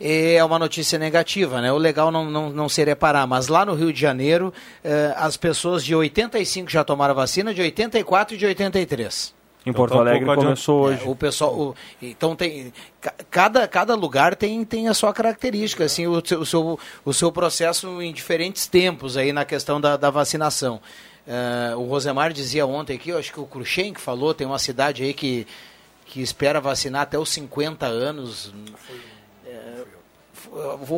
é 0.00 0.42
uma 0.44 0.58
notícia 0.58 0.98
negativa, 0.98 1.60
né? 1.60 1.72
O 1.72 1.76
legal 1.76 2.10
não, 2.10 2.30
não, 2.30 2.50
não 2.50 2.68
seria 2.68 2.94
parar, 2.94 3.26
mas 3.26 3.48
lá 3.48 3.64
no 3.64 3.74
Rio 3.74 3.92
de 3.92 4.00
Janeiro, 4.00 4.52
eh, 4.84 5.12
as 5.16 5.36
pessoas 5.36 5.84
de 5.84 5.94
85 5.94 6.70
já 6.70 6.84
tomaram 6.84 7.14
vacina, 7.14 7.52
de 7.52 7.60
84 7.60 8.36
e 8.36 8.38
de 8.38 8.46
83. 8.46 9.34
Em 9.66 9.72
Porto 9.72 9.92
então, 9.92 10.00
Alegre 10.00 10.34
começou 10.34 10.84
hoje. 10.84 11.02
É, 11.04 11.08
o 11.08 11.16
pessoal, 11.16 11.54
o, 11.54 11.74
então 12.00 12.34
tem 12.34 12.72
cada, 13.30 13.66
cada 13.68 13.94
lugar 13.94 14.34
tem, 14.34 14.64
tem 14.64 14.88
a 14.88 14.94
sua 14.94 15.12
característica, 15.12 15.84
assim, 15.84 16.06
o, 16.06 16.12
o, 16.12 16.46
seu, 16.46 16.78
o 17.04 17.12
seu 17.12 17.32
processo 17.32 18.00
em 18.00 18.12
diferentes 18.12 18.66
tempos 18.66 19.16
aí 19.16 19.32
na 19.32 19.44
questão 19.44 19.80
da, 19.80 19.96
da 19.96 20.10
vacinação. 20.10 20.80
Uh, 21.26 21.78
o 21.78 21.84
Rosemar 21.84 22.32
dizia 22.32 22.64
ontem 22.66 22.96
aqui, 22.96 23.10
eu 23.10 23.18
acho 23.18 23.32
que 23.32 23.40
o 23.40 23.46
Cruxem 23.46 23.92
que 23.92 24.00
falou, 24.00 24.32
tem 24.32 24.46
uma 24.46 24.58
cidade 24.58 25.02
aí 25.02 25.12
que, 25.12 25.46
que 26.06 26.22
espera 26.22 26.60
vacinar 26.60 27.02
até 27.02 27.18
os 27.18 27.28
50 27.28 27.84
anos. 27.84 28.52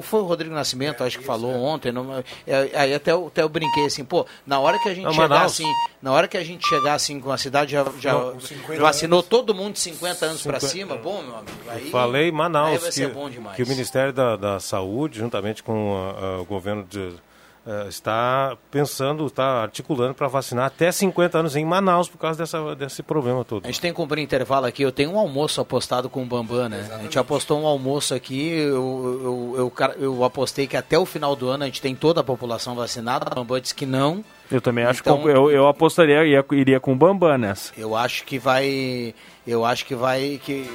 Foi 0.03 0.21
o 0.21 0.25
Rodrigo 0.25 0.55
Nascimento, 0.55 1.03
é, 1.03 1.07
acho 1.07 1.19
que 1.19 1.25
falou 1.25 1.53
é. 1.53 1.57
ontem. 1.57 1.93
Não, 1.93 2.23
é, 2.47 2.71
aí 2.75 2.95
até, 2.95 3.13
eu, 3.13 3.29
até 3.29 3.43
eu 3.43 3.49
brinquei 3.49 3.87
assim, 3.87 4.05
pô, 4.05 4.27
na 4.47 4.59
hora 4.59 4.79
que 4.79 4.89
a 4.89 4.95
gente 4.95 5.05
não, 5.05 5.13
chegar 5.13 5.29
Manaus. 5.29 5.53
assim, 5.53 5.73
na 6.03 6.13
hora 6.13 6.29
que 6.29 6.37
a 6.37 6.45
gente 6.45 6.67
chegar 6.67 6.95
assim 6.95 7.21
com 7.21 7.31
a 7.31 7.39
cidade 7.39 7.73
já, 7.73 7.85
já 7.99 8.13
não, 8.13 8.37
vacinou 8.79 9.19
anos, 9.21 9.29
todo 9.29 9.55
mundo 9.55 9.75
de 9.75 9.81
50 9.81 10.27
anos 10.27 10.43
para 10.43 10.61
cima, 10.61 10.97
bom, 10.97 11.23
meu 11.23 11.37
amigo. 11.37 11.59
Aí, 11.69 11.91
falei 11.91 12.31
Manaus 12.31 12.89
que, 12.89 13.09
que, 13.57 13.63
o 13.63 13.67
Ministério 13.67 14.13
da, 14.13 14.37
da 14.37 14.61
Saúde, 14.61 15.19
juntamente 15.19 15.63
com 15.63 15.97
a, 15.97 16.25
a, 16.25 16.41
o 16.41 16.45
governo 16.45 16.85
de 16.85 17.15
está 17.89 18.57
pensando, 18.71 19.27
está 19.27 19.63
articulando 19.63 20.15
para 20.15 20.29
vacinar 20.29 20.67
até 20.67 20.91
50 20.91 21.39
anos 21.39 21.57
em 21.57 21.65
Manaus 21.65 22.09
por 22.09 22.19
causa 22.19 22.39
dessa, 22.39 22.75
desse 22.75 23.03
problema 23.03 23.45
todo. 23.45 23.65
A 23.65 23.69
gente 23.69 23.81
tem 23.81 23.91
que 23.91 23.97
cumprir 23.97 24.23
intervalo 24.23 24.67
aqui. 24.67 24.83
Eu 24.83 24.93
tenho 24.93 25.13
um 25.13 25.19
almoço 25.19 25.61
apostado 25.61 26.09
com 26.09 26.23
o 26.23 26.27
Bambam, 26.27 26.69
né? 26.69 26.79
Exatamente. 26.79 27.01
A 27.01 27.03
gente 27.05 27.19
apostou 27.19 27.61
um 27.61 27.67
almoço 27.67 28.15
aqui. 28.15 28.51
Eu, 28.51 29.55
eu, 29.57 29.73
eu, 29.79 29.95
eu, 29.99 30.25
apostei 30.25 30.67
que 30.67 30.77
até 30.77 30.99
o 30.99 31.07
final 31.07 31.35
do 31.37 31.49
ano 31.49 31.65
a 31.65 31.67
gente 31.67 31.81
tem 31.81 31.95
toda 31.95 32.21
a 32.21 32.25
população 32.25 32.75
vacinada. 32.75 33.27
O 33.31 33.35
Bambam 33.35 33.61
disse 33.61 33.75
que 33.75 33.87
não. 33.87 34.25
Eu 34.51 34.61
também 34.61 34.85
acho 34.85 35.01
então, 35.01 35.23
que 35.23 35.29
eu, 35.29 35.51
eu 35.51 35.69
apostaria, 35.69 36.25
iria, 36.25 36.45
iria 36.53 36.81
com 36.81 36.93
o 36.93 36.97
Bambam 36.97 37.39
nessa. 37.39 37.73
Eu 37.77 37.97
acho 37.97 38.25
que 38.25 38.39
vai. 38.39 39.15
Eu 39.47 39.65
acho 39.65 39.87
que 39.87 39.95
vai. 39.95 40.41
que 40.45 40.69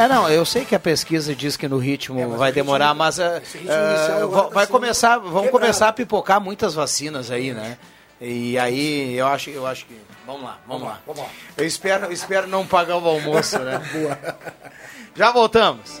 É, 0.00 0.08
não, 0.08 0.30
eu 0.30 0.46
sei 0.46 0.64
que 0.64 0.74
a 0.74 0.80
pesquisa 0.80 1.34
diz 1.34 1.58
que 1.58 1.68
no 1.68 1.76
ritmo 1.76 2.18
é, 2.18 2.26
vai 2.26 2.50
demorar, 2.50 2.94
mas 2.94 3.18
uh, 3.18 3.22
uh, 3.22 4.50
vai 4.50 4.66
começar, 4.66 5.18
vão 5.18 5.42
quebrado. 5.42 5.50
começar 5.50 5.88
a 5.88 5.92
pipocar 5.92 6.40
muitas 6.40 6.72
vacinas 6.72 7.30
aí, 7.30 7.52
né? 7.52 7.76
E 8.18 8.58
aí 8.58 9.14
eu 9.14 9.26
acho, 9.26 9.50
eu 9.50 9.66
acho 9.66 9.84
que 9.84 9.94
vamos 10.26 10.42
lá, 10.42 10.58
vamos, 10.66 10.82
vamos 10.82 10.88
lá. 10.88 11.00
Vamos 11.06 11.22
lá. 11.22 11.28
Eu 11.54 11.66
espero, 11.66 12.06
eu 12.06 12.12
espero 12.12 12.46
não 12.46 12.66
pagar 12.66 12.96
o 12.96 13.06
almoço, 13.06 13.58
né? 13.58 13.78
Já 15.14 15.30
voltamos. 15.32 16.00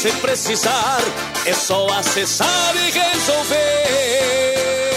você 0.00 0.10
precisar, 0.12 0.98
é 1.44 1.52
só 1.52 1.86
acessar 1.88 2.74
e 2.74 2.90
resolver. 2.90 3.58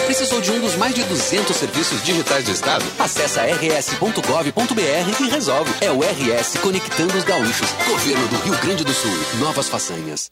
Precisou 0.05 0.39
de 0.39 0.49
um 0.49 0.61
dos 0.61 0.77
mais 0.77 0.95
de 0.95 1.03
200 1.03 1.53
serviços 1.53 2.01
digitais 2.03 2.45
do 2.45 2.51
Estado? 2.51 2.85
Acesse 2.97 3.37
rs.gov.br 3.37 5.21
e 5.21 5.29
resolve. 5.29 5.73
É 5.81 5.91
o 5.91 5.99
RS 5.99 6.57
Conectando 6.61 7.17
os 7.17 7.25
Gaúchos. 7.25 7.69
Governo 7.85 8.25
do 8.29 8.37
Rio 8.37 8.57
Grande 8.59 8.85
do 8.85 8.93
Sul. 8.93 9.11
Novas 9.41 9.67
façanhas. 9.67 10.31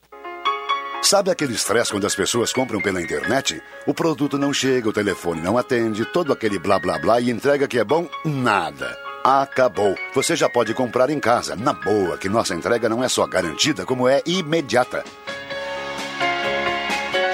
Sabe 1.02 1.31
aquele 1.31 1.53
estresse 1.53 1.91
quando 1.91 2.07
as 2.07 2.15
pessoas 2.15 2.53
compram 2.53 2.80
pela 2.80 3.02
internet? 3.02 3.61
O 3.85 3.93
produto 3.93 4.38
não 4.38 4.53
chega, 4.53 4.88
o 4.88 4.93
telefone 4.93 5.41
não 5.41 5.57
atende, 5.57 6.06
todo 6.06 6.31
aquele 6.31 6.57
blá 6.57 6.80
blá 6.80 6.98
blá 6.98 7.19
e 7.19 7.30
entrega 7.30 7.68
que 7.68 7.77
é 7.77 7.84
bom? 7.84 8.07
Nada 8.23 9.10
acabou. 9.23 9.95
Você 10.14 10.35
já 10.35 10.49
pode 10.49 10.73
comprar 10.73 11.10
em 11.10 11.19
casa, 11.19 11.56
na 11.56 11.73
boa, 11.73 12.18
que 12.18 12.30
nossa 12.30 12.56
entrega 12.56 12.89
não 12.89 13.03
é 13.03 13.10
só 13.10 13.26
garantida, 13.27 13.85
como 13.85 14.07
é 14.07 14.22
imediata. 14.26 15.03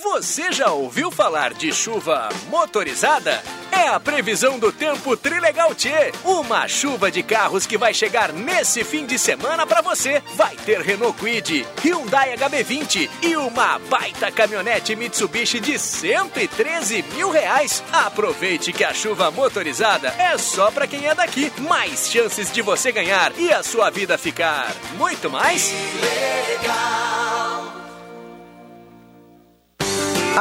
Você 0.02 0.50
já 0.50 0.72
ouviu 0.72 1.10
falar 1.10 1.52
de 1.52 1.72
chuva 1.72 2.30
motorizada? 2.48 3.42
É 3.70 3.88
a 3.88 4.00
previsão 4.00 4.58
do 4.58 4.72
tempo 4.72 5.14
Trilegal 5.14 5.74
T. 5.74 5.90
Uma 6.24 6.66
chuva 6.66 7.10
de 7.10 7.22
carros 7.22 7.66
que 7.66 7.76
vai 7.76 7.92
chegar 7.92 8.32
nesse 8.32 8.82
fim 8.82 9.04
de 9.04 9.18
semana 9.18 9.66
para 9.66 9.82
você. 9.82 10.22
Vai 10.36 10.56
ter 10.56 10.80
Renault 10.80 11.18
Kwid, 11.18 11.66
Hyundai 11.84 12.34
HB20 12.34 13.10
e 13.22 13.36
uma 13.36 13.78
baita 13.78 14.32
caminhonete 14.32 14.96
Mitsubishi 14.96 15.60
de 15.60 15.78
113 15.78 17.04
mil 17.14 17.30
reais. 17.30 17.84
Aproveite 17.92 18.72
que 18.72 18.84
a 18.84 18.94
chuva 18.94 19.30
motorizada 19.30 20.08
é 20.18 20.38
só 20.38 20.70
para 20.70 20.86
quem 20.86 21.06
é 21.06 21.14
daqui. 21.14 21.52
Mais 21.58 22.10
chances 22.10 22.50
de 22.50 22.62
você 22.62 22.90
ganhar 22.90 23.38
e 23.38 23.52
a 23.52 23.62
sua 23.62 23.90
vida 23.90 24.16
ficar 24.16 24.74
muito 24.96 25.28
mais 25.28 25.70
legal. 26.00 27.59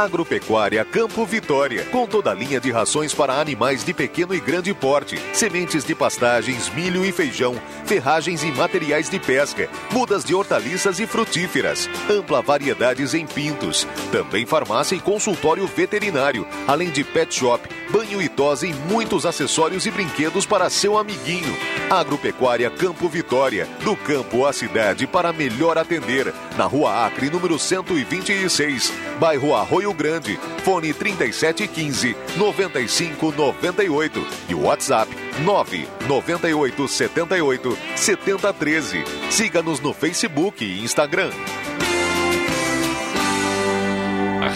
Agropecuária 0.03 0.85
Campo 0.85 1.25
Vitória, 1.25 1.85
com 1.85 2.07
toda 2.07 2.31
a 2.31 2.33
linha 2.33 2.59
de 2.59 2.71
rações 2.71 3.13
para 3.13 3.39
animais 3.39 3.83
de 3.83 3.93
pequeno 3.93 4.33
e 4.33 4.39
grande 4.39 4.73
porte, 4.73 5.19
sementes 5.33 5.83
de 5.83 5.93
pastagens, 5.93 6.69
milho 6.69 7.05
e 7.05 7.11
feijão, 7.11 7.55
ferragens 7.85 8.43
e 8.43 8.51
materiais 8.51 9.09
de 9.09 9.19
pesca, 9.19 9.69
mudas 9.91 10.23
de 10.23 10.33
hortaliças 10.33 10.99
e 10.99 11.07
frutíferas, 11.07 11.89
ampla 12.09 12.41
variedades 12.41 13.13
em 13.13 13.25
pintos, 13.25 13.87
também 14.11 14.45
farmácia 14.45 14.95
e 14.95 14.99
consultório 14.99 15.67
veterinário, 15.67 16.47
além 16.67 16.89
de 16.89 17.03
pet 17.03 17.33
shop, 17.33 17.67
banho 17.91 18.21
e 18.21 18.29
tosa 18.29 18.67
e 18.67 18.73
muitos 18.73 19.25
acessórios 19.25 19.85
e 19.85 19.91
brinquedos 19.91 20.45
para 20.45 20.69
seu 20.69 20.97
amiguinho. 20.97 21.55
Agropecuária 21.89 22.69
Campo 22.69 23.09
Vitória, 23.09 23.67
do 23.83 23.95
campo 23.95 24.45
à 24.45 24.53
cidade 24.53 25.07
para 25.07 25.33
melhor 25.33 25.77
atender, 25.77 26.33
na 26.57 26.65
Rua 26.65 27.05
Acre, 27.05 27.29
número 27.29 27.57
126, 27.57 28.93
bairro 29.19 29.55
Arroio 29.55 29.93
Grande, 29.93 30.39
fone 30.63 30.93
3715 30.93 32.15
9598 32.37 34.27
e 34.49 34.55
WhatsApp 34.55 35.11
998 35.43 36.87
78 36.87 37.77
7013. 37.95 39.03
Siga-nos 39.29 39.79
no 39.79 39.93
Facebook 39.93 40.63
e 40.63 40.83
Instagram. 40.83 41.31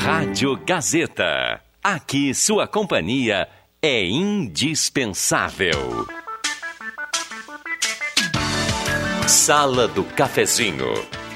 Rádio 0.03 0.57
Gazeta. 0.65 1.72
Aqui 1.83 2.33
sua 2.33 2.65
companhia 2.65 3.45
é 3.81 4.05
indispensável. 4.05 6.07
Sala 9.27 9.89
do 9.89 10.05
Cafezinho. 10.05 10.93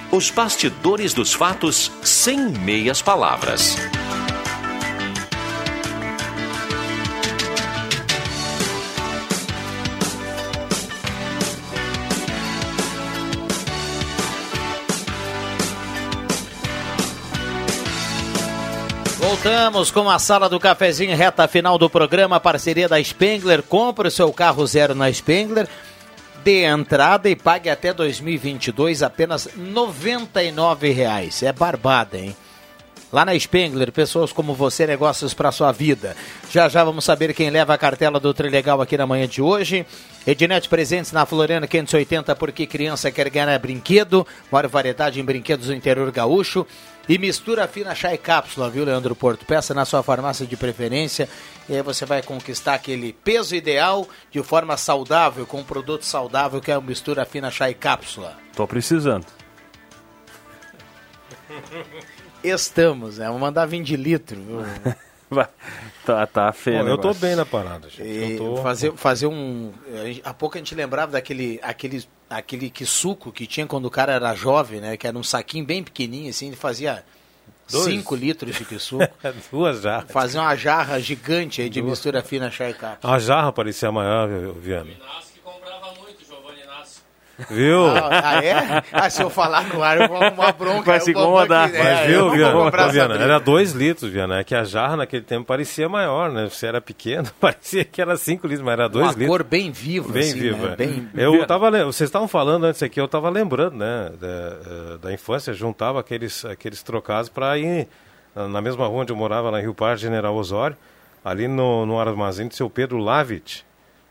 Os 0.09 0.31
bastidores 0.31 1.13
dos 1.13 1.33
fatos 1.33 1.91
sem 2.01 2.47
meias 2.47 3.01
palavras. 3.01 3.75
Voltamos 19.47 19.91
com 19.91 20.09
a 20.09 20.19
sala 20.19 20.49
do 20.49 20.59
cafezinho, 20.59 21.15
reta 21.15 21.47
final 21.47 21.77
do 21.77 21.89
programa, 21.89 22.37
parceria 22.37 22.89
da 22.89 23.01
Spengler. 23.01 23.63
Compre 23.63 24.09
o 24.09 24.11
seu 24.11 24.33
carro 24.33 24.67
zero 24.67 24.93
na 24.93 25.09
Spengler, 25.09 25.69
dê 26.43 26.65
entrada 26.65 27.29
e 27.29 27.35
pague 27.35 27.69
até 27.69 27.93
2022 27.93 29.01
apenas 29.01 29.47
99 29.55 30.91
reais. 30.91 31.43
É 31.43 31.53
barbada, 31.53 32.17
hein? 32.17 32.35
Lá 33.09 33.23
na 33.23 33.39
Spengler, 33.39 33.89
pessoas 33.89 34.33
como 34.33 34.53
você, 34.53 34.85
negócios 34.85 35.33
para 35.33 35.49
sua 35.49 35.71
vida. 35.71 36.13
Já 36.51 36.67
já 36.67 36.83
vamos 36.83 37.05
saber 37.05 37.33
quem 37.33 37.49
leva 37.49 37.73
a 37.73 37.77
cartela 37.77 38.19
do 38.19 38.33
Trilegal 38.33 38.81
aqui 38.81 38.97
na 38.97 39.07
manhã 39.07 39.29
de 39.29 39.41
hoje. 39.41 39.85
Ednet 40.25 40.67
presentes 40.67 41.13
na 41.13 41.25
Floriana 41.25 41.67
580, 41.67 42.35
porque 42.35 42.67
criança 42.67 43.09
quer 43.09 43.29
ganhar 43.29 43.57
brinquedo. 43.59 44.27
Maior 44.51 44.67
variedade 44.67 45.21
em 45.21 45.23
brinquedos 45.23 45.67
do 45.67 45.73
interior 45.73 46.11
gaúcho. 46.11 46.67
E 47.09 47.17
mistura 47.17 47.67
fina 47.69 47.95
chá 47.95 48.13
e 48.13 48.17
cápsula, 48.17 48.69
viu, 48.69 48.83
Leandro 48.83 49.15
Porto? 49.15 49.45
Peça 49.45 49.73
na 49.73 49.85
sua 49.85 50.03
farmácia 50.03 50.45
de 50.45 50.57
preferência 50.57 51.29
e 51.69 51.75
aí 51.75 51.81
você 51.81 52.05
vai 52.05 52.21
conquistar 52.21 52.73
aquele 52.73 53.13
peso 53.13 53.55
ideal 53.55 54.07
de 54.29 54.43
forma 54.43 54.75
saudável, 54.75 55.45
com 55.45 55.59
um 55.59 55.63
produto 55.63 56.03
saudável 56.03 56.59
que 56.59 56.69
é 56.69 56.73
a 56.73 56.81
mistura 56.81 57.25
fina 57.25 57.49
chá 57.49 57.69
e 57.69 57.73
cápsula. 57.73 58.35
Tô 58.53 58.67
precisando. 58.67 59.25
Estamos, 62.43 63.17
né? 63.19 63.29
Vou 63.29 63.39
mandar 63.39 63.65
20 63.65 63.95
litros, 63.95 64.43
viu? 64.43 64.61
Tá, 66.05 66.25
tá 66.25 66.53
feio. 66.53 66.85
Bom, 66.85 66.89
eu 66.89 66.97
tô 66.97 67.13
bem 67.13 67.35
na 67.35 67.45
parada, 67.45 67.89
gente. 67.89 68.01
E 68.01 68.31
Eu 68.33 68.37
tô... 68.37 68.57
fazer, 68.63 68.93
fazer 68.93 69.27
um. 69.27 69.73
Há 70.23 70.33
pouco 70.33 70.55
a 70.55 70.59
gente 70.59 70.73
lembrava 70.73 71.11
daquele 71.11 71.59
aquele, 71.61 72.07
aquele 72.29 72.69
que 72.69 72.85
suco 72.85 73.31
que 73.31 73.45
tinha 73.47 73.65
quando 73.65 73.85
o 73.85 73.91
cara 73.91 74.13
era 74.13 74.35
jovem, 74.35 74.79
né? 74.81 74.97
Que 74.97 75.07
era 75.07 75.17
um 75.17 75.23
saquinho 75.23 75.65
bem 75.65 75.83
pequenininho, 75.83 76.29
assim, 76.29 76.47
ele 76.47 76.55
fazia 76.55 77.03
Dois. 77.69 77.85
5 77.85 78.15
litros 78.15 78.55
de 78.55 78.63
que 78.65 78.79
suco. 78.79 79.07
Duas 79.51 79.81
jarras. 79.81 80.11
Fazia 80.11 80.41
uma 80.41 80.55
jarra 80.55 80.99
gigante 80.99 81.61
aí 81.61 81.69
de 81.69 81.81
Duas. 81.81 81.91
mistura 81.91 82.21
fina 82.23 82.49
chá 82.49 82.69
e 82.69 82.73
cápsula. 82.73 83.13
A 83.13 83.19
jarra 83.19 83.51
parecia 83.51 83.91
maior, 83.91 84.27
viu, 84.27 84.53
Viana. 84.53 84.91
Viu? 87.49 87.85
Ah, 87.87 88.09
ah, 88.23 88.43
é? 88.43 88.83
Ah, 88.91 89.09
se 89.11 89.21
eu 89.21 89.29
falar 89.29 89.63
no 89.67 89.83
ar, 89.83 90.01
eu 90.01 90.07
vou 90.07 90.17
arrumar 90.21 90.51
bronca. 90.53 90.83
Vai 90.91 90.99
se 90.99 91.11
incomodar. 91.11 91.65
aqui, 91.67 91.77
Mas 91.77 91.85
né? 91.85 92.15
Eu 92.15 92.31
viu, 92.31 92.71
Viana? 92.91 93.15
era 93.15 93.39
dois 93.39 93.73
litros, 93.73 94.09
Viana. 94.11 94.39
É 94.39 94.43
que 94.43 94.55
a 94.55 94.63
jarra 94.63 94.97
naquele 94.97 95.21
tempo 95.23 95.45
parecia 95.45 95.87
maior, 95.87 96.31
né? 96.31 96.49
Se 96.49 96.65
era 96.65 96.81
pequeno, 96.81 97.29
parecia 97.39 97.85
que 97.85 98.01
era 98.01 98.15
cinco 98.17 98.47
litros, 98.47 98.65
mas 98.65 98.73
era 98.73 98.89
dois 98.89 99.05
Uma 99.05 99.11
litros. 99.13 99.27
cor 99.27 99.43
bem 99.43 99.71
viva, 99.71 100.11
Bem 100.11 100.23
assim, 100.23 100.39
viva. 100.39 100.69
né? 100.69 100.75
Bem- 100.77 101.09
Eu 101.15 101.45
tava, 101.45 101.69
vocês 101.85 102.07
estavam 102.07 102.27
falando 102.27 102.63
antes 102.65 102.81
aqui, 102.81 102.99
eu 102.99 103.07
tava 103.07 103.29
lembrando, 103.29 103.75
né, 103.77 104.11
da, 104.19 104.27
eh, 104.27 104.97
da 105.03 105.13
infância, 105.13 105.53
juntava 105.53 105.99
aqueles, 105.99 106.43
aqueles 106.43 106.81
trocados 106.81 107.29
para 107.29 107.55
ir 107.57 107.87
na 108.35 108.61
mesma 108.61 108.87
rua 108.87 109.01
onde 109.01 109.11
eu 109.11 109.15
morava, 109.15 109.51
na 109.51 109.59
Rio 109.59 109.73
Parque, 109.73 110.01
General 110.01 110.35
Osório, 110.35 110.75
ali 111.23 111.47
no, 111.47 111.85
no 111.85 111.99
armazém 111.99 112.47
do 112.47 112.53
seu 112.55 112.69
Pedro 112.69 112.97
Lavit, 112.97 113.65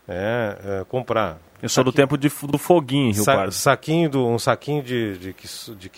é, 0.07 0.57
é, 0.81 0.85
comprar. 0.87 1.37
Eu 1.61 1.69
sou 1.69 1.83
do 1.83 1.91
tempo 1.91 2.17
de, 2.17 2.29
do 2.29 2.57
foguinho, 2.57 3.13
Rio 3.13 3.23
Sa- 3.23 3.35
Pardo. 3.35 3.51
saquinho 3.51 4.09
do, 4.09 4.27
um 4.27 4.37
saquinho 4.37 4.83
de, 4.83 5.17
de, 5.17 5.35
de 5.75 5.89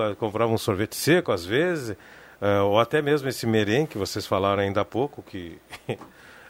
eh, 0.00 0.14
comprava 0.14 0.52
um 0.52 0.58
sorvete 0.58 0.94
seco 0.94 1.32
às 1.32 1.44
vezes, 1.44 1.96
eh, 2.40 2.60
ou 2.60 2.78
até 2.78 3.02
mesmo 3.02 3.28
esse 3.28 3.44
merengue 3.46 3.88
que 3.88 3.98
vocês 3.98 4.24
falaram 4.26 4.62
ainda 4.62 4.82
há 4.82 4.84
pouco, 4.84 5.20
que 5.22 5.58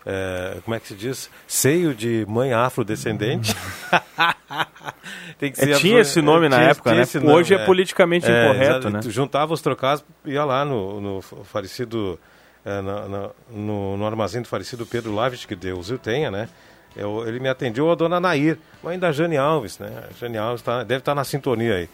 eh, 0.05 0.59
como 0.63 0.75
é 0.75 0.81
que 0.81 0.89
se 0.89 0.95
diz? 0.95 1.31
Seio 1.47 1.95
de 1.95 2.27
mãe 2.29 2.53
afrodescendente. 2.53 3.55
Tem 5.39 5.51
que 5.51 5.61
É, 5.63 5.75
tinha 5.75 6.01
esse 6.01 6.21
nome 6.23 6.49
na 6.49 6.61
época, 6.61 6.95
né? 6.95 7.03
esse 7.03 7.19
Hoje 7.19 7.55
é 7.55 7.65
politicamente 7.65 8.27
incorreto, 8.31 8.89
exa- 8.89 8.91
né? 8.91 9.01
Juntava 9.09 9.53
os 9.55 9.61
trocados, 9.63 10.05
ia 10.25 10.45
lá 10.45 10.65
no, 10.65 11.01
no 11.01 11.23
falecido, 11.23 12.19
na- 12.65 13.09
na- 13.09 13.31
no, 13.51 13.97
no 13.97 14.07
armazém 14.07 14.43
do 14.43 14.49
falecido 14.49 14.85
Pedro 14.87 15.15
Lavit, 15.15 15.47
que 15.49 15.57
Deus 15.57 15.91
o 15.91 15.99
tenha, 15.99 16.31
né? 16.31 16.49
Eu- 16.97 17.27
ele 17.27 17.41
me 17.41 17.49
atendeu 17.49 17.91
a 17.91 17.95
dona 17.95 18.21
Nair, 18.21 18.59
mãe 18.83 18.99
da 18.99 19.11
Jane 19.13 19.37
Alves, 19.37 19.79
né? 19.79 19.91
A 20.09 20.13
Jane 20.19 20.39
Alves 20.39 20.63
tá, 20.63 20.83
deve 20.85 21.01
estar 21.01 21.15
na 21.15 21.25
sintonia 21.25 21.75
aí. 21.75 21.89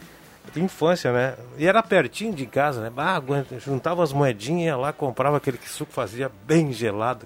Infância, 0.55 1.11
né? 1.13 1.35
E 1.57 1.65
era 1.67 1.81
pertinho 1.83 2.33
de 2.33 2.45
casa, 2.45 2.81
né? 2.81 2.91
Ah, 2.97 3.15
aguenta, 3.15 3.59
juntava 3.59 4.03
as 4.03 4.11
moedinhas, 4.11 4.65
ia 4.67 4.77
lá, 4.77 4.91
comprava 4.91 5.37
aquele 5.37 5.57
que 5.57 5.69
suco 5.69 5.91
fazia 5.93 6.29
bem 6.45 6.73
gelado. 6.73 7.25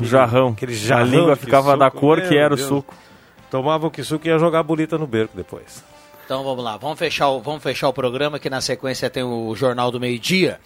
Jarrão. 0.00 0.48
Aquele 0.48 0.72
A 0.72 0.76
jarrão 0.76 1.04
língua 1.06 1.34
de 1.34 1.40
ficava 1.40 1.76
da 1.76 1.90
cor 1.90 2.20
que 2.20 2.30
Meu 2.30 2.40
era 2.40 2.54
o 2.54 2.56
Deus. 2.56 2.68
suco. 2.68 2.94
Tomava 3.50 3.86
o 3.86 3.90
que 3.90 4.02
suco 4.02 4.26
e 4.26 4.30
ia 4.30 4.38
jogar 4.38 4.62
bolita 4.62 4.96
no 4.98 5.06
berco 5.06 5.36
depois. 5.36 5.84
Então 6.24 6.42
vamos 6.42 6.64
lá, 6.64 6.76
vamos 6.78 6.98
fechar, 6.98 7.28
o, 7.28 7.40
vamos 7.40 7.62
fechar 7.62 7.88
o 7.88 7.92
programa 7.92 8.38
que 8.38 8.48
na 8.48 8.60
sequência 8.60 9.10
tem 9.10 9.22
o 9.22 9.54
Jornal 9.54 9.90
do 9.90 10.00
Meio 10.00 10.18
Dia. 10.18 10.58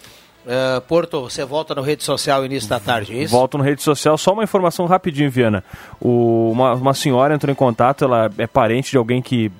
Eh, 0.47 0.79
Porto, 0.87 1.21
você 1.21 1.43
volta 1.43 1.75
no 1.75 1.81
rede 1.81 2.03
social 2.03 2.45
início 2.45 2.69
da 2.69 2.79
tarde, 2.79 3.13
é 3.13 3.23
isso? 3.23 3.33
Volto 3.35 3.57
no 3.57 3.63
rede 3.63 3.81
social. 3.83 4.17
Só 4.17 4.31
uma 4.31 4.43
informação 4.45 4.85
rapidinho, 4.85 5.29
Viana. 5.29 5.61
O- 5.99 6.51
uma, 6.51 6.73
uma 6.73 6.93
senhora 6.93 7.35
entrou 7.35 7.51
em 7.51 7.55
contato, 7.55 8.05
ela 8.05 8.29
é 8.37 8.47
parente 8.47 8.91
de 8.91 8.97
alguém 8.97 9.21
que, 9.21 9.51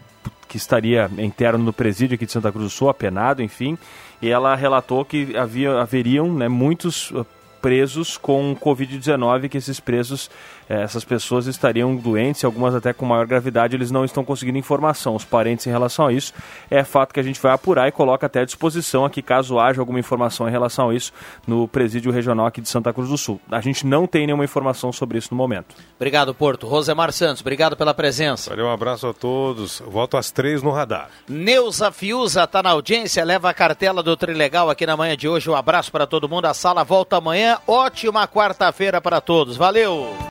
que 0.48 0.56
estaria 0.56 1.10
interno 1.18 1.62
no 1.64 1.74
presídio 1.74 2.16
aqui 2.16 2.26
de 2.26 2.32
Santa 2.32 2.52
Cruz 2.52 2.66
do 2.66 2.70
Sul, 2.70 2.88
apenado, 2.90 3.44
enfim. 3.44 3.78
E 4.22 4.30
ela 4.30 4.56
relatou 4.56 5.04
que 5.04 5.36
havia, 5.36 5.78
haveriam 5.80 6.32
né, 6.34 6.48
muitos 6.48 7.12
uh, 7.12 7.26
presos 7.62 8.18
com 8.18 8.56
Covid-19, 8.56 9.50
que 9.50 9.58
esses 9.58 9.80
presos, 9.80 10.30
eh, 10.30 10.57
essas 10.70 11.06
pessoas 11.06 11.48
estariam 11.48 11.96
doentes, 11.96 12.44
algumas 12.44 12.76
até 12.76 12.94
com 12.94 13.06
maior 13.06 13.26
gravidade, 13.26 13.76
eles 13.76 13.92
não 13.92 14.04
estão 14.04 14.24
conseguindo 14.24 14.58
informação. 14.58 15.16
Os 15.16 15.24
parentes 15.24 15.66
em 15.66 15.70
relação 15.70 16.08
a 16.08 16.14
isso 16.14 16.34
é 16.70 16.84
fato 16.84 17.14
que 17.14 17.20
a 17.20 17.24
gente 17.24 17.42
vai 17.42 17.54
apurar 17.54 17.88
e 17.88 17.92
coloca 17.92 18.26
até 18.26 18.42
à 18.42 18.46
disposição 18.46 19.06
aqui, 19.06 19.22
caso 19.22 19.60
haja 19.60 19.82
alguma 19.82 20.00
informação 20.00 20.48
em 20.48 20.52
relação 20.52 20.90
a 20.90 20.96
isso, 20.96 21.14
no 21.46 21.68
presídio 21.68 22.12
regional 22.12 22.46
aqui 22.46 22.62
de 22.62 22.70
Santa 22.70 22.92
Cruz 22.92 23.10
do 23.10 23.18
Sul. 23.18 23.40
A 23.50 23.62
gente 23.62 23.86
não 23.86 24.06
tem 24.06 24.26
nenhuma 24.26 24.44
informação 24.44 24.92
sobre 24.92 25.18
isso 25.18 25.30
no 25.32 25.38
momento. 25.38 25.76
Obrigado, 25.96 26.34
Porto. 26.34 26.68
Rosemar 26.68 27.12
Santos, 27.12 27.42
obrigado 27.42 27.78
pela 27.78 27.94
presença. 27.94 28.50
Valeu, 28.50 28.66
um 28.66 28.72
abraço 28.72 29.08
a 29.08 29.14
todos. 29.14 29.82
Volto 29.86 30.18
às 30.18 30.32
três 30.32 30.62
no 30.62 30.72
radar. 30.72 31.10
Neuza 31.28 31.92
Fiuza 31.92 32.44
está 32.44 32.62
na 32.62 32.72
audiência, 32.72 33.24
leva 33.24 33.50
a 33.50 33.54
cartela 33.54 34.04
do 34.04 34.18
Trilegal 34.18 34.70
aqui 34.70 34.86
na 34.86 34.98
manhã 34.98 35.16
de 35.16 35.28
hoje. 35.28 35.50
Um 35.50 35.56
abraço 35.56 35.92
para 35.92 36.08
todo 36.08 36.28
mundo. 36.28 36.46
A 36.46 36.54
sala 36.54 36.84
volta 36.84 37.18
amanhã. 37.18 37.58
Ótima 37.68 38.28
quarta-feira 38.28 39.00
para 39.00 39.22
todos. 39.22 39.56
Valeu! 39.56 40.18